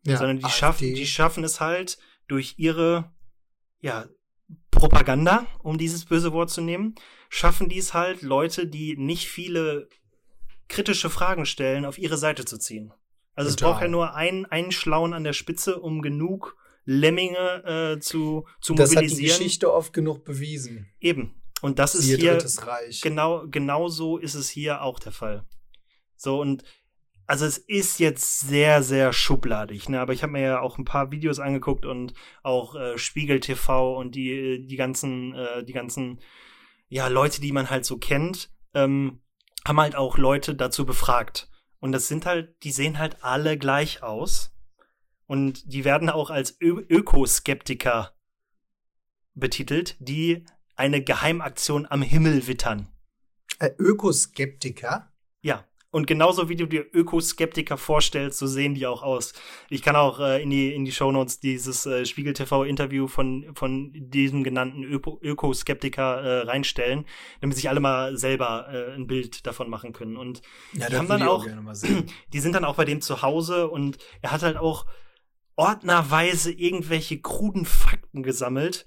ja, 0.04 0.18
sondern 0.18 0.38
die 0.38 0.50
schaffen, 0.50 0.94
die 0.94 1.06
schaffen 1.06 1.44
es 1.44 1.60
halt 1.60 1.98
durch 2.26 2.54
ihre, 2.58 3.12
ja, 3.80 4.06
Propaganda, 4.70 5.46
um 5.62 5.78
dieses 5.78 6.04
böse 6.04 6.32
Wort 6.32 6.50
zu 6.50 6.60
nehmen, 6.60 6.94
schaffen 7.30 7.68
die 7.68 7.78
es 7.78 7.94
halt, 7.94 8.22
Leute, 8.22 8.66
die 8.66 8.96
nicht 8.96 9.28
viele 9.28 9.88
kritische 10.68 11.10
Fragen 11.10 11.46
stellen, 11.46 11.84
auf 11.84 11.98
ihre 11.98 12.18
Seite 12.18 12.44
zu 12.44 12.58
ziehen. 12.58 12.92
Also 13.34 13.50
es 13.50 13.56
Total. 13.56 13.72
braucht 13.72 13.82
ja 13.82 13.88
nur 13.88 14.14
einen, 14.14 14.46
einen 14.46 14.72
Schlauen 14.72 15.14
an 15.14 15.24
der 15.24 15.32
Spitze, 15.32 15.80
um 15.80 16.02
genug 16.02 16.56
Lemminge 16.90 17.96
äh, 17.96 18.00
zu, 18.00 18.46
zu 18.62 18.72
das 18.72 18.96
hat 18.96 19.02
die 19.02 19.08
mobilisieren. 19.08 19.38
Geschichte 19.38 19.70
oft 19.70 19.92
genug 19.92 20.24
bewiesen. 20.24 20.88
Eben. 21.00 21.34
Und 21.60 21.78
das 21.78 21.94
ist 21.94 22.04
Siehe 22.04 22.16
hier 22.16 22.32
Drittes 22.32 22.66
Reich. 22.66 23.02
genau 23.02 23.44
genau 23.46 23.88
so 23.88 24.16
ist 24.16 24.34
es 24.34 24.48
hier 24.48 24.80
auch 24.80 24.98
der 24.98 25.12
Fall. 25.12 25.44
So 26.16 26.40
und 26.40 26.64
also 27.26 27.44
es 27.44 27.58
ist 27.58 28.00
jetzt 28.00 28.40
sehr 28.40 28.82
sehr 28.82 29.12
schubladig, 29.12 29.90
ne? 29.90 30.00
Aber 30.00 30.14
ich 30.14 30.22
habe 30.22 30.32
mir 30.32 30.40
ja 30.40 30.60
auch 30.60 30.78
ein 30.78 30.86
paar 30.86 31.10
Videos 31.10 31.40
angeguckt 31.40 31.84
und 31.84 32.14
auch 32.42 32.74
äh, 32.74 32.96
Spiegel 32.96 33.40
TV 33.40 33.94
und 33.94 34.14
die 34.14 34.66
die 34.66 34.76
ganzen 34.76 35.34
äh, 35.34 35.62
die 35.64 35.74
ganzen 35.74 36.20
ja 36.88 37.08
Leute, 37.08 37.42
die 37.42 37.52
man 37.52 37.68
halt 37.68 37.84
so 37.84 37.98
kennt, 37.98 38.50
ähm, 38.72 39.20
haben 39.66 39.78
halt 39.78 39.94
auch 39.94 40.16
Leute 40.16 40.54
dazu 40.54 40.86
befragt. 40.86 41.50
Und 41.80 41.92
das 41.92 42.08
sind 42.08 42.24
halt, 42.24 42.56
die 42.64 42.72
sehen 42.72 42.98
halt 42.98 43.22
alle 43.22 43.58
gleich 43.58 44.02
aus. 44.02 44.54
Und 45.28 45.72
die 45.72 45.84
werden 45.84 46.10
auch 46.10 46.30
als 46.30 46.56
Ö 46.60 46.80
Ökoskeptiker 46.88 48.12
betitelt, 49.34 49.96
die 50.00 50.44
eine 50.74 51.02
Geheimaktion 51.02 51.86
am 51.88 52.02
Himmel 52.02 52.46
wittern. 52.48 52.88
Äh, 53.60 53.70
Ökoskeptiker. 53.78 55.12
Ja. 55.42 55.64
Und 55.90 56.06
genauso 56.06 56.48
wie 56.50 56.56
du 56.56 56.66
dir 56.66 56.84
Ökoskeptiker 56.92 57.78
vorstellst, 57.78 58.38
so 58.38 58.46
sehen 58.46 58.74
die 58.74 58.86
auch 58.86 59.02
aus. 59.02 59.32
Ich 59.70 59.80
kann 59.82 59.96
auch 59.96 60.20
äh, 60.20 60.42
in 60.42 60.50
die 60.50 60.74
in 60.74 60.84
die 60.84 60.92
Shownotes 60.92 61.40
dieses 61.40 61.86
äh, 61.86 62.04
Spiegel 62.04 62.34
TV 62.34 62.64
Interview 62.64 63.06
von 63.06 63.46
von 63.54 63.90
diesem 63.94 64.44
genannten 64.44 64.84
Öko 64.84 65.18
Ökoskeptiker 65.22 66.20
äh, 66.20 66.38
reinstellen, 66.42 67.06
damit 67.40 67.56
sich 67.56 67.70
alle 67.70 67.80
mal 67.80 68.18
selber 68.18 68.68
äh, 68.70 68.94
ein 68.94 69.06
Bild 69.06 69.46
davon 69.46 69.70
machen 69.70 69.94
können. 69.94 70.18
Und 70.18 70.42
Ja, 70.74 70.88
Die 70.90 70.96
haben 70.96 71.08
dann 71.08 71.22
auch- 71.22 71.46
sehen. 71.72 72.06
die 72.34 72.40
sind 72.40 72.54
dann 72.54 72.64
auch 72.66 72.76
bei 72.76 72.84
dem 72.84 73.00
zu 73.00 73.22
Hause 73.22 73.68
und 73.68 73.96
er 74.20 74.32
hat 74.32 74.42
halt 74.42 74.58
auch 74.58 74.84
ordnerweise 75.58 76.52
irgendwelche 76.52 77.20
kruden 77.20 77.64
Fakten 77.64 78.22
gesammelt, 78.22 78.86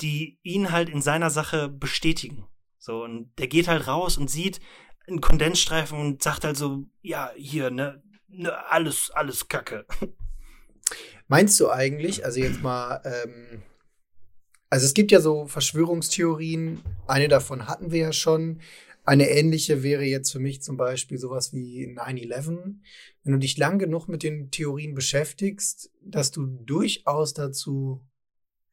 die 0.00 0.40
ihn 0.42 0.72
halt 0.72 0.88
in 0.88 1.00
seiner 1.00 1.30
Sache 1.30 1.68
bestätigen. 1.68 2.44
So, 2.76 3.04
und 3.04 3.30
der 3.38 3.46
geht 3.46 3.68
halt 3.68 3.86
raus 3.86 4.18
und 4.18 4.28
sieht 4.28 4.60
einen 5.06 5.20
Kondensstreifen 5.20 5.98
und 5.98 6.20
sagt 6.20 6.42
halt 6.42 6.56
so, 6.56 6.86
ja, 7.02 7.30
hier, 7.36 7.70
ne, 7.70 8.02
ne 8.26 8.52
alles, 8.68 9.12
alles 9.12 9.46
Kacke. 9.46 9.86
Meinst 11.28 11.60
du 11.60 11.70
eigentlich, 11.70 12.24
also 12.24 12.40
jetzt 12.40 12.62
mal, 12.62 13.00
ähm, 13.04 13.62
also 14.70 14.84
es 14.84 14.94
gibt 14.94 15.12
ja 15.12 15.20
so 15.20 15.46
Verschwörungstheorien, 15.46 16.82
eine 17.06 17.28
davon 17.28 17.68
hatten 17.68 17.92
wir 17.92 18.00
ja 18.00 18.12
schon. 18.12 18.60
Eine 19.04 19.28
ähnliche 19.28 19.84
wäre 19.84 20.04
jetzt 20.04 20.32
für 20.32 20.40
mich 20.40 20.62
zum 20.62 20.76
Beispiel 20.76 21.18
sowas 21.18 21.52
wie 21.52 21.86
9-11. 21.86 22.76
Wenn 23.24 23.34
du 23.34 23.38
dich 23.38 23.56
lang 23.56 23.78
genug 23.78 24.08
mit 24.08 24.22
den 24.22 24.50
Theorien 24.50 24.94
beschäftigst, 24.94 25.90
dass 26.02 26.30
du 26.30 26.46
durchaus 26.46 27.34
dazu 27.34 28.04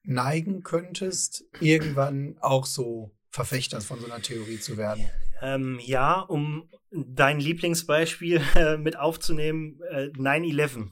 neigen 0.04 0.64
könntest, 0.64 1.46
irgendwann 1.60 2.38
auch 2.40 2.66
so 2.66 3.12
Verfechter 3.30 3.80
von 3.82 4.00
so 4.00 4.08
einer 4.08 4.22
Theorie 4.22 4.60
zu 4.60 4.78
werden. 4.78 5.06
Ähm, 5.42 5.80
ja, 5.82 6.20
um 6.20 6.70
dein 6.92 7.40
Lieblingsbeispiel 7.40 8.42
äh, 8.56 8.78
mit 8.78 8.98
aufzunehmen, 8.98 9.80
äh, 9.92 10.08
9-11. 10.08 10.90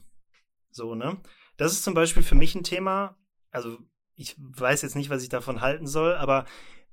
So, 0.70 0.94
ne? 0.94 1.20
Das 1.56 1.72
ist 1.72 1.82
zum 1.82 1.94
Beispiel 1.94 2.22
für 2.22 2.36
mich 2.36 2.54
ein 2.54 2.62
Thema, 2.62 3.16
also 3.50 3.78
ich 4.14 4.36
weiß 4.38 4.82
jetzt 4.82 4.94
nicht, 4.96 5.10
was 5.10 5.22
ich 5.22 5.28
davon 5.28 5.60
halten 5.60 5.86
soll, 5.86 6.14
aber 6.14 6.44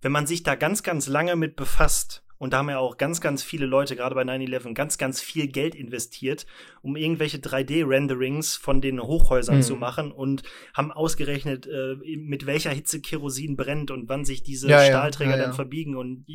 wenn 0.01 0.11
man 0.11 0.27
sich 0.27 0.43
da 0.43 0.55
ganz, 0.55 0.83
ganz 0.83 1.07
lange 1.07 1.35
mit 1.35 1.55
befasst, 1.55 2.24
und 2.45 2.51
da 2.51 2.59
haben 2.59 2.69
ja 2.69 2.77
auch 2.77 2.97
ganz, 2.97 3.21
ganz 3.21 3.41
viele 3.41 3.65
Leute, 3.65 3.95
gerade 3.95 4.13
bei 4.13 4.21
9-11, 4.21 4.75
ganz, 4.75 4.99
ganz 4.99 5.19
viel 5.19 5.47
Geld 5.47 5.73
investiert, 5.73 6.45
um 6.83 6.95
irgendwelche 6.95 7.39
3D-Renderings 7.39 8.55
von 8.55 8.81
den 8.81 9.01
Hochhäusern 9.01 9.57
Mhm. 9.57 9.61
zu 9.63 9.75
machen 9.75 10.11
und 10.11 10.43
haben 10.73 10.91
ausgerechnet, 10.91 11.65
äh, 11.65 11.95
mit 12.17 12.45
welcher 12.45 12.69
Hitze 12.69 13.01
Kerosin 13.01 13.55
brennt 13.57 13.89
und 13.89 14.07
wann 14.09 14.25
sich 14.25 14.43
diese 14.43 14.69
Ja, 14.69 14.85
Stahlträger 14.85 15.31
ja, 15.31 15.37
dann 15.37 15.49
ja. 15.49 15.53
verbiegen 15.55 15.95
und, 15.95 16.25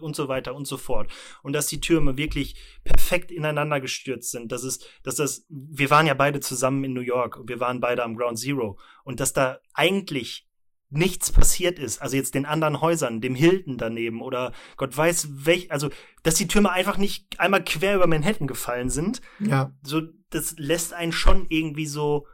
und 0.00 0.16
so 0.16 0.26
weiter 0.28 0.54
und 0.54 0.66
so 0.66 0.78
fort. 0.78 1.10
Und 1.42 1.52
dass 1.52 1.66
die 1.66 1.80
Türme 1.80 2.16
wirklich 2.16 2.54
perfekt 2.82 3.30
ineinander 3.30 3.78
gestürzt 3.80 4.30
sind. 4.30 4.50
Das 4.50 4.64
ist, 4.64 4.88
dass 5.02 5.16
das, 5.16 5.44
wir 5.50 5.90
waren 5.90 6.06
ja 6.06 6.14
beide 6.14 6.40
zusammen 6.40 6.82
in 6.82 6.94
New 6.94 7.02
York 7.02 7.36
und 7.36 7.50
wir 7.50 7.60
waren 7.60 7.78
beide 7.80 8.02
am 8.02 8.16
Ground 8.16 8.38
Zero. 8.38 8.78
Und 9.04 9.20
dass 9.20 9.34
da 9.34 9.58
eigentlich 9.74 10.47
nichts 10.90 11.30
passiert 11.32 11.78
ist, 11.78 12.00
also 12.00 12.16
jetzt 12.16 12.34
den 12.34 12.46
anderen 12.46 12.80
Häusern, 12.80 13.20
dem 13.20 13.34
Hilton 13.34 13.76
daneben 13.76 14.22
oder 14.22 14.52
Gott 14.76 14.96
weiß 14.96 15.28
welch, 15.44 15.70
also 15.70 15.90
dass 16.22 16.36
die 16.36 16.48
Türme 16.48 16.70
einfach 16.70 16.96
nicht 16.96 17.38
einmal 17.38 17.62
quer 17.62 17.96
über 17.96 18.06
Manhattan 18.06 18.46
gefallen 18.46 18.88
sind, 18.88 19.20
Ja. 19.38 19.72
so 19.82 20.00
das 20.30 20.54
lässt 20.58 20.92
einen 20.94 21.12
schon 21.12 21.46
irgendwie 21.50 21.86
so, 21.86 22.26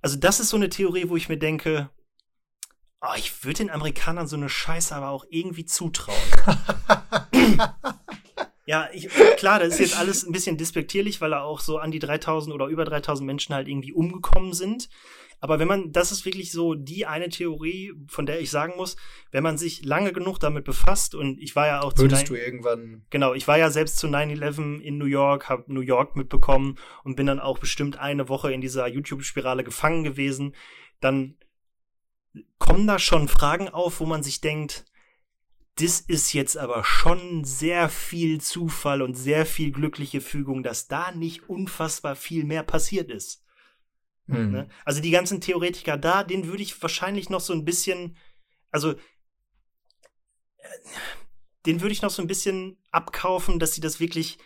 also 0.00 0.16
das 0.16 0.40
ist 0.40 0.48
so 0.50 0.56
eine 0.56 0.68
Theorie, 0.68 1.08
wo 1.08 1.16
ich 1.16 1.28
mir 1.28 1.38
denke, 1.38 1.90
oh, 3.00 3.14
ich 3.16 3.44
würde 3.44 3.58
den 3.58 3.70
Amerikanern 3.70 4.26
so 4.26 4.36
eine 4.36 4.48
Scheiße 4.48 4.94
aber 4.94 5.10
auch 5.10 5.24
irgendwie 5.28 5.64
zutrauen. 5.64 6.16
ja, 8.66 8.88
ich, 8.92 9.08
klar, 9.36 9.58
das 9.58 9.74
ist 9.74 9.80
jetzt 9.80 9.98
alles 9.98 10.24
ein 10.24 10.32
bisschen 10.32 10.56
despektierlich, 10.56 11.20
weil 11.20 11.30
da 11.30 11.42
auch 11.42 11.60
so 11.60 11.78
an 11.78 11.90
die 11.90 11.98
3000 11.98 12.54
oder 12.54 12.66
über 12.66 12.84
3000 12.84 13.26
Menschen 13.26 13.54
halt 13.54 13.68
irgendwie 13.68 13.92
umgekommen 13.92 14.54
sind. 14.54 14.88
Aber 15.40 15.58
wenn 15.58 15.68
man, 15.68 15.92
das 15.92 16.10
ist 16.10 16.24
wirklich 16.24 16.52
so 16.52 16.74
die 16.74 17.04
eine 17.04 17.28
Theorie, 17.28 17.92
von 18.08 18.24
der 18.24 18.40
ich 18.40 18.50
sagen 18.50 18.74
muss, 18.76 18.96
wenn 19.30 19.42
man 19.42 19.58
sich 19.58 19.84
lange 19.84 20.14
genug 20.14 20.38
damit 20.38 20.64
befasst 20.64 21.14
und 21.14 21.38
ich 21.38 21.54
war 21.54 21.66
ja 21.66 21.82
auch 21.82 21.92
Würdest 21.98 22.26
zu 22.26 22.32
du 22.32 22.40
irgendwann 22.40 23.04
Genau, 23.10 23.34
ich 23.34 23.46
war 23.46 23.58
ja 23.58 23.68
selbst 23.68 23.98
zu 23.98 24.06
9/11 24.06 24.80
in 24.80 24.96
New 24.96 25.04
York, 25.04 25.50
habe 25.50 25.70
New 25.70 25.82
York 25.82 26.16
mitbekommen 26.16 26.78
und 27.02 27.16
bin 27.16 27.26
dann 27.26 27.40
auch 27.40 27.58
bestimmt 27.58 27.98
eine 27.98 28.30
Woche 28.30 28.52
in 28.52 28.62
dieser 28.62 28.86
YouTube-Spirale 28.86 29.64
gefangen 29.64 30.04
gewesen, 30.04 30.54
dann 31.00 31.36
kommen 32.58 32.86
da 32.86 32.98
schon 32.98 33.28
Fragen 33.28 33.68
auf, 33.68 34.00
wo 34.00 34.06
man 34.06 34.22
sich 34.22 34.40
denkt, 34.40 34.86
das 35.76 36.00
ist 36.00 36.32
jetzt 36.32 36.56
aber 36.56 36.84
schon 36.84 37.44
sehr 37.44 37.88
viel 37.88 38.40
Zufall 38.40 39.02
und 39.02 39.14
sehr 39.14 39.44
viel 39.44 39.72
glückliche 39.72 40.20
Fügung, 40.20 40.62
dass 40.62 40.86
da 40.86 41.10
nicht 41.10 41.48
unfassbar 41.48 42.14
viel 42.14 42.44
mehr 42.44 42.62
passiert 42.62 43.10
ist. 43.10 43.44
Mhm. 44.26 44.66
Also 44.84 45.00
die 45.00 45.10
ganzen 45.10 45.40
Theoretiker 45.40 45.96
da, 45.96 46.22
den 46.22 46.46
würde 46.46 46.62
ich 46.62 46.80
wahrscheinlich 46.80 47.28
noch 47.28 47.40
so 47.40 47.52
ein 47.52 47.64
bisschen, 47.64 48.16
also 48.70 48.92
äh, 48.92 48.98
den 51.66 51.80
würde 51.80 51.92
ich 51.92 52.02
noch 52.02 52.10
so 52.10 52.22
ein 52.22 52.28
bisschen 52.28 52.78
abkaufen, 52.90 53.58
dass 53.58 53.74
sie 53.74 53.80
das 53.80 53.98
wirklich 53.98 54.38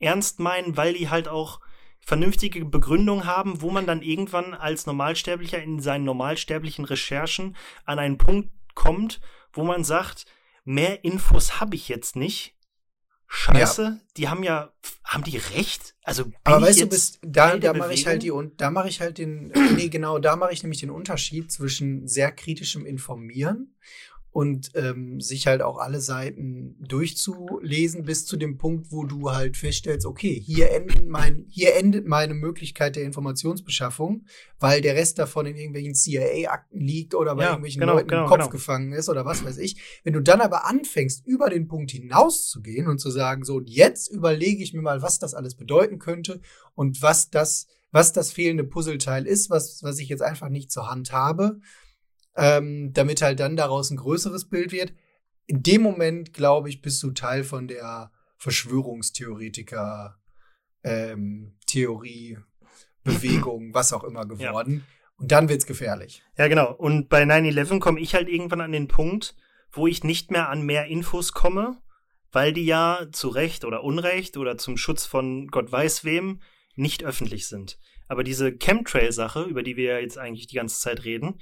ernst 0.00 0.40
meinen, 0.40 0.76
weil 0.76 0.94
die 0.94 1.08
halt 1.08 1.28
auch 1.28 1.60
vernünftige 2.00 2.64
Begründung 2.64 3.26
haben, 3.26 3.60
wo 3.62 3.70
man 3.70 3.86
dann 3.86 4.02
irgendwann 4.02 4.54
als 4.54 4.86
Normalsterblicher 4.86 5.62
in 5.62 5.80
seinen 5.80 6.04
normalsterblichen 6.04 6.84
Recherchen 6.84 7.56
an 7.84 7.98
einen 7.98 8.18
Punkt 8.18 8.50
kommt, 8.74 9.20
wo 9.52 9.64
man 9.64 9.84
sagt, 9.84 10.26
mehr 10.64 11.04
Infos 11.04 11.60
habe 11.60 11.76
ich 11.76 11.88
jetzt 11.88 12.16
nicht. 12.16 12.56
Scheiße, 13.32 13.82
ja. 13.82 13.98
die 14.16 14.28
haben 14.28 14.42
ja, 14.42 14.72
haben 15.04 15.22
die 15.22 15.36
recht? 15.36 15.94
Also, 16.02 16.24
aber 16.42 16.62
weißt 16.62 16.80
du, 16.80 16.86
bist, 16.86 17.20
da, 17.22 17.56
da 17.58 17.72
mache 17.72 17.94
ich 17.94 18.06
halt 18.06 18.24
die, 18.24 18.32
und 18.32 18.60
da 18.60 18.72
mache 18.72 18.88
ich 18.88 19.00
halt 19.00 19.18
den, 19.18 19.52
nee, 19.76 19.88
genau, 19.88 20.18
da 20.18 20.34
mache 20.34 20.52
ich 20.52 20.64
nämlich 20.64 20.80
den 20.80 20.90
Unterschied 20.90 21.52
zwischen 21.52 22.08
sehr 22.08 22.32
kritischem 22.32 22.84
Informieren 22.84 23.76
und 24.32 24.70
ähm, 24.74 25.20
sich 25.20 25.48
halt 25.48 25.60
auch 25.60 25.78
alle 25.78 26.00
Seiten 26.00 26.76
durchzulesen 26.78 28.04
bis 28.04 28.26
zu 28.26 28.36
dem 28.36 28.58
Punkt, 28.58 28.92
wo 28.92 29.04
du 29.04 29.32
halt 29.32 29.56
feststellst, 29.56 30.06
okay, 30.06 30.40
hier 30.40 30.70
endet 30.70 31.08
mein, 31.08 31.46
hier 31.48 31.74
endet 31.74 32.06
meine 32.06 32.34
Möglichkeit 32.34 32.94
der 32.94 33.02
Informationsbeschaffung, 33.02 34.26
weil 34.60 34.82
der 34.82 34.94
Rest 34.94 35.18
davon 35.18 35.46
in 35.46 35.56
irgendwelchen 35.56 35.94
CIA-Akten 35.94 36.80
liegt 36.80 37.14
oder 37.16 37.34
bei 37.34 37.42
ja, 37.42 37.48
irgendwelchen 37.50 37.80
genau, 37.80 37.94
Leuten 37.94 38.08
genau, 38.08 38.22
im 38.22 38.28
Kopf 38.28 38.38
genau. 38.38 38.50
gefangen 38.50 38.92
ist 38.92 39.08
oder 39.08 39.24
was 39.24 39.44
weiß 39.44 39.58
ich. 39.58 39.80
Wenn 40.04 40.12
du 40.12 40.20
dann 40.20 40.40
aber 40.40 40.64
anfängst, 40.64 41.26
über 41.26 41.50
den 41.50 41.66
Punkt 41.66 41.90
hinauszugehen 41.90 42.86
und 42.86 42.98
zu 42.98 43.10
sagen, 43.10 43.44
so, 43.44 43.60
jetzt 43.64 44.08
überlege 44.08 44.62
ich 44.62 44.72
mir 44.72 44.82
mal, 44.82 45.02
was 45.02 45.18
das 45.18 45.34
alles 45.34 45.56
bedeuten 45.56 45.98
könnte 45.98 46.40
und 46.76 47.02
was 47.02 47.30
das, 47.30 47.66
was 47.90 48.12
das 48.12 48.30
fehlende 48.30 48.62
Puzzleteil 48.62 49.26
ist, 49.26 49.50
was, 49.50 49.82
was 49.82 49.98
ich 49.98 50.08
jetzt 50.08 50.22
einfach 50.22 50.50
nicht 50.50 50.70
zur 50.70 50.88
Hand 50.88 51.10
habe 51.10 51.58
ähm, 52.36 52.92
damit 52.92 53.22
halt 53.22 53.40
dann 53.40 53.56
daraus 53.56 53.90
ein 53.90 53.96
größeres 53.96 54.48
Bild 54.48 54.72
wird. 54.72 54.92
In 55.46 55.62
dem 55.62 55.82
Moment, 55.82 56.32
glaube 56.32 56.68
ich, 56.68 56.80
bist 56.80 57.02
du 57.02 57.10
Teil 57.10 57.44
von 57.44 57.68
der 57.68 58.12
Verschwörungstheoretiker 58.38 60.18
ähm, 60.84 61.56
Theorie, 61.66 62.38
Bewegung, 63.04 63.74
was 63.74 63.92
auch 63.92 64.04
immer 64.04 64.26
geworden. 64.26 64.84
Ja. 64.86 64.94
Und 65.16 65.32
dann 65.32 65.48
wird's 65.48 65.66
gefährlich. 65.66 66.22
Ja, 66.38 66.48
genau. 66.48 66.72
Und 66.72 67.08
bei 67.08 67.22
9-11 67.24 67.78
komme 67.78 68.00
ich 68.00 68.14
halt 68.14 68.28
irgendwann 68.28 68.62
an 68.62 68.72
den 68.72 68.88
Punkt, 68.88 69.34
wo 69.70 69.86
ich 69.86 70.04
nicht 70.04 70.30
mehr 70.30 70.48
an 70.48 70.62
mehr 70.62 70.86
Infos 70.86 71.32
komme, 71.32 71.78
weil 72.32 72.52
die 72.52 72.64
ja 72.64 73.06
zu 73.12 73.28
Recht 73.28 73.64
oder 73.64 73.84
Unrecht 73.84 74.36
oder 74.36 74.56
zum 74.56 74.76
Schutz 74.76 75.04
von 75.04 75.48
Gott 75.48 75.70
weiß 75.70 76.04
wem 76.04 76.40
nicht 76.74 77.04
öffentlich 77.04 77.48
sind. 77.48 77.78
Aber 78.08 78.24
diese 78.24 78.56
Chemtrail-Sache, 78.56 79.42
über 79.42 79.62
die 79.62 79.76
wir 79.76 79.92
ja 79.92 79.98
jetzt 79.98 80.18
eigentlich 80.18 80.46
die 80.46 80.56
ganze 80.56 80.80
Zeit 80.80 81.04
reden, 81.04 81.38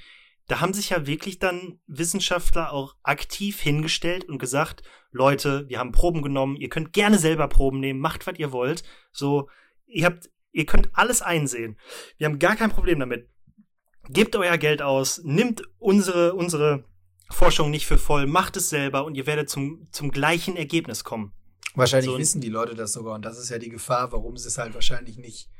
da 0.49 0.61
haben 0.61 0.73
sich 0.73 0.91
ja 0.91 1.07
wirklich 1.07 1.39
dann 1.39 1.79
Wissenschaftler 1.87 2.73
auch 2.73 2.97
aktiv 3.03 3.61
hingestellt 3.61 4.25
und 4.25 4.39
gesagt, 4.39 4.83
Leute, 5.11 5.69
wir 5.69 5.79
haben 5.79 5.93
Proben 5.93 6.23
genommen, 6.23 6.57
ihr 6.57 6.71
könnt 6.71 6.95
gerne 6.95 7.19
selber 7.19 7.49
Proben 7.49 7.81
nehmen, 7.81 8.01
macht, 8.01 8.27
was 8.27 8.39
ihr 8.39 8.51
wollt. 8.51 8.83
So, 9.13 9.49
ihr 9.87 10.07
habt, 10.07 10.31
ihr 10.53 10.65
könnt 10.65 10.89
alles 10.95 11.21
einsehen. 11.21 11.79
Wir 12.17 12.27
haben 12.27 12.39
gar 12.39 12.57
kein 12.57 12.71
Problem 12.71 12.99
damit. 12.99 13.29
Gebt 14.09 14.35
euer 14.37 14.57
Geld 14.57 14.81
aus, 14.81 15.21
nimmt 15.23 15.63
unsere, 15.79 16.35
unsere 16.35 16.85
Forschung 17.31 17.71
nicht 17.71 17.87
für 17.87 17.99
voll, 17.99 18.27
macht 18.27 18.57
es 18.57 18.71
selber 18.71 19.05
und 19.05 19.17
ihr 19.17 19.27
werdet 19.27 19.51
zum, 19.51 19.87
zum 19.93 20.11
gleichen 20.11 20.57
Ergebnis 20.57 21.05
kommen. 21.05 21.35
Wahrscheinlich 21.75 22.11
so, 22.11 22.19
wissen 22.19 22.41
die 22.41 22.49
Leute 22.49 22.75
das 22.75 22.95
sogar 22.95 23.15
und 23.15 23.25
das 23.27 23.39
ist 23.39 23.51
ja 23.51 23.59
die 23.59 23.69
Gefahr, 23.69 24.13
warum 24.13 24.39
sie 24.39 24.49
es 24.49 24.57
halt 24.57 24.73
wahrscheinlich 24.73 25.19
nicht 25.19 25.51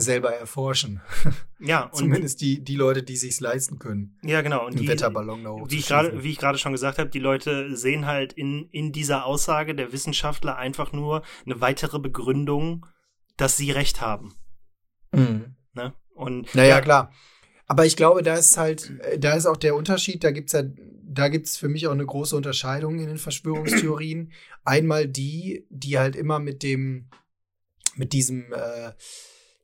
selber 0.00 0.34
erforschen. 0.34 1.00
Ja, 1.60 1.90
zumindest 1.92 2.40
die 2.40 2.62
die 2.62 2.76
Leute, 2.76 3.02
die 3.02 3.16
sich's 3.16 3.40
leisten 3.40 3.80
können. 3.80 4.16
Ja, 4.22 4.42
genau. 4.42 4.64
Und 4.64 4.78
die 4.78 4.86
Wetterballon 4.86 5.42
da 5.42 5.56
wie 5.68 5.78
ich 5.78 5.88
gerade 5.88 6.22
wie 6.22 6.30
ich 6.30 6.38
gerade 6.38 6.56
schon 6.56 6.70
gesagt 6.70 6.98
habe, 6.98 7.10
die 7.10 7.18
Leute 7.18 7.76
sehen 7.76 8.06
halt 8.06 8.32
in 8.32 8.68
in 8.70 8.92
dieser 8.92 9.24
Aussage 9.24 9.74
der 9.74 9.92
Wissenschaftler 9.92 10.56
einfach 10.56 10.92
nur 10.92 11.22
eine 11.46 11.60
weitere 11.60 11.98
Begründung, 11.98 12.86
dass 13.36 13.56
sie 13.56 13.72
recht 13.72 14.00
haben. 14.00 14.36
Mhm. 15.10 15.56
Ne? 15.74 15.94
Und 16.14 16.54
naja, 16.54 16.76
ja, 16.76 16.80
klar. 16.80 17.12
Aber 17.66 17.84
ich 17.84 17.96
glaube, 17.96 18.22
da 18.22 18.34
ist 18.34 18.56
halt, 18.56 18.92
da 19.18 19.34
ist 19.34 19.46
auch 19.46 19.56
der 19.56 19.74
Unterschied, 19.74 20.24
da 20.24 20.30
gibt's 20.30 20.52
ja, 20.52 20.62
da 21.10 21.28
gibt's 21.28 21.56
für 21.56 21.68
mich 21.68 21.86
auch 21.86 21.92
eine 21.92 22.06
große 22.06 22.34
Unterscheidung 22.34 22.98
in 22.98 23.08
den 23.08 23.18
Verschwörungstheorien. 23.18 24.32
Einmal 24.64 25.06
die, 25.06 25.66
die 25.68 25.98
halt 25.98 26.16
immer 26.16 26.38
mit 26.38 26.62
dem, 26.62 27.08
mit 27.96 28.12
diesem, 28.12 28.52
äh, 28.52 28.92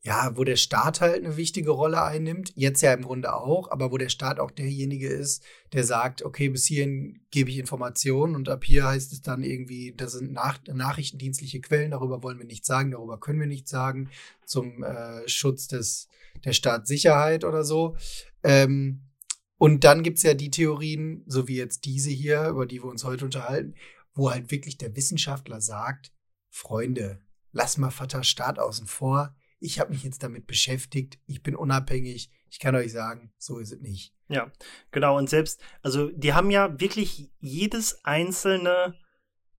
ja, 0.07 0.36
wo 0.36 0.44
der 0.44 0.57
Staat 0.57 1.00
halt 1.00 1.24
eine 1.24 1.38
wichtige 1.38 1.70
Rolle 1.70 2.02
einnimmt, 2.02 2.52
jetzt 2.57 2.82
ja 2.82 2.92
im 2.92 3.02
Grunde 3.02 3.32
auch, 3.34 3.70
aber 3.70 3.90
wo 3.90 3.96
der 3.96 4.11
Staat 4.11 4.38
auch 4.38 4.50
derjenige 4.50 5.09
ist, 5.09 5.42
der 5.72 5.82
sagt, 5.82 6.22
okay, 6.22 6.50
bis 6.50 6.66
hierhin 6.66 7.22
gebe 7.30 7.48
ich 7.48 7.57
Informationen 7.57 8.36
und 8.36 8.50
ab 8.50 8.64
hier 8.64 8.84
heißt 8.84 9.14
es 9.14 9.22
dann 9.22 9.42
irgendwie, 9.42 9.94
das 9.96 10.12
sind 10.12 10.32
nach 10.32 10.61
nachrichtendienstliche 10.66 11.62
Quellen, 11.62 11.92
darüber 11.92 12.22
wollen 12.22 12.38
wir 12.38 12.44
nichts 12.44 12.68
sagen, 12.68 12.90
darüber 12.90 13.18
können 13.18 13.40
wir 13.40 13.46
nichts 13.46 13.70
sagen, 13.70 14.11
zum 14.44 14.84
äh, 14.84 15.26
Schutz 15.26 15.68
des, 15.68 16.09
der 16.44 16.52
Staatssicherheit 16.52 17.42
oder 17.42 17.64
so. 17.64 17.96
Ähm, 18.42 19.09
und 19.57 19.84
dann 19.84 20.02
gibt's 20.02 20.22
ja 20.22 20.34
die 20.34 20.50
Theorien, 20.50 21.24
so 21.26 21.48
wie 21.48 21.57
jetzt 21.57 21.86
diese 21.86 22.11
hier, 22.11 22.48
über 22.48 22.66
die 22.66 22.82
wir 22.82 22.90
uns 22.90 23.05
heute 23.05 23.24
unterhalten, 23.24 23.74
wo 24.12 24.30
halt 24.30 24.50
wirklich 24.50 24.76
der 24.76 24.94
Wissenschaftler 24.94 25.62
sagt, 25.62 26.12
Freunde, 26.50 27.22
lass 27.52 27.78
mal 27.78 27.90
Vater 27.90 28.22
Staat 28.22 28.59
außen 28.59 28.86
vor 28.86 29.34
ich 29.64 29.80
habe 29.80 29.92
mich 29.92 30.04
jetzt 30.04 30.22
damit 30.22 30.46
beschäftigt, 30.46 31.18
ich 31.26 31.42
bin 31.42 31.56
unabhängig, 31.56 32.30
ich 32.50 32.58
kann 32.58 32.76
euch 32.76 32.92
sagen, 32.92 33.32
so 33.38 33.58
ist 33.58 33.72
es 33.72 33.80
nicht. 33.80 34.12
Ja, 34.28 34.52
genau. 34.90 35.16
Und 35.16 35.30
selbst, 35.30 35.58
also 35.82 36.10
die 36.10 36.34
haben 36.34 36.50
ja 36.50 36.78
wirklich 36.78 37.30
jedes 37.40 38.04
einzelne, 38.04 38.94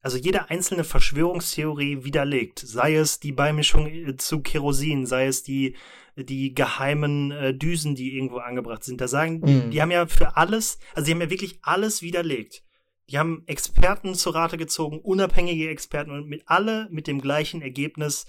also 0.01 0.17
jede 0.17 0.51
einzelne 0.51 0.83
Verschwörungstheorie 0.83 2.03
widerlegt. 2.03 2.59
Sei 2.59 2.95
es 2.95 3.19
die 3.19 3.31
Beimischung 3.31 3.87
äh, 3.87 4.15
zu 4.15 4.41
Kerosin, 4.41 5.07
sei 5.07 5.25
es 5.25 5.41
die, 5.41 5.75
die 6.15 6.53
geheimen 6.53 7.31
äh, 7.31 7.55
Düsen, 7.55 7.95
die 7.95 8.15
irgendwo 8.15 8.37
angebracht 8.37 8.83
sind. 8.83 9.01
Da 9.01 9.07
sagen, 9.07 9.39
mhm. 9.39 9.71
die 9.71 9.81
haben 9.81 9.91
ja 9.91 10.05
für 10.05 10.37
alles, 10.37 10.77
also 10.93 11.07
die 11.07 11.13
haben 11.13 11.21
ja 11.21 11.31
wirklich 11.31 11.57
alles 11.63 12.03
widerlegt. 12.03 12.63
Die 13.09 13.17
haben 13.17 13.41
Experten 13.47 14.13
zu 14.13 14.29
Rate 14.29 14.57
gezogen, 14.57 14.99
unabhängige 14.99 15.67
Experten 15.69 16.11
und 16.11 16.27
mit 16.27 16.43
alle 16.45 16.87
mit 16.91 17.07
dem 17.07 17.21
gleichen 17.21 17.63
Ergebnis, 17.63 18.27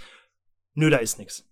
nö, 0.74 0.88
da 0.88 0.96
ist 0.96 1.18
nichts. 1.18 1.46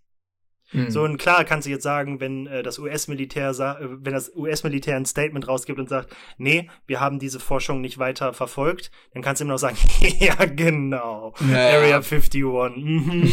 Mhm. 0.73 0.91
So, 0.91 1.03
und 1.03 1.19
klar 1.19 1.45
kannst 1.45 1.67
du 1.67 1.71
jetzt 1.71 1.83
sagen, 1.83 2.21
wenn 2.21 2.47
äh, 2.47 2.63
das 2.63 2.79
US-Militär 2.79 3.51
äh, 3.51 3.77
wenn 3.81 4.13
das 4.13 4.35
US-Militär 4.35 4.97
ein 4.97 5.07
Statement 5.07 5.47
rausgibt 5.47 5.79
und 5.79 5.89
sagt, 5.89 6.15
nee, 6.39 6.69
wir 6.87 7.01
haben 7.01 7.19
diese 7.19 7.41
Forschung 7.41 7.81
nicht 7.81 7.99
weiter 7.99 8.33
verfolgt, 8.33 8.91
dann 9.13 9.23
kannst 9.23 9.41
du 9.41 9.45
immer 9.45 9.55
noch 9.55 9.59
sagen, 9.59 9.77
ja, 10.19 10.35
genau. 10.47 11.35
Ja, 11.49 11.57
Area 11.57 11.97
51. 11.97 12.43
Mhm. 12.43 13.33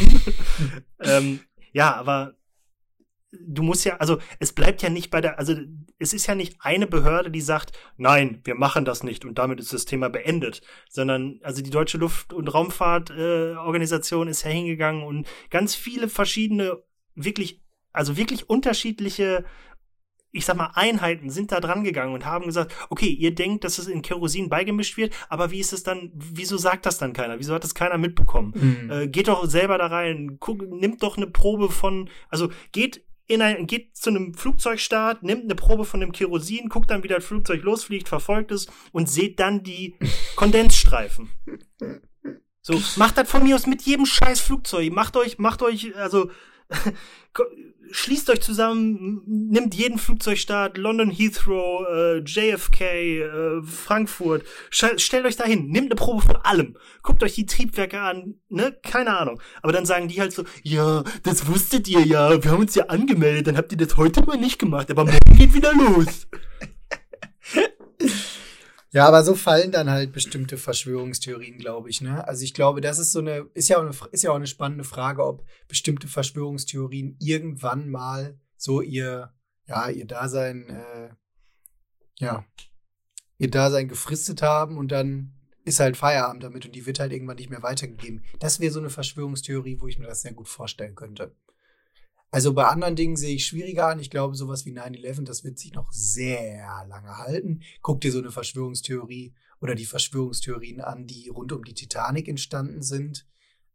ähm, 1.00 1.40
ja, 1.74 1.96
aber 1.96 2.36
du 3.32 3.64
musst 3.64 3.86
ja, 3.86 3.98
also 3.98 4.20
es 4.40 4.54
bleibt 4.54 4.82
ja 4.82 4.90
nicht 4.90 5.10
bei 5.10 5.22
der, 5.22 5.40
also 5.40 5.56
es 6.00 6.14
ist 6.14 6.28
ja 6.28 6.36
nicht 6.36 6.58
eine 6.60 6.88
Behörde, 6.88 7.32
die 7.32 7.42
sagt, 7.42 7.72
nein, 7.98 8.42
wir 8.44 8.56
machen 8.56 8.86
das 8.86 9.04
nicht 9.04 9.26
und 9.26 9.38
damit 9.38 9.60
ist 9.60 9.74
das 9.74 9.86
Thema 9.86 10.10
beendet, 10.10 10.62
sondern 10.90 11.40
also 11.44 11.62
die 11.62 11.70
Deutsche 11.70 11.98
Luft- 11.98 12.34
und 12.34 12.54
Raumfahrtorganisation 12.54 14.28
äh, 14.28 14.32
ist 14.32 14.44
ja 14.44 14.52
hingegangen 14.52 15.04
und 15.04 15.28
ganz 15.50 15.76
viele 15.76 16.10
verschiedene 16.10 16.78
wirklich, 17.16 17.62
also 17.94 18.18
wirklich 18.18 18.50
unterschiedliche 18.50 19.46
ich 20.34 20.46
sag 20.46 20.56
mal, 20.56 20.72
Einheiten 20.76 21.30
sind 21.30 21.52
da 21.52 21.60
dran 21.60 21.84
gegangen 21.84 22.14
und 22.14 22.26
haben 22.26 22.46
gesagt, 22.46 22.74
okay, 22.90 23.08
ihr 23.10 23.36
denkt, 23.36 23.64
dass 23.64 23.78
es 23.78 23.88
in 23.88 24.02
Kerosin 24.02 24.50
beigemischt 24.50 24.98
wird, 24.98 25.14
aber 25.30 25.52
wie 25.52 25.60
ist 25.60 25.74
es 25.74 25.84
dann, 25.84 26.12
wieso 26.14 26.58
sagt 26.58 26.86
das 26.86 26.98
dann 26.98 27.14
keiner? 27.14 27.40
Wieso 27.40 27.54
hat 27.54 27.64
das 27.64 27.76
keiner 27.76 27.98
mitbekommen? 27.98 28.54
Mhm. 28.56 28.92
Äh, 28.92 29.08
geht 29.08 29.28
doch 29.28 29.46
selber 29.46 29.78
da 29.78 29.88
rein, 29.88 30.38
guck, 30.40 30.62
nimmt 30.62 31.04
doch 31.04 31.18
eine 31.18 31.28
Probe 31.28 31.70
von, 31.70 32.10
also 32.30 32.50
geht 32.72 33.04
in 33.28 33.42
ein, 33.42 33.68
geht 33.68 33.96
zu 33.96 34.10
einem 34.10 34.34
Flugzeugstart, 34.34 35.24
nimmt 35.24 35.44
eine 35.44 35.56
Probe 35.56 35.86
von 35.86 36.00
dem 36.00 36.12
Kerosin, 36.12 36.70
guckt 36.70 36.92
dann, 36.92 37.04
wie 37.04 37.08
das 37.08 37.24
Flugzeug 37.26 37.64
losfliegt, 37.64 38.10
verfolgt 38.10 38.52
es 38.52 38.68
und 38.92 39.10
seht 39.10 39.40
dann 39.40 39.64
die 39.64 39.96
Kondensstreifen. 40.36 41.30
So, 42.62 42.82
macht 42.98 43.18
das 43.18 43.30
von 43.30 43.44
mir 43.44 43.56
aus 43.56 43.68
mit 43.68 43.82
jedem 43.84 44.06
scheiß 44.06 44.40
Flugzeug. 44.40 44.92
Macht 44.92 45.16
euch, 45.18 45.40
macht 45.40 45.62
euch, 45.62 45.96
also, 45.96 46.30
schließt 47.92 48.30
euch 48.30 48.42
zusammen, 48.42 49.22
nimmt 49.26 49.76
jeden 49.76 49.98
Flugzeugstart, 49.98 50.78
London 50.78 51.12
Heathrow, 51.12 51.86
äh, 51.88 52.20
JFK, 52.20 52.82
äh, 52.82 53.62
Frankfurt, 53.64 54.46
stellt 54.70 55.26
euch 55.26 55.36
dahin, 55.36 55.68
nimmt 55.68 55.92
eine 55.92 55.96
Probe 55.96 56.22
von 56.22 56.38
allem, 56.38 56.78
guckt 57.04 57.22
euch 57.24 57.36
die 57.36 57.46
Triebwerke 57.46 58.00
an, 58.00 58.36
ne, 58.50 58.78
keine 58.84 59.18
Ahnung. 59.18 59.42
Aber 59.62 59.74
dann 59.74 59.86
sagen 59.86 60.08
die 60.08 60.22
halt 60.22 60.34
so, 60.34 60.44
ja, 60.64 61.04
das 61.24 61.48
wusstet 61.48 61.88
ihr 61.88 62.06
ja, 62.06 62.42
wir 62.44 62.52
haben 62.52 62.62
uns 62.62 62.76
ja 62.76 62.86
angemeldet, 62.86 63.48
dann 63.48 63.58
habt 63.58 63.72
ihr 63.72 63.78
das 63.78 63.98
heute 63.98 64.24
mal 64.26 64.38
nicht 64.38 64.60
gemacht, 64.60 64.90
aber 64.90 65.06
morgen 65.06 65.38
geht 65.38 65.54
wieder 65.54 65.74
los. 65.74 66.28
Ja, 68.94 69.08
aber 69.08 69.24
so 69.24 69.36
fallen 69.36 69.72
dann 69.72 69.90
halt 69.90 70.12
bestimmte 70.12 70.58
Verschwörungstheorien, 70.58 71.58
glaube 71.58 71.90
ich. 71.90 72.02
Ne? 72.02 72.28
Also 72.28 72.44
ich 72.44 72.54
glaube, 72.54 72.82
das 72.82 73.00
ist 73.00 73.14
so 73.14 73.20
eine 73.20 73.50
ist 73.54 73.70
ja 73.70 73.78
auch 73.78 73.82
eine 73.82 73.96
ist 74.12 74.24
ja 74.24 74.32
auch 74.32 74.36
eine 74.36 74.48
spannende 74.48 74.84
Frage, 74.84 75.26
ob 75.26 75.46
bestimmte 75.70 76.10
Verschwörungstheorien 76.10 77.16
irgendwann 77.20 77.90
mal 77.90 78.38
so 78.58 78.82
ihr 78.82 79.34
ja 79.66 79.90
ihr 79.90 80.06
Dasein 80.06 80.70
äh, 80.70 81.10
ja 82.20 82.46
ihr 83.38 83.50
Dasein 83.50 83.88
gefristet 83.88 84.42
haben 84.42 84.78
und 84.78 84.92
dann 84.92 85.36
ist 85.64 85.80
halt 85.80 85.96
Feierabend 85.96 86.44
damit 86.44 86.66
und 86.66 86.76
die 86.76 86.86
wird 86.86 87.00
halt 87.00 87.14
irgendwann 87.14 87.38
nicht 87.38 87.50
mehr 87.50 87.64
weitergegeben. 87.64 88.26
Das 88.40 88.60
wäre 88.60 88.74
so 88.74 88.80
eine 88.80 88.90
Verschwörungstheorie, 88.90 89.80
wo 89.80 89.88
ich 89.88 90.00
mir 90.00 90.08
das 90.08 90.22
sehr 90.22 90.34
gut 90.34 90.50
vorstellen 90.50 90.96
könnte. 90.96 91.36
Also 92.32 92.54
bei 92.54 92.66
anderen 92.66 92.96
Dingen 92.96 93.18
sehe 93.18 93.36
ich 93.36 93.46
schwieriger 93.46 93.88
an. 93.88 94.00
Ich 94.00 94.10
glaube, 94.10 94.36
sowas 94.36 94.66
wie 94.66 94.72
9-11, 94.72 95.26
das 95.26 95.44
wird 95.44 95.60
sich 95.60 95.74
noch 95.74 95.92
sehr 95.92 96.86
lange 96.88 97.18
halten. 97.18 97.62
Guck 97.82 98.00
dir 98.00 98.12
so 98.12 98.20
eine 98.20 98.32
Verschwörungstheorie 98.32 99.36
oder 99.60 99.76
die 99.76 99.86
Verschwörungstheorien 99.86 100.80
an, 100.80 101.08
die 101.08 101.28
rund 101.28 101.52
um 101.52 101.64
die 101.64 101.74
Titanic 101.74 102.30
entstanden 102.30 102.82
sind. 102.82 103.28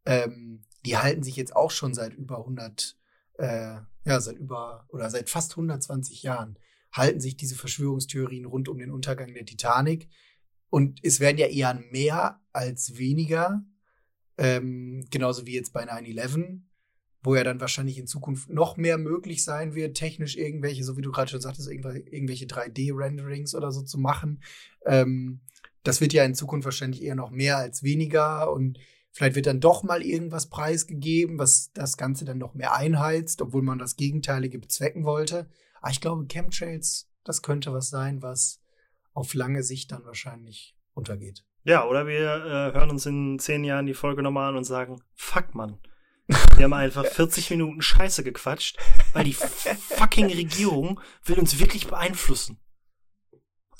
Ähm, 0.06 0.62
die 0.86 0.96
halten 0.96 1.22
sich 1.22 1.36
jetzt 1.36 1.54
auch 1.54 1.70
schon 1.70 1.92
seit 1.92 2.14
über 2.14 2.38
100, 2.38 2.96
äh, 3.34 3.76
ja, 4.04 4.20
seit 4.20 4.38
über 4.38 4.86
oder 4.88 5.10
seit 5.10 5.28
fast 5.28 5.52
120 5.52 6.22
Jahren 6.22 6.58
halten 6.92 7.20
sich 7.20 7.36
diese 7.36 7.56
Verschwörungstheorien 7.56 8.46
rund 8.46 8.68
um 8.68 8.78
den 8.78 8.90
Untergang 8.90 9.34
der 9.34 9.44
Titanic. 9.44 10.08
Und 10.70 11.00
es 11.02 11.20
werden 11.20 11.36
ja 11.36 11.46
eher 11.46 11.74
mehr 11.90 12.40
als 12.52 12.96
weniger. 12.96 13.64
Ähm, 14.38 15.06
genauso 15.10 15.46
wie 15.46 15.54
jetzt 15.54 15.74
bei 15.74 15.84
9-11 15.84 16.62
wo 17.22 17.34
ja 17.34 17.44
dann 17.44 17.60
wahrscheinlich 17.60 17.98
in 17.98 18.06
Zukunft 18.06 18.48
noch 18.48 18.76
mehr 18.76 18.98
möglich 18.98 19.44
sein 19.44 19.74
wird, 19.74 19.96
technisch 19.96 20.36
irgendwelche, 20.36 20.84
so 20.84 20.96
wie 20.96 21.02
du 21.02 21.10
gerade 21.10 21.30
schon 21.30 21.40
sagtest, 21.40 21.70
irgendwelche 21.70 22.46
3D-Renderings 22.46 23.54
oder 23.54 23.72
so 23.72 23.82
zu 23.82 23.98
machen. 23.98 24.42
Ähm, 24.84 25.40
das 25.82 26.00
wird 26.00 26.12
ja 26.12 26.24
in 26.24 26.34
Zukunft 26.34 26.64
wahrscheinlich 26.64 27.02
eher 27.02 27.14
noch 27.14 27.30
mehr 27.30 27.56
als 27.58 27.82
weniger 27.82 28.52
und 28.52 28.78
vielleicht 29.12 29.36
wird 29.36 29.46
dann 29.46 29.60
doch 29.60 29.82
mal 29.82 30.02
irgendwas 30.02 30.48
preisgegeben, 30.48 31.38
was 31.38 31.72
das 31.72 31.96
Ganze 31.96 32.24
dann 32.24 32.38
noch 32.38 32.54
mehr 32.54 32.74
einheizt, 32.74 33.40
obwohl 33.40 33.62
man 33.62 33.78
das 33.78 33.96
Gegenteilige 33.96 34.58
bezwecken 34.58 35.04
wollte. 35.04 35.48
Aber 35.80 35.90
ich 35.90 36.00
glaube, 36.00 36.26
Chemtrails, 36.26 37.08
das 37.24 37.42
könnte 37.42 37.72
was 37.72 37.88
sein, 37.88 38.22
was 38.22 38.60
auf 39.14 39.34
lange 39.34 39.62
Sicht 39.62 39.92
dann 39.92 40.04
wahrscheinlich 40.04 40.76
untergeht. 40.94 41.44
Ja, 41.64 41.86
oder 41.86 42.06
wir 42.06 42.18
äh, 42.18 42.74
hören 42.74 42.90
uns 42.90 43.06
in 43.06 43.38
zehn 43.38 43.64
Jahren 43.64 43.86
die 43.86 43.94
Folge 43.94 44.22
nochmal 44.22 44.50
an 44.50 44.56
und 44.56 44.64
sagen, 44.64 45.00
fuck 45.14 45.54
man, 45.54 45.78
wir 46.28 46.64
haben 46.64 46.72
einfach 46.72 47.06
40 47.06 47.50
Minuten 47.50 47.82
Scheiße 47.82 48.24
gequatscht, 48.24 48.78
weil 49.12 49.24
die 49.24 49.34
fucking 49.34 50.26
Regierung 50.26 51.00
will 51.24 51.38
uns 51.38 51.58
wirklich 51.58 51.86
beeinflussen. 51.86 52.58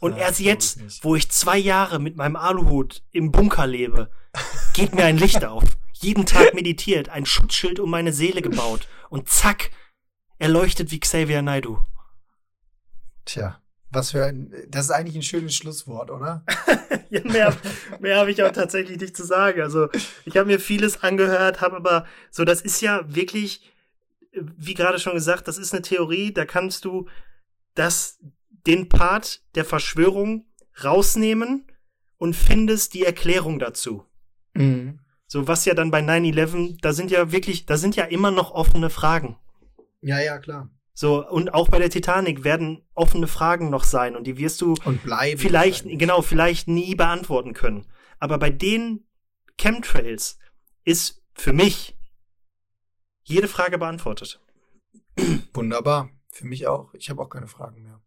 Und 0.01 0.13
ja, 0.13 0.27
erst 0.27 0.41
jetzt, 0.41 1.05
wo 1.05 1.17
ich 1.17 1.31
zwei 1.31 1.59
Jahre 1.59 1.99
mit 1.99 2.17
meinem 2.17 2.37
Aluhut 2.37 3.03
im 3.13 3.33
Bunker 3.33 3.67
lebe, 3.67 4.11
geht 4.75 4.95
mir 4.95 5.05
ein 5.05 5.19
Licht 5.19 5.45
auf. 5.45 5.65
Jeden 5.93 6.27
Tag 6.27 6.55
meditiert, 6.55 7.09
ein 7.09 7.25
Schutzschild 7.25 7.81
um 7.81 7.91
meine 7.91 8.13
Seele 8.13 8.43
gebaut. 8.43 8.87
Und 9.09 9.29
zack, 9.29 9.71
er 10.39 10.49
leuchtet 10.49 10.91
wie 10.91 11.01
Xavier 11.01 11.41
Naidu. 11.41 11.81
Tja. 13.25 13.61
Was 13.91 14.11
für 14.11 14.25
ein, 14.25 14.53
das 14.69 14.87
ist 14.87 14.91
eigentlich 14.91 15.17
ein 15.17 15.23
schönes 15.23 15.55
Schlusswort, 15.55 16.11
oder? 16.11 16.45
ja, 17.11 17.23
mehr 17.23 17.57
mehr 18.01 18.19
habe 18.19 18.31
ich 18.31 18.43
auch 18.43 18.51
tatsächlich 18.51 19.01
nicht 19.01 19.17
zu 19.17 19.25
sagen. 19.25 19.61
Also, 19.61 19.89
ich 20.25 20.37
habe 20.37 20.47
mir 20.47 20.59
vieles 20.59 21.03
angehört, 21.03 21.61
habe 21.61 21.77
aber 21.77 22.07
so, 22.31 22.45
das 22.45 22.61
ist 22.61 22.81
ja 22.81 23.03
wirklich, 23.07 23.73
wie 24.33 24.75
gerade 24.75 24.99
schon 24.99 25.15
gesagt, 25.15 25.49
das 25.49 25.57
ist 25.57 25.73
eine 25.73 25.83
Theorie, 25.83 26.33
da 26.33 26.45
kannst 26.45 26.85
du 26.85 27.09
das, 27.75 28.19
den 28.67 28.89
Part 28.89 29.43
der 29.55 29.65
Verschwörung 29.65 30.47
rausnehmen 30.83 31.67
und 32.19 32.35
findest 32.35 32.95
die 32.95 33.05
Erklärung 33.05 33.59
dazu. 33.59 34.05
Mhm. 34.55 35.01
So, 35.29 35.49
was 35.49 35.65
ja 35.65 35.75
dann 35.75 35.91
bei 35.91 36.01
9-11, 36.01 36.79
da 36.81 36.93
sind 36.93 37.11
ja 37.11 37.33
wirklich, 37.33 37.67
da 37.67 37.77
sind 37.77 37.97
ja 37.97 38.05
immer 38.05 38.31
noch 38.31 38.53
offene 38.53 38.91
Fragen. 38.91 39.37
Ja, 40.01 40.21
ja, 40.21 40.39
klar. 40.39 40.71
So, 40.99 41.29
und 41.29 41.53
auch 41.53 41.69
bei 41.69 41.79
der 41.79 41.91
Titanic 41.91 42.43
werden 42.43 42.83
offene 42.95 43.29
Fragen 43.29 43.69
noch 43.69 43.85
sein 43.85 44.17
und 44.17 44.27
die 44.27 44.39
wirst 44.39 44.63
du 44.63 44.77
vielleicht, 45.37 45.85
genau, 45.87 46.23
vielleicht 46.23 46.69
nie 46.69 46.95
beantworten 46.95 47.53
können. 47.53 47.87
Aber 48.19 48.39
bei 48.39 48.49
den 48.49 49.07
Chemtrails 49.59 50.39
ist 50.85 51.23
für 51.35 51.53
mich 51.53 51.99
jede 53.25 53.47
Frage 53.47 53.77
beantwortet. 53.77 54.41
Wunderbar. 55.53 56.09
Für 56.33 56.47
mich 56.47 56.67
auch. 56.67 56.95
Ich 56.95 57.11
habe 57.11 57.21
auch 57.21 57.29
keine 57.29 57.47
Fragen 57.47 57.83
mehr. 57.83 58.01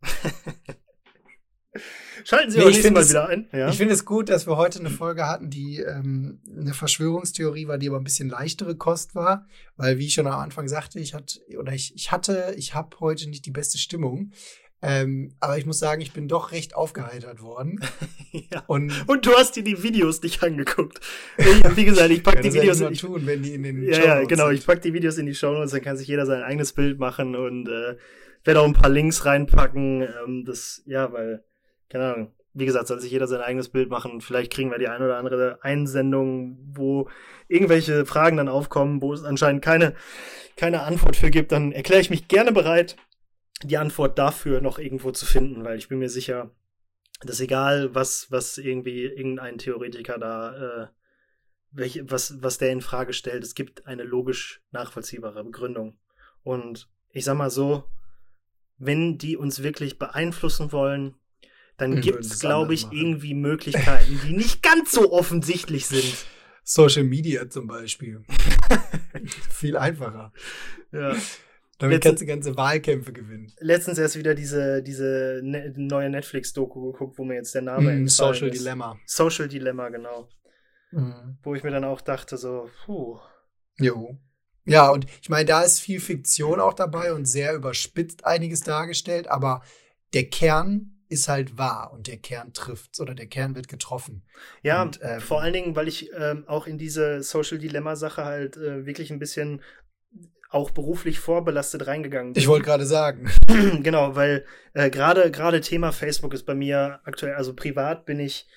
Schalten 2.24 2.50
Sie 2.50 2.58
nee, 2.58 2.64
auch 2.64 2.68
nächstes 2.68 2.90
Mal 2.90 3.08
wieder 3.08 3.28
ein. 3.28 3.48
Ja. 3.52 3.68
Ich 3.68 3.76
finde 3.76 3.94
es 3.94 4.04
gut, 4.04 4.28
dass 4.28 4.46
wir 4.46 4.56
heute 4.56 4.80
eine 4.80 4.90
Folge 4.90 5.26
hatten, 5.26 5.50
die 5.50 5.78
ähm, 5.78 6.40
eine 6.58 6.74
Verschwörungstheorie 6.74 7.68
war, 7.68 7.78
die 7.78 7.88
aber 7.88 7.98
ein 7.98 8.04
bisschen 8.04 8.28
leichtere 8.28 8.76
Kost 8.76 9.14
war, 9.14 9.46
weil 9.76 9.98
wie 9.98 10.06
ich 10.06 10.14
schon 10.14 10.26
am 10.26 10.40
Anfang 10.40 10.68
sagte, 10.68 10.98
ich 10.98 11.14
hatte 11.14 11.40
oder 11.58 11.72
ich, 11.72 11.94
ich 11.94 12.10
hatte, 12.10 12.54
ich 12.56 12.74
habe 12.74 12.98
heute 13.00 13.28
nicht 13.28 13.46
die 13.46 13.52
beste 13.52 13.78
Stimmung. 13.78 14.32
Ähm, 14.82 15.34
aber 15.40 15.58
ich 15.58 15.66
muss 15.66 15.78
sagen, 15.78 16.00
ich 16.00 16.12
bin 16.12 16.26
doch 16.26 16.52
recht 16.52 16.74
aufgeheitert 16.74 17.42
worden. 17.42 17.80
ja. 18.32 18.64
und, 18.66 18.92
und 19.08 19.26
du 19.26 19.32
hast 19.32 19.54
dir 19.54 19.62
die 19.62 19.82
Videos 19.82 20.22
nicht 20.22 20.42
angeguckt. 20.42 21.00
Ich, 21.36 21.76
wie 21.76 21.84
gesagt, 21.84 22.10
ich 22.10 22.24
pack 22.24 22.36
ja, 22.36 22.40
die 22.40 22.54
Videos 22.54 22.80
in, 22.80 22.94
tun, 22.94 23.26
wenn 23.26 23.42
die 23.42 23.54
in 23.54 23.62
den 23.62 23.82
Ja, 23.82 23.98
ja, 23.98 24.24
genau, 24.24 24.46
sind. 24.46 24.56
ich 24.56 24.66
pack 24.66 24.80
die 24.80 24.94
Videos 24.94 25.18
in 25.18 25.26
die 25.26 25.34
Show 25.34 25.52
Notes, 25.52 25.72
dann 25.72 25.82
kann 25.82 25.98
sich 25.98 26.08
jeder 26.08 26.24
sein 26.24 26.42
eigenes 26.42 26.72
Bild 26.72 26.98
machen 26.98 27.36
und 27.36 27.68
äh, 27.68 27.96
werde 28.44 28.60
auch 28.60 28.64
ein 28.64 28.72
paar 28.72 28.88
Links 28.88 29.26
reinpacken. 29.26 30.02
Ähm, 30.02 30.44
das, 30.46 30.82
ja, 30.86 31.12
weil 31.12 31.44
keine 31.90 32.14
Ahnung. 32.14 32.34
Wie 32.52 32.66
gesagt, 32.66 32.88
soll 32.88 32.98
sich 32.98 33.12
jeder 33.12 33.28
sein 33.28 33.42
eigenes 33.42 33.68
Bild 33.68 33.90
machen. 33.90 34.20
Vielleicht 34.20 34.52
kriegen 34.52 34.70
wir 34.70 34.78
die 34.78 34.88
ein 34.88 35.02
oder 35.02 35.18
andere 35.18 35.62
Einsendung, 35.62 36.58
wo 36.72 37.08
irgendwelche 37.46 38.06
Fragen 38.06 38.38
dann 38.38 38.48
aufkommen, 38.48 39.02
wo 39.02 39.12
es 39.12 39.22
anscheinend 39.22 39.62
keine, 39.62 39.94
keine 40.56 40.82
Antwort 40.82 41.14
für 41.14 41.30
gibt. 41.30 41.52
Dann 41.52 41.70
erkläre 41.70 42.00
ich 42.00 42.10
mich 42.10 42.26
gerne 42.26 42.50
bereit, 42.50 42.96
die 43.62 43.76
Antwort 43.76 44.18
dafür 44.18 44.60
noch 44.60 44.78
irgendwo 44.78 45.12
zu 45.12 45.26
finden, 45.26 45.64
weil 45.64 45.78
ich 45.78 45.88
bin 45.88 45.98
mir 45.98 46.08
sicher, 46.08 46.50
dass 47.22 47.40
egal, 47.40 47.94
was, 47.94 48.30
was 48.30 48.58
irgendwie 48.58 49.04
irgendein 49.04 49.58
Theoretiker 49.58 50.18
da, 50.18 50.56
äh, 50.56 50.86
welch, 51.70 52.02
was, 52.06 52.42
was 52.42 52.58
der 52.58 52.72
in 52.72 52.80
Frage 52.80 53.12
stellt, 53.12 53.44
es 53.44 53.54
gibt 53.54 53.86
eine 53.86 54.02
logisch 54.02 54.62
nachvollziehbare 54.72 55.44
Begründung. 55.44 55.98
Und 56.42 56.88
ich 57.10 57.24
sag 57.24 57.36
mal 57.36 57.50
so, 57.50 57.84
wenn 58.78 59.18
die 59.18 59.36
uns 59.36 59.62
wirklich 59.62 59.98
beeinflussen 59.98 60.72
wollen, 60.72 61.14
dann 61.80 62.00
gibt 62.00 62.20
es, 62.20 62.40
glaube 62.40 62.74
ich, 62.74 62.84
machen. 62.84 62.96
irgendwie 62.96 63.34
Möglichkeiten, 63.34 64.20
die 64.24 64.32
nicht 64.32 64.62
ganz 64.62 64.92
so 64.92 65.12
offensichtlich 65.12 65.86
sind. 65.86 66.26
Social 66.62 67.04
Media 67.04 67.48
zum 67.48 67.66
Beispiel. 67.66 68.22
Viel 69.50 69.76
einfacher. 69.76 70.32
Ja. 70.92 71.16
Damit 71.78 71.94
Letzten, 71.94 72.08
kannst 72.08 72.22
du 72.22 72.26
ganze 72.26 72.56
Wahlkämpfe 72.56 73.12
gewinnen. 73.12 73.50
Letztens 73.58 73.98
erst 73.98 74.16
wieder 74.16 74.34
diese, 74.34 74.82
diese 74.82 75.40
ne 75.42 75.72
neue 75.76 76.10
Netflix-Doku 76.10 76.92
geguckt, 76.92 77.18
wo 77.18 77.24
mir 77.24 77.36
jetzt 77.36 77.54
der 77.54 77.62
Name 77.62 77.92
mm, 77.94 78.08
Social 78.08 78.48
ist. 78.48 78.60
Dilemma. 78.60 78.98
Social 79.06 79.48
Dilemma, 79.48 79.88
genau. 79.88 80.28
Mhm. 80.90 81.38
Wo 81.42 81.54
ich 81.54 81.62
mir 81.64 81.70
dann 81.70 81.84
auch 81.84 82.02
dachte, 82.02 82.36
so, 82.36 82.68
puh. 82.84 83.18
Jo. 83.78 84.18
Ja, 84.66 84.90
und 84.90 85.06
ich 85.22 85.30
meine, 85.30 85.46
da 85.46 85.62
ist 85.62 85.80
viel 85.80 86.00
Fiktion 86.00 86.60
auch 86.60 86.74
dabei 86.74 87.14
und 87.14 87.24
sehr 87.24 87.54
überspitzt 87.54 88.26
einiges 88.26 88.60
dargestellt, 88.60 89.28
aber 89.28 89.62
der 90.12 90.28
Kern 90.28 90.99
ist 91.10 91.28
halt 91.28 91.58
wahr 91.58 91.92
und 91.92 92.06
der 92.06 92.16
Kern 92.16 92.52
trifft 92.52 93.00
oder 93.00 93.14
der 93.14 93.26
Kern 93.26 93.54
wird 93.54 93.68
getroffen. 93.68 94.22
Ja, 94.62 94.82
und, 94.82 95.00
ähm, 95.02 95.20
vor 95.20 95.42
allen 95.42 95.52
Dingen, 95.52 95.76
weil 95.76 95.88
ich 95.88 96.10
ähm, 96.16 96.44
auch 96.46 96.66
in 96.66 96.78
diese 96.78 97.22
Social 97.22 97.58
Dilemma 97.58 97.96
Sache 97.96 98.24
halt 98.24 98.56
äh, 98.56 98.86
wirklich 98.86 99.10
ein 99.10 99.18
bisschen 99.18 99.60
auch 100.50 100.70
beruflich 100.70 101.20
vorbelastet 101.20 101.86
reingegangen 101.86 102.32
bin. 102.32 102.40
Ich 102.40 102.48
wollte 102.48 102.64
gerade 102.64 102.86
sagen. 102.86 103.30
genau, 103.82 104.16
weil 104.16 104.44
äh, 104.72 104.90
gerade 104.90 105.30
gerade 105.30 105.60
Thema 105.60 105.92
Facebook 105.92 106.32
ist 106.32 106.44
bei 106.44 106.54
mir 106.54 107.00
aktuell, 107.04 107.34
also 107.34 107.54
privat 107.54 108.04
bin 108.06 108.18
ich 108.20 108.48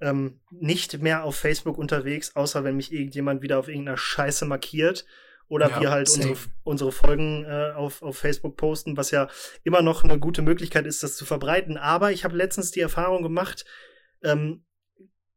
ähm, 0.00 0.40
nicht 0.50 1.00
mehr 1.00 1.24
auf 1.24 1.36
Facebook 1.36 1.78
unterwegs, 1.78 2.36
außer 2.36 2.64
wenn 2.64 2.76
mich 2.76 2.92
irgendjemand 2.92 3.42
wieder 3.42 3.58
auf 3.58 3.68
irgendeiner 3.68 3.96
Scheiße 3.96 4.44
markiert 4.44 5.06
oder 5.48 5.70
Ja, 5.70 5.80
wir 5.80 5.90
halt 5.90 6.08
same. 6.08 6.30
unsere, 6.30 6.48
unsere 6.64 6.92
Folgen 6.92 7.44
äh, 7.44 7.72
auf, 7.74 8.02
auf 8.02 8.16
Facebook 8.16 8.56
posten, 8.56 8.96
was 8.96 9.10
ja 9.10 9.28
immer 9.64 9.82
noch 9.82 10.04
eine 10.04 10.18
gute 10.18 10.42
Möglichkeit 10.42 10.86
ist, 10.86 11.02
das 11.02 11.16
zu 11.16 11.24
verbreiten. 11.24 11.76
Aber 11.76 12.12
ich 12.12 12.24
habe 12.24 12.36
letztens 12.36 12.70
die 12.70 12.80
Erfahrung 12.80 13.22
gemacht, 13.22 13.64
ähm, 14.22 14.64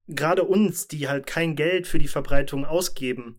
gerade 0.07 0.43
uns, 0.43 0.87
die 0.87 1.07
halt 1.07 1.25
kein 1.25 1.55
Geld 1.55 1.87
für 1.87 1.99
die 1.99 2.07
Verbreitung 2.07 2.65
ausgeben, 2.65 3.37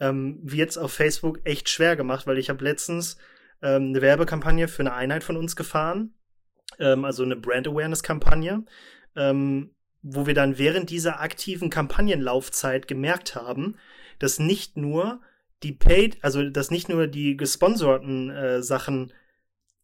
ähm, 0.00 0.38
wird's 0.42 0.78
auf 0.78 0.92
Facebook 0.92 1.40
echt 1.44 1.68
schwer 1.68 1.96
gemacht, 1.96 2.26
weil 2.26 2.38
ich 2.38 2.50
habe 2.50 2.64
letztens 2.64 3.16
ähm, 3.62 3.88
eine 3.88 4.02
Werbekampagne 4.02 4.68
für 4.68 4.82
eine 4.82 4.94
Einheit 4.94 5.24
von 5.24 5.36
uns 5.36 5.56
gefahren, 5.56 6.14
ähm, 6.78 7.04
also 7.04 7.22
eine 7.22 7.36
Brand 7.36 7.68
Awareness 7.68 8.02
Kampagne, 8.02 8.64
ähm, 9.14 9.74
wo 10.02 10.26
wir 10.26 10.34
dann 10.34 10.58
während 10.58 10.90
dieser 10.90 11.20
aktiven 11.20 11.70
Kampagnenlaufzeit 11.70 12.86
gemerkt 12.86 13.34
haben, 13.34 13.76
dass 14.18 14.38
nicht 14.38 14.76
nur 14.76 15.20
die 15.62 15.72
Paid, 15.72 16.18
also 16.22 16.48
dass 16.48 16.70
nicht 16.70 16.88
nur 16.88 17.06
die 17.06 17.36
gesponserten 17.36 18.30
äh, 18.30 18.62
Sachen 18.62 19.12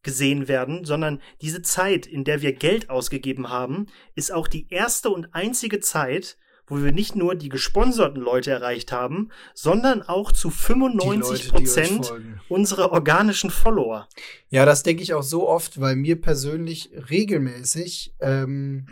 gesehen 0.03 0.47
werden, 0.47 0.83
sondern 0.85 1.21
diese 1.41 1.61
Zeit, 1.61 2.05
in 2.05 2.23
der 2.23 2.41
wir 2.41 2.53
Geld 2.53 2.89
ausgegeben 2.89 3.49
haben, 3.49 3.87
ist 4.15 4.31
auch 4.31 4.47
die 4.47 4.67
erste 4.69 5.09
und 5.09 5.33
einzige 5.33 5.79
Zeit, 5.79 6.37
wo 6.67 6.81
wir 6.81 6.91
nicht 6.91 7.15
nur 7.15 7.35
die 7.35 7.49
gesponserten 7.49 8.21
Leute 8.21 8.51
erreicht 8.51 8.91
haben, 8.91 9.29
sondern 9.53 10.01
auch 10.01 10.31
zu 10.31 10.49
Die 10.49 10.55
95 10.55 11.29
Leute, 11.29 11.49
Prozent 11.49 12.05
folgen. 12.05 12.41
unsere 12.49 12.91
organischen 12.91 13.49
Follower. 13.49 14.07
Ja, 14.49 14.65
das 14.65 14.83
denke 14.83 15.03
ich 15.03 15.13
auch 15.13 15.23
so 15.23 15.47
oft, 15.47 15.79
weil 15.79 15.95
mir 15.95 16.19
persönlich 16.19 16.91
regelmäßig 17.09 18.15
ähm, 18.21 18.87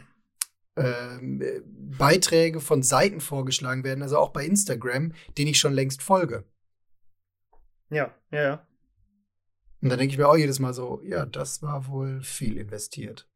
ähm, 0.76 1.42
äh, 1.42 1.62
Beiträge 1.66 2.60
von 2.60 2.84
Seiten 2.84 3.22
vorgeschlagen 3.22 3.84
werden, 3.84 4.02
also 4.02 4.18
auch 4.18 4.30
bei 4.30 4.46
Instagram, 4.46 5.14
denen 5.38 5.52
ich 5.52 5.60
schon 5.60 5.74
längst 5.74 6.02
folge. 6.02 6.46
Ja, 7.92 8.14
ja, 8.32 8.42
ja. 8.42 8.68
Und 9.82 9.90
dann 9.90 10.00
denke 10.00 10.14
ich 10.14 10.18
mir 10.18 10.28
auch 10.28 10.38
jedes 10.38 10.60
Mal 10.60 10.74
so, 10.74 11.02
ja, 11.04 11.26
das 11.26 11.62
war 11.62 11.88
wohl 11.88 12.22
viel 12.22 12.58
investiert. 12.58 13.28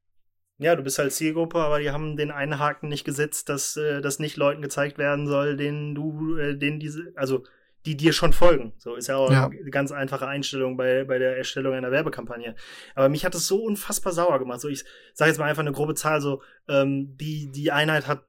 Ja, 0.58 0.76
du 0.76 0.84
bist 0.84 0.98
halt 1.00 1.12
Zielgruppe, 1.12 1.58
aber 1.60 1.80
die 1.80 1.92
haben 1.92 2.16
den 2.16 2.32
einen 2.32 2.60
Haken 2.60 2.88
nicht 2.88 3.04
gesetzt, 3.04 3.50
dass 3.50 3.76
äh, 3.76 4.02
das 4.02 4.20
nicht 4.20 4.38
Leuten 4.38 4.62
gezeigt 4.62 4.98
werden 4.98 5.28
soll, 5.28 5.58
denen 5.58 5.96
du, 5.96 6.38
äh, 6.38 6.56
denen 6.58 6.80
diese, 6.80 7.12
also 7.16 7.44
die 7.86 7.98
dir 7.98 8.14
schon 8.14 8.32
folgen. 8.34 8.74
So 8.78 8.96
ist 8.96 9.08
ja 9.08 9.18
auch 9.18 9.32
Ja. 9.32 9.46
eine 9.48 9.70
ganz 9.70 9.92
einfache 9.92 10.28
Einstellung 10.28 10.78
bei, 10.78 11.04
bei 11.04 11.20
der 11.20 11.38
Erstellung 11.38 11.74
einer 11.74 11.92
Werbekampagne. 11.92 12.56
Aber 12.96 13.10
mich 13.10 13.26
hat 13.26 13.36
es 13.36 13.48
so 13.48 13.64
unfassbar 13.64 14.14
sauer 14.14 14.40
gemacht. 14.40 14.62
So, 14.62 14.70
ich 14.70 14.86
sage 15.14 15.30
jetzt 15.30 15.38
mal 15.38 15.46
einfach 15.46 15.62
eine 15.62 15.72
grobe 15.74 15.94
Zahl, 15.94 16.22
so, 16.22 16.42
ähm, 16.68 17.16
die, 17.18 17.52
die 17.52 17.72
Einheit 17.72 18.08
hat, 18.08 18.24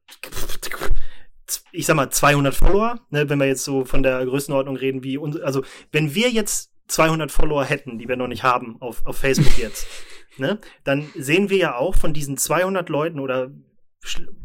ich 1.76 1.86
sag 1.86 1.96
mal, 1.96 2.10
200 2.10 2.54
Follower, 2.54 3.00
ne, 3.10 3.28
wenn 3.28 3.38
wir 3.38 3.46
jetzt 3.46 3.64
so 3.64 3.84
von 3.84 4.02
der 4.02 4.24
Größenordnung 4.24 4.76
reden, 4.76 5.04
wie, 5.04 5.18
uns, 5.18 5.38
also, 5.40 5.62
wenn 5.92 6.14
wir 6.14 6.30
jetzt 6.30 6.72
200 6.88 7.30
Follower 7.30 7.64
hätten, 7.64 7.98
die 7.98 8.08
wir 8.08 8.16
noch 8.16 8.28
nicht 8.28 8.42
haben 8.42 8.80
auf, 8.80 9.04
auf 9.06 9.18
Facebook 9.18 9.58
jetzt, 9.58 9.86
ne, 10.38 10.58
dann 10.84 11.08
sehen 11.14 11.50
wir 11.50 11.58
ja 11.58 11.76
auch 11.76 11.94
von 11.94 12.12
diesen 12.12 12.36
200 12.36 12.88
Leuten 12.88 13.20
oder 13.20 13.50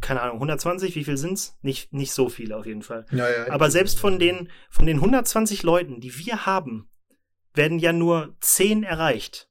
keine 0.00 0.22
Ahnung, 0.22 0.36
120, 0.36 0.96
wie 0.96 1.04
viel 1.04 1.16
sind's? 1.16 1.56
Nicht, 1.62 1.92
nicht 1.92 2.12
so 2.12 2.28
viele 2.28 2.56
auf 2.56 2.66
jeden 2.66 2.82
Fall. 2.82 3.06
Ja, 3.12 3.30
ja, 3.30 3.52
Aber 3.52 3.70
selbst 3.70 4.00
von 4.00 4.18
den, 4.18 4.48
von 4.70 4.86
den 4.86 4.96
120 4.96 5.62
Leuten, 5.62 6.00
die 6.00 6.18
wir 6.18 6.46
haben, 6.46 6.88
werden 7.54 7.78
ja 7.78 7.92
nur 7.92 8.34
10 8.40 8.82
erreicht. 8.82 9.48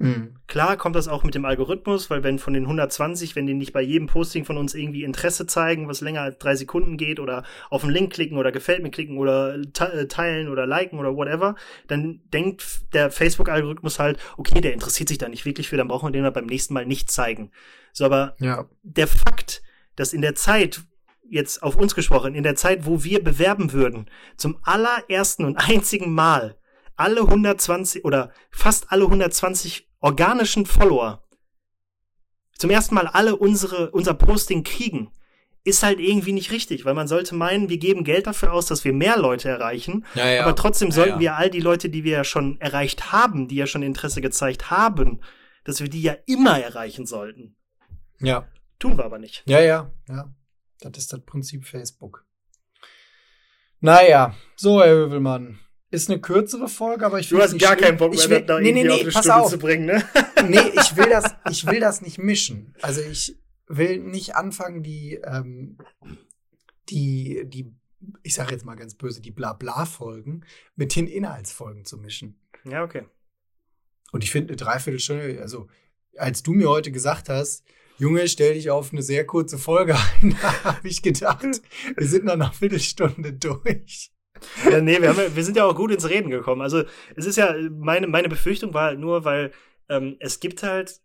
Mhm. 0.00 0.36
Klar 0.46 0.76
kommt 0.78 0.96
das 0.96 1.08
auch 1.08 1.24
mit 1.24 1.34
dem 1.34 1.44
Algorithmus, 1.44 2.08
weil 2.08 2.24
wenn 2.24 2.38
von 2.38 2.54
den 2.54 2.64
120, 2.64 3.36
wenn 3.36 3.46
die 3.46 3.52
nicht 3.54 3.72
bei 3.74 3.82
jedem 3.82 4.06
Posting 4.06 4.44
von 4.46 4.56
uns 4.56 4.74
irgendwie 4.74 5.04
Interesse 5.04 5.46
zeigen, 5.46 5.88
was 5.88 6.00
länger 6.00 6.22
als 6.22 6.38
drei 6.38 6.54
Sekunden 6.56 6.96
geht 6.96 7.20
oder 7.20 7.44
auf 7.68 7.84
einen 7.84 7.92
Link 7.92 8.12
klicken 8.14 8.38
oder 8.38 8.50
gefällt 8.50 8.82
mir 8.82 8.90
klicken 8.90 9.18
oder 9.18 9.60
te- 9.72 9.92
äh, 9.92 10.08
teilen 10.08 10.48
oder 10.48 10.66
liken 10.66 10.98
oder 10.98 11.14
whatever, 11.14 11.54
dann 11.86 12.22
denkt 12.32 12.92
der 12.94 13.10
Facebook-Algorithmus 13.10 13.98
halt, 13.98 14.18
okay, 14.38 14.60
der 14.62 14.72
interessiert 14.72 15.10
sich 15.10 15.18
da 15.18 15.28
nicht 15.28 15.44
wirklich 15.44 15.68
für, 15.68 15.76
dann 15.76 15.88
brauchen 15.88 16.08
wir 16.08 16.12
den 16.12 16.24
halt 16.24 16.34
beim 16.34 16.46
nächsten 16.46 16.72
Mal 16.72 16.86
nicht 16.86 17.10
zeigen. 17.10 17.50
So, 17.92 18.06
aber 18.06 18.36
Ja. 18.40 18.66
der 18.82 19.06
Fakt, 19.06 19.62
dass 19.96 20.14
in 20.14 20.22
der 20.22 20.34
Zeit, 20.34 20.80
jetzt 21.28 21.62
auf 21.62 21.76
uns 21.76 21.94
gesprochen, 21.94 22.34
in 22.34 22.42
der 22.42 22.54
Zeit, 22.56 22.86
wo 22.86 23.04
wir 23.04 23.22
bewerben 23.22 23.72
würden, 23.74 24.08
zum 24.38 24.56
allerersten 24.62 25.44
und 25.44 25.58
einzigen 25.58 26.12
Mal 26.14 26.56
alle 26.96 27.20
120 27.20 28.04
oder 28.04 28.32
fast 28.50 28.90
alle 28.92 29.04
120 29.04 29.89
organischen 30.00 30.66
Follower 30.66 31.22
zum 32.60 32.70
ersten 32.70 32.94
Mal 32.94 33.06
alle 33.06 33.36
unsere, 33.36 33.90
unser 33.90 34.12
Posting 34.12 34.64
kriegen, 34.64 35.10
ist 35.64 35.82
halt 35.82 35.98
irgendwie 35.98 36.32
nicht 36.32 36.50
richtig, 36.52 36.84
weil 36.84 36.94
man 36.94 37.08
sollte 37.08 37.34
meinen, 37.34 37.68
wir 37.68 37.78
geben 37.78 38.04
Geld 38.04 38.26
dafür 38.26 38.52
aus, 38.52 38.66
dass 38.66 38.84
wir 38.84 38.92
mehr 38.92 39.18
Leute 39.18 39.48
erreichen, 39.48 40.04
Ja, 40.14 40.28
ja. 40.28 40.42
aber 40.42 40.54
trotzdem 40.54 40.90
sollten 40.90 41.14
ja. 41.14 41.20
wir 41.20 41.36
all 41.36 41.50
die 41.50 41.60
Leute, 41.60 41.88
die 41.90 42.04
wir 42.04 42.12
ja 42.12 42.24
schon 42.24 42.60
erreicht 42.60 43.12
haben, 43.12 43.48
die 43.48 43.56
ja 43.56 43.66
schon 43.66 43.82
Interesse 43.82 44.20
gezeigt 44.20 44.70
haben, 44.70 45.20
dass 45.64 45.80
wir 45.80 45.88
die 45.88 46.02
ja 46.02 46.16
immer 46.26 46.58
erreichen 46.60 47.06
sollten. 47.06 47.56
Ja. 48.20 48.46
Tun 48.78 48.96
wir 48.96 49.04
aber 49.04 49.18
nicht. 49.18 49.42
Ja, 49.46 49.60
ja, 49.60 49.90
ja. 50.08 50.32
Das 50.80 50.96
ist 50.96 51.12
das 51.12 51.20
Prinzip 51.20 51.66
Facebook. 51.66 52.24
Naja, 53.80 54.34
so, 54.56 54.82
Herr 54.82 54.94
Hövelmann. 54.94 55.58
Ist 55.92 56.08
eine 56.08 56.20
kürzere 56.20 56.68
Folge, 56.68 57.04
aber 57.04 57.18
ich 57.18 57.28
Du 57.28 57.36
find's 57.36 57.46
hast 57.46 57.52
nicht 57.54 57.62
gar 57.62 57.72
schlimm. 57.72 57.84
keinen 57.84 57.98
Bock 57.98 58.14
mehr, 58.14 58.30
will, 58.30 58.38
das 58.38 58.46
da 58.46 58.60
nee, 58.60 58.72
nee, 58.72 58.80
irgendwie 58.80 58.90
auf 58.90 58.96
nee, 58.96 59.02
eine 59.02 59.12
pass 59.12 59.24
Stunde 59.24 59.42
auf. 59.42 59.50
zu 59.50 59.58
bringen, 59.58 59.86
ne? 59.86 60.04
Nee, 60.48 60.72
ich 60.80 60.96
will 60.96 61.08
das, 61.10 61.24
ich 61.50 61.66
will 61.66 61.80
das 61.80 62.00
nicht 62.00 62.18
mischen. 62.18 62.74
Also 62.80 63.00
ich 63.00 63.36
will 63.66 63.98
nicht 63.98 64.36
anfangen, 64.36 64.82
die, 64.82 65.20
ähm, 65.24 65.78
die, 66.88 67.42
die, 67.46 67.74
ich 68.22 68.34
sage 68.34 68.52
jetzt 68.52 68.64
mal 68.64 68.76
ganz 68.76 68.94
böse, 68.94 69.20
die 69.20 69.32
Blabla-Folgen 69.32 70.44
mit 70.76 70.94
den 70.94 71.06
Inhaltsfolgen 71.06 71.84
zu 71.84 71.98
mischen. 71.98 72.40
Ja, 72.64 72.84
okay. 72.84 73.04
Und 74.12 74.24
ich 74.24 74.30
finde 74.30 74.48
eine 74.50 74.56
Dreiviertelstunde, 74.56 75.40
also 75.40 75.68
als 76.16 76.42
du 76.42 76.52
mir 76.52 76.68
heute 76.68 76.90
gesagt 76.92 77.28
hast, 77.28 77.64
Junge, 77.98 78.26
stell 78.28 78.54
dich 78.54 78.70
auf 78.70 78.92
eine 78.92 79.02
sehr 79.02 79.26
kurze 79.26 79.58
Folge 79.58 79.94
ein, 80.22 80.36
da 80.42 80.64
habe 80.64 80.88
ich 80.88 81.02
gedacht, 81.02 81.44
wir 81.96 82.06
sind 82.06 82.24
nach 82.24 82.32
einer 82.34 82.52
Viertelstunde 82.52 83.32
durch. 83.34 84.12
Ja, 84.70 84.80
nee, 84.80 85.00
wir, 85.00 85.08
haben, 85.10 85.36
wir 85.36 85.44
sind 85.44 85.56
ja 85.56 85.64
auch 85.64 85.74
gut 85.74 85.90
ins 85.90 86.08
Reden 86.08 86.30
gekommen. 86.30 86.62
Also 86.62 86.82
es 87.16 87.26
ist 87.26 87.36
ja, 87.36 87.54
meine, 87.70 88.06
meine 88.06 88.28
Befürchtung 88.28 88.74
war 88.74 88.84
halt 88.84 88.98
nur, 88.98 89.24
weil 89.24 89.52
ähm, 89.88 90.16
es 90.20 90.40
gibt 90.40 90.62
halt 90.62 91.00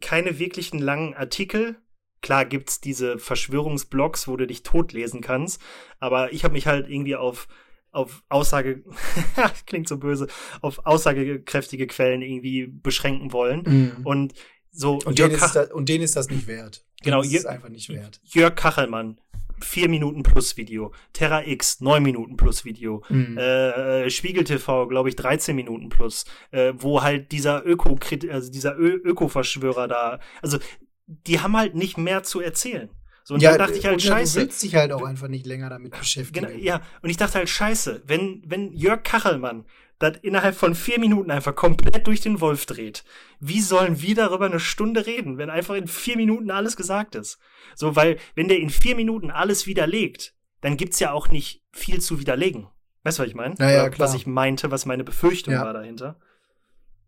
keine 0.00 0.38
wirklichen 0.38 0.78
langen 0.78 1.14
Artikel. 1.14 1.76
Klar 2.20 2.44
gibt's 2.44 2.80
diese 2.80 3.18
Verschwörungsblogs, 3.18 4.28
wo 4.28 4.36
du 4.36 4.46
dich 4.46 4.62
totlesen 4.62 5.20
kannst, 5.20 5.60
aber 5.98 6.32
ich 6.32 6.44
habe 6.44 6.54
mich 6.54 6.66
halt 6.66 6.88
irgendwie 6.88 7.16
auf 7.16 7.48
auf 7.90 8.22
Aussage 8.30 8.82
klingt 9.66 9.86
so 9.86 9.98
böse 9.98 10.26
auf 10.62 10.86
aussagekräftige 10.86 11.86
Quellen 11.86 12.22
irgendwie 12.22 12.66
beschränken 12.66 13.32
wollen 13.32 13.66
Und, 13.66 14.06
und 14.06 14.34
so 14.70 14.98
und, 15.04 15.18
Jörg 15.18 15.32
denen 15.32 15.44
ist 15.44 15.54
das, 15.54 15.70
und 15.72 15.88
denen 15.88 16.04
ist 16.04 16.16
das 16.16 16.30
nicht 16.30 16.46
wert. 16.46 16.86
Genau, 17.02 17.20
Denen 17.20 17.34
ist 17.34 17.40
es 17.40 17.46
einfach 17.46 17.68
nicht 17.68 17.88
wert. 17.90 18.20
Jörg 18.24 18.54
Kachelmann, 18.54 19.20
4 19.62 19.88
Minuten 19.88 20.22
plus 20.22 20.56
Video. 20.56 20.92
Terra 21.12 21.46
X, 21.46 21.80
9 21.80 22.02
Minuten 22.02 22.36
plus 22.36 22.64
Video. 22.64 23.02
Mhm. 23.08 23.38
Äh, 23.38 24.10
Spiegel 24.10 24.44
TV, 24.44 24.88
glaube 24.88 25.08
ich, 25.08 25.16
13 25.16 25.56
Minuten 25.56 25.88
plus. 25.88 26.24
Äh, 26.50 26.72
wo 26.76 27.02
halt 27.02 27.32
dieser 27.32 27.64
Öko, 27.66 27.98
also 28.30 28.50
dieser 28.50 28.78
Ö 28.78 29.00
Öko-Verschwörer 29.04 29.88
da, 29.88 30.20
also 30.40 30.58
die 31.06 31.40
haben 31.40 31.56
halt 31.56 31.74
nicht 31.74 31.98
mehr 31.98 32.22
zu 32.22 32.40
erzählen. 32.40 32.90
So, 33.24 33.34
und 33.34 33.42
dann 33.42 33.58
dachte 33.58 33.74
ich 33.74 33.84
halt, 33.84 33.94
und 33.94 34.02
ja, 34.04 34.10
Du 34.10 34.16
scheiße. 34.18 34.40
willst 34.40 34.62
dich 34.62 34.74
halt 34.74 34.92
auch 34.92 35.02
einfach 35.04 35.28
nicht 35.28 35.46
länger 35.46 35.70
damit 35.70 35.92
beschäftigen. 35.98 36.46
Genau, 36.46 36.58
ja, 36.58 36.80
und 37.02 37.10
ich 37.10 37.16
dachte 37.16 37.38
halt, 37.38 37.48
scheiße, 37.48 38.02
wenn, 38.06 38.42
wenn 38.46 38.72
Jörg 38.72 39.02
Kachelmann 39.04 39.64
das 39.98 40.16
innerhalb 40.22 40.56
von 40.56 40.74
vier 40.74 40.98
Minuten 40.98 41.30
einfach 41.30 41.54
komplett 41.54 42.08
durch 42.08 42.20
den 42.20 42.40
Wolf 42.40 42.66
dreht, 42.66 43.04
wie 43.38 43.60
sollen 43.60 44.02
wir 44.02 44.16
darüber 44.16 44.46
eine 44.46 44.58
Stunde 44.58 45.06
reden, 45.06 45.38
wenn 45.38 45.48
einfach 45.50 45.76
in 45.76 45.86
vier 45.86 46.16
Minuten 46.16 46.50
alles 46.50 46.76
gesagt 46.76 47.14
ist? 47.14 47.38
So, 47.76 47.94
weil, 47.94 48.18
wenn 48.34 48.48
der 48.48 48.58
in 48.58 48.70
vier 48.70 48.96
Minuten 48.96 49.30
alles 49.30 49.66
widerlegt, 49.68 50.34
dann 50.60 50.76
gibt's 50.76 50.98
ja 50.98 51.12
auch 51.12 51.28
nicht 51.28 51.62
viel 51.72 52.00
zu 52.00 52.18
widerlegen. 52.18 52.66
Weißt 53.04 53.18
du, 53.18 53.22
was 53.22 53.28
ich 53.28 53.34
meine? 53.36 53.54
Ja, 53.60 53.70
ja, 53.70 53.80
Oder 53.82 53.90
klar. 53.90 54.08
Was 54.08 54.14
ich 54.16 54.26
meinte, 54.26 54.70
was 54.72 54.86
meine 54.86 55.04
Befürchtung 55.04 55.54
Ja. 55.54 55.62
war 55.64 55.72
dahinter. 55.72 56.18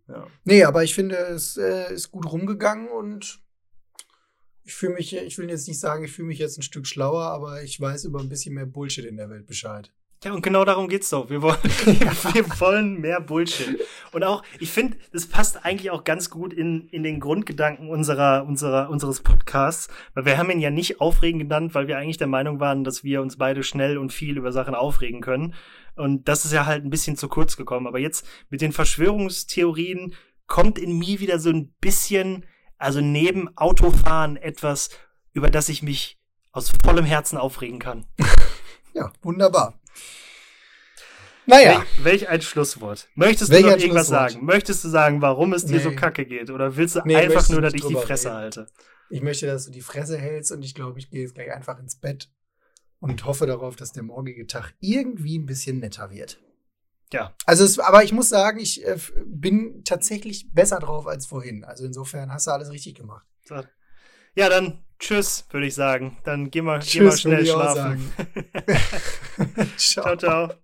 Ja. 0.09 0.27
Nee, 0.45 0.65
aber 0.65 0.85
ich 0.85 0.95
finde, 0.95 1.17
es 1.17 1.57
äh, 1.57 1.93
ist 1.93 2.11
gut 2.12 2.31
rumgegangen 2.31 2.89
und 2.89 3.41
ich 4.65 4.75
fühle 4.75 4.95
mich, 4.95 5.15
ich 5.15 5.39
will 5.39 5.51
jetzt 5.51 5.69
nicht 5.69 5.79
sagen, 5.79 6.05
ich 6.05 6.12
fühle 6.12 6.29
mich 6.29 6.39
jetzt 6.39 6.59
ein 6.59 6.62
Stück 6.62 6.87
schlauer, 6.87 7.25
aber 7.25 7.62
ich 7.62 7.81
weiß 7.81 8.05
über 8.05 8.21
ein 8.21 8.29
bisschen 8.29 8.55
mehr 8.55 8.67
Bullshit 8.67 9.05
in 9.05 9.17
der 9.17 9.29
Welt 9.29 9.47
Bescheid. 9.47 9.93
Ja, 10.25 10.33
und 10.33 10.41
genau 10.41 10.65
darum 10.65 10.89
geht's 10.89 11.11
doch. 11.11 11.29
Wir 11.29 11.43
wollen, 11.43 11.59
wir 11.62 12.61
wollen 12.61 12.99
mehr 12.99 13.21
Bullshit. 13.21 13.79
Und 14.12 14.25
auch, 14.25 14.43
ich 14.59 14.71
finde, 14.71 14.97
das 15.12 15.27
passt 15.27 15.67
eigentlich 15.67 15.91
auch 15.91 16.03
ganz 16.03 16.31
gut 16.31 16.55
in, 16.55 16.89
in 16.89 17.03
den 17.03 17.21
Grundgedanken 17.21 17.91
unserer, 17.91 18.47
unserer, 18.47 18.89
unseres 18.89 19.21
Podcasts, 19.21 19.89
weil 20.15 20.25
wir 20.25 20.39
haben 20.39 20.51
ihn 20.51 20.61
ja 20.61 20.71
nicht 20.71 20.99
aufregen 20.99 21.41
genannt, 21.41 21.75
weil 21.75 21.89
wir 21.89 21.99
eigentlich 21.99 22.17
der 22.17 22.27
Meinung 22.27 22.59
waren, 22.59 22.85
dass 22.85 23.05
wir 23.05 23.21
uns 23.21 23.37
beide 23.37 23.62
schnell 23.62 23.99
und 23.99 24.15
viel 24.15 24.39
über 24.39 24.51
Sachen 24.51 24.75
aufregen 24.75 25.21
können. 25.21 25.53
Und 25.95 26.27
das 26.27 26.47
ist 26.47 26.53
ja 26.53 26.65
halt 26.65 26.85
ein 26.85 26.91
bisschen 26.91 27.17
zu 27.19 27.29
kurz 27.29 27.59
gekommen. 27.59 27.87
Aber 27.87 27.99
jetzt 27.99 28.27
mit 28.49 28.62
den 28.62 28.73
Verschwörungstheorien 28.73 30.15
kommt 30.47 30.79
in 30.79 30.99
mir 30.99 31.21
wieder 31.21 31.39
so 31.39 31.51
ein 31.51 31.75
bisschen, 31.83 32.47
also 32.79 33.01
neben 33.01 33.57
Autofahren 33.57 34.37
etwas, 34.37 34.91
über 35.33 35.51
das 35.51 35.68
ich 35.68 35.83
mich 35.83 36.18
aus 36.53 36.70
vollem 36.85 37.05
Herzen 37.05 37.39
aufregen 37.39 37.79
kann. 37.79 38.07
Ja, 38.97 39.12
wunderbar. 39.22 39.75
Naja. 41.47 41.81
Welch, 41.99 42.05
welch 42.05 42.29
ein 42.29 42.41
Schlusswort. 42.43 43.09
Möchtest 43.16 43.51
Welch 43.51 43.64
du 43.64 43.70
noch 43.70 43.77
irgendwas 43.77 44.07
sagen? 44.07 44.45
Möchtest 44.45 44.85
du 44.85 44.89
sagen, 44.89 45.20
warum 45.20 45.53
es 45.53 45.66
dir 45.66 45.81
so 45.81 45.91
Nee. 45.91 45.97
kacke 45.97 46.25
geht? 46.25 46.49
Oder 46.51 46.77
willst 46.77 46.95
du 46.97 47.01
Nee, 47.05 47.16
einfach 47.16 47.49
nur, 47.49 47.61
dass 47.61 47.75
ich 47.75 47.85
die 47.85 47.95
Fresse 47.97 48.29
reden. 48.29 48.37
halte? 48.39 48.66
Ich 49.11 49.20
möchte, 49.20 49.47
dass 49.47 49.66
du 49.66 49.72
die 49.72 49.83
Fresse 49.83 50.16
hältst 50.16 50.53
und 50.53 50.64
ich 50.64 50.75
glaube, 50.75 50.99
ich 50.99 51.11
gehe 51.11 51.22
jetzt 51.22 51.35
gleich 51.35 51.53
einfach 51.53 51.79
ins 51.79 51.97
Bett 51.97 52.31
und 53.01 53.25
hoffe 53.25 53.47
darauf, 53.47 53.77
dass 53.77 53.93
der 53.93 54.05
morgige 54.05 54.47
Tag 54.47 54.72
irgendwie 54.81 55.39
ein 55.39 55.45
bisschen 55.47 55.81
netter 55.81 56.11
wird. 56.11 56.41
Ja. 57.15 57.33
Also, 57.47 57.62
es, 57.65 57.79
aber 57.79 58.03
ich 58.03 58.12
muss 58.12 58.29
sagen, 58.29 58.59
ich 58.59 58.85
äh, 58.85 58.99
bin 59.25 59.85
tatsächlich 59.85 60.51
besser 60.53 60.81
drauf 60.81 61.07
als 61.07 61.27
vorhin. 61.27 61.65
Also 61.65 61.85
insofern 61.85 62.33
hast 62.33 62.49
du 62.49 62.51
alles 62.51 62.73
richtig 62.73 62.97
gemacht. 62.97 63.25
So. 63.45 63.62
Ja, 64.35 64.49
dann 64.49 64.85
tschüss, 64.99 65.45
würde 65.51 65.69
ich 65.69 65.77
sagen. 65.77 66.17
Dann 66.25 66.51
geh 66.51 66.61
mal, 66.61 66.81
geh 66.81 67.01
mal 67.03 67.11
Tschüss, 67.11 67.21
schnell 67.21 67.47
schlafen. 67.47 68.12
ciao, 69.77 70.17
ciao. 70.17 70.55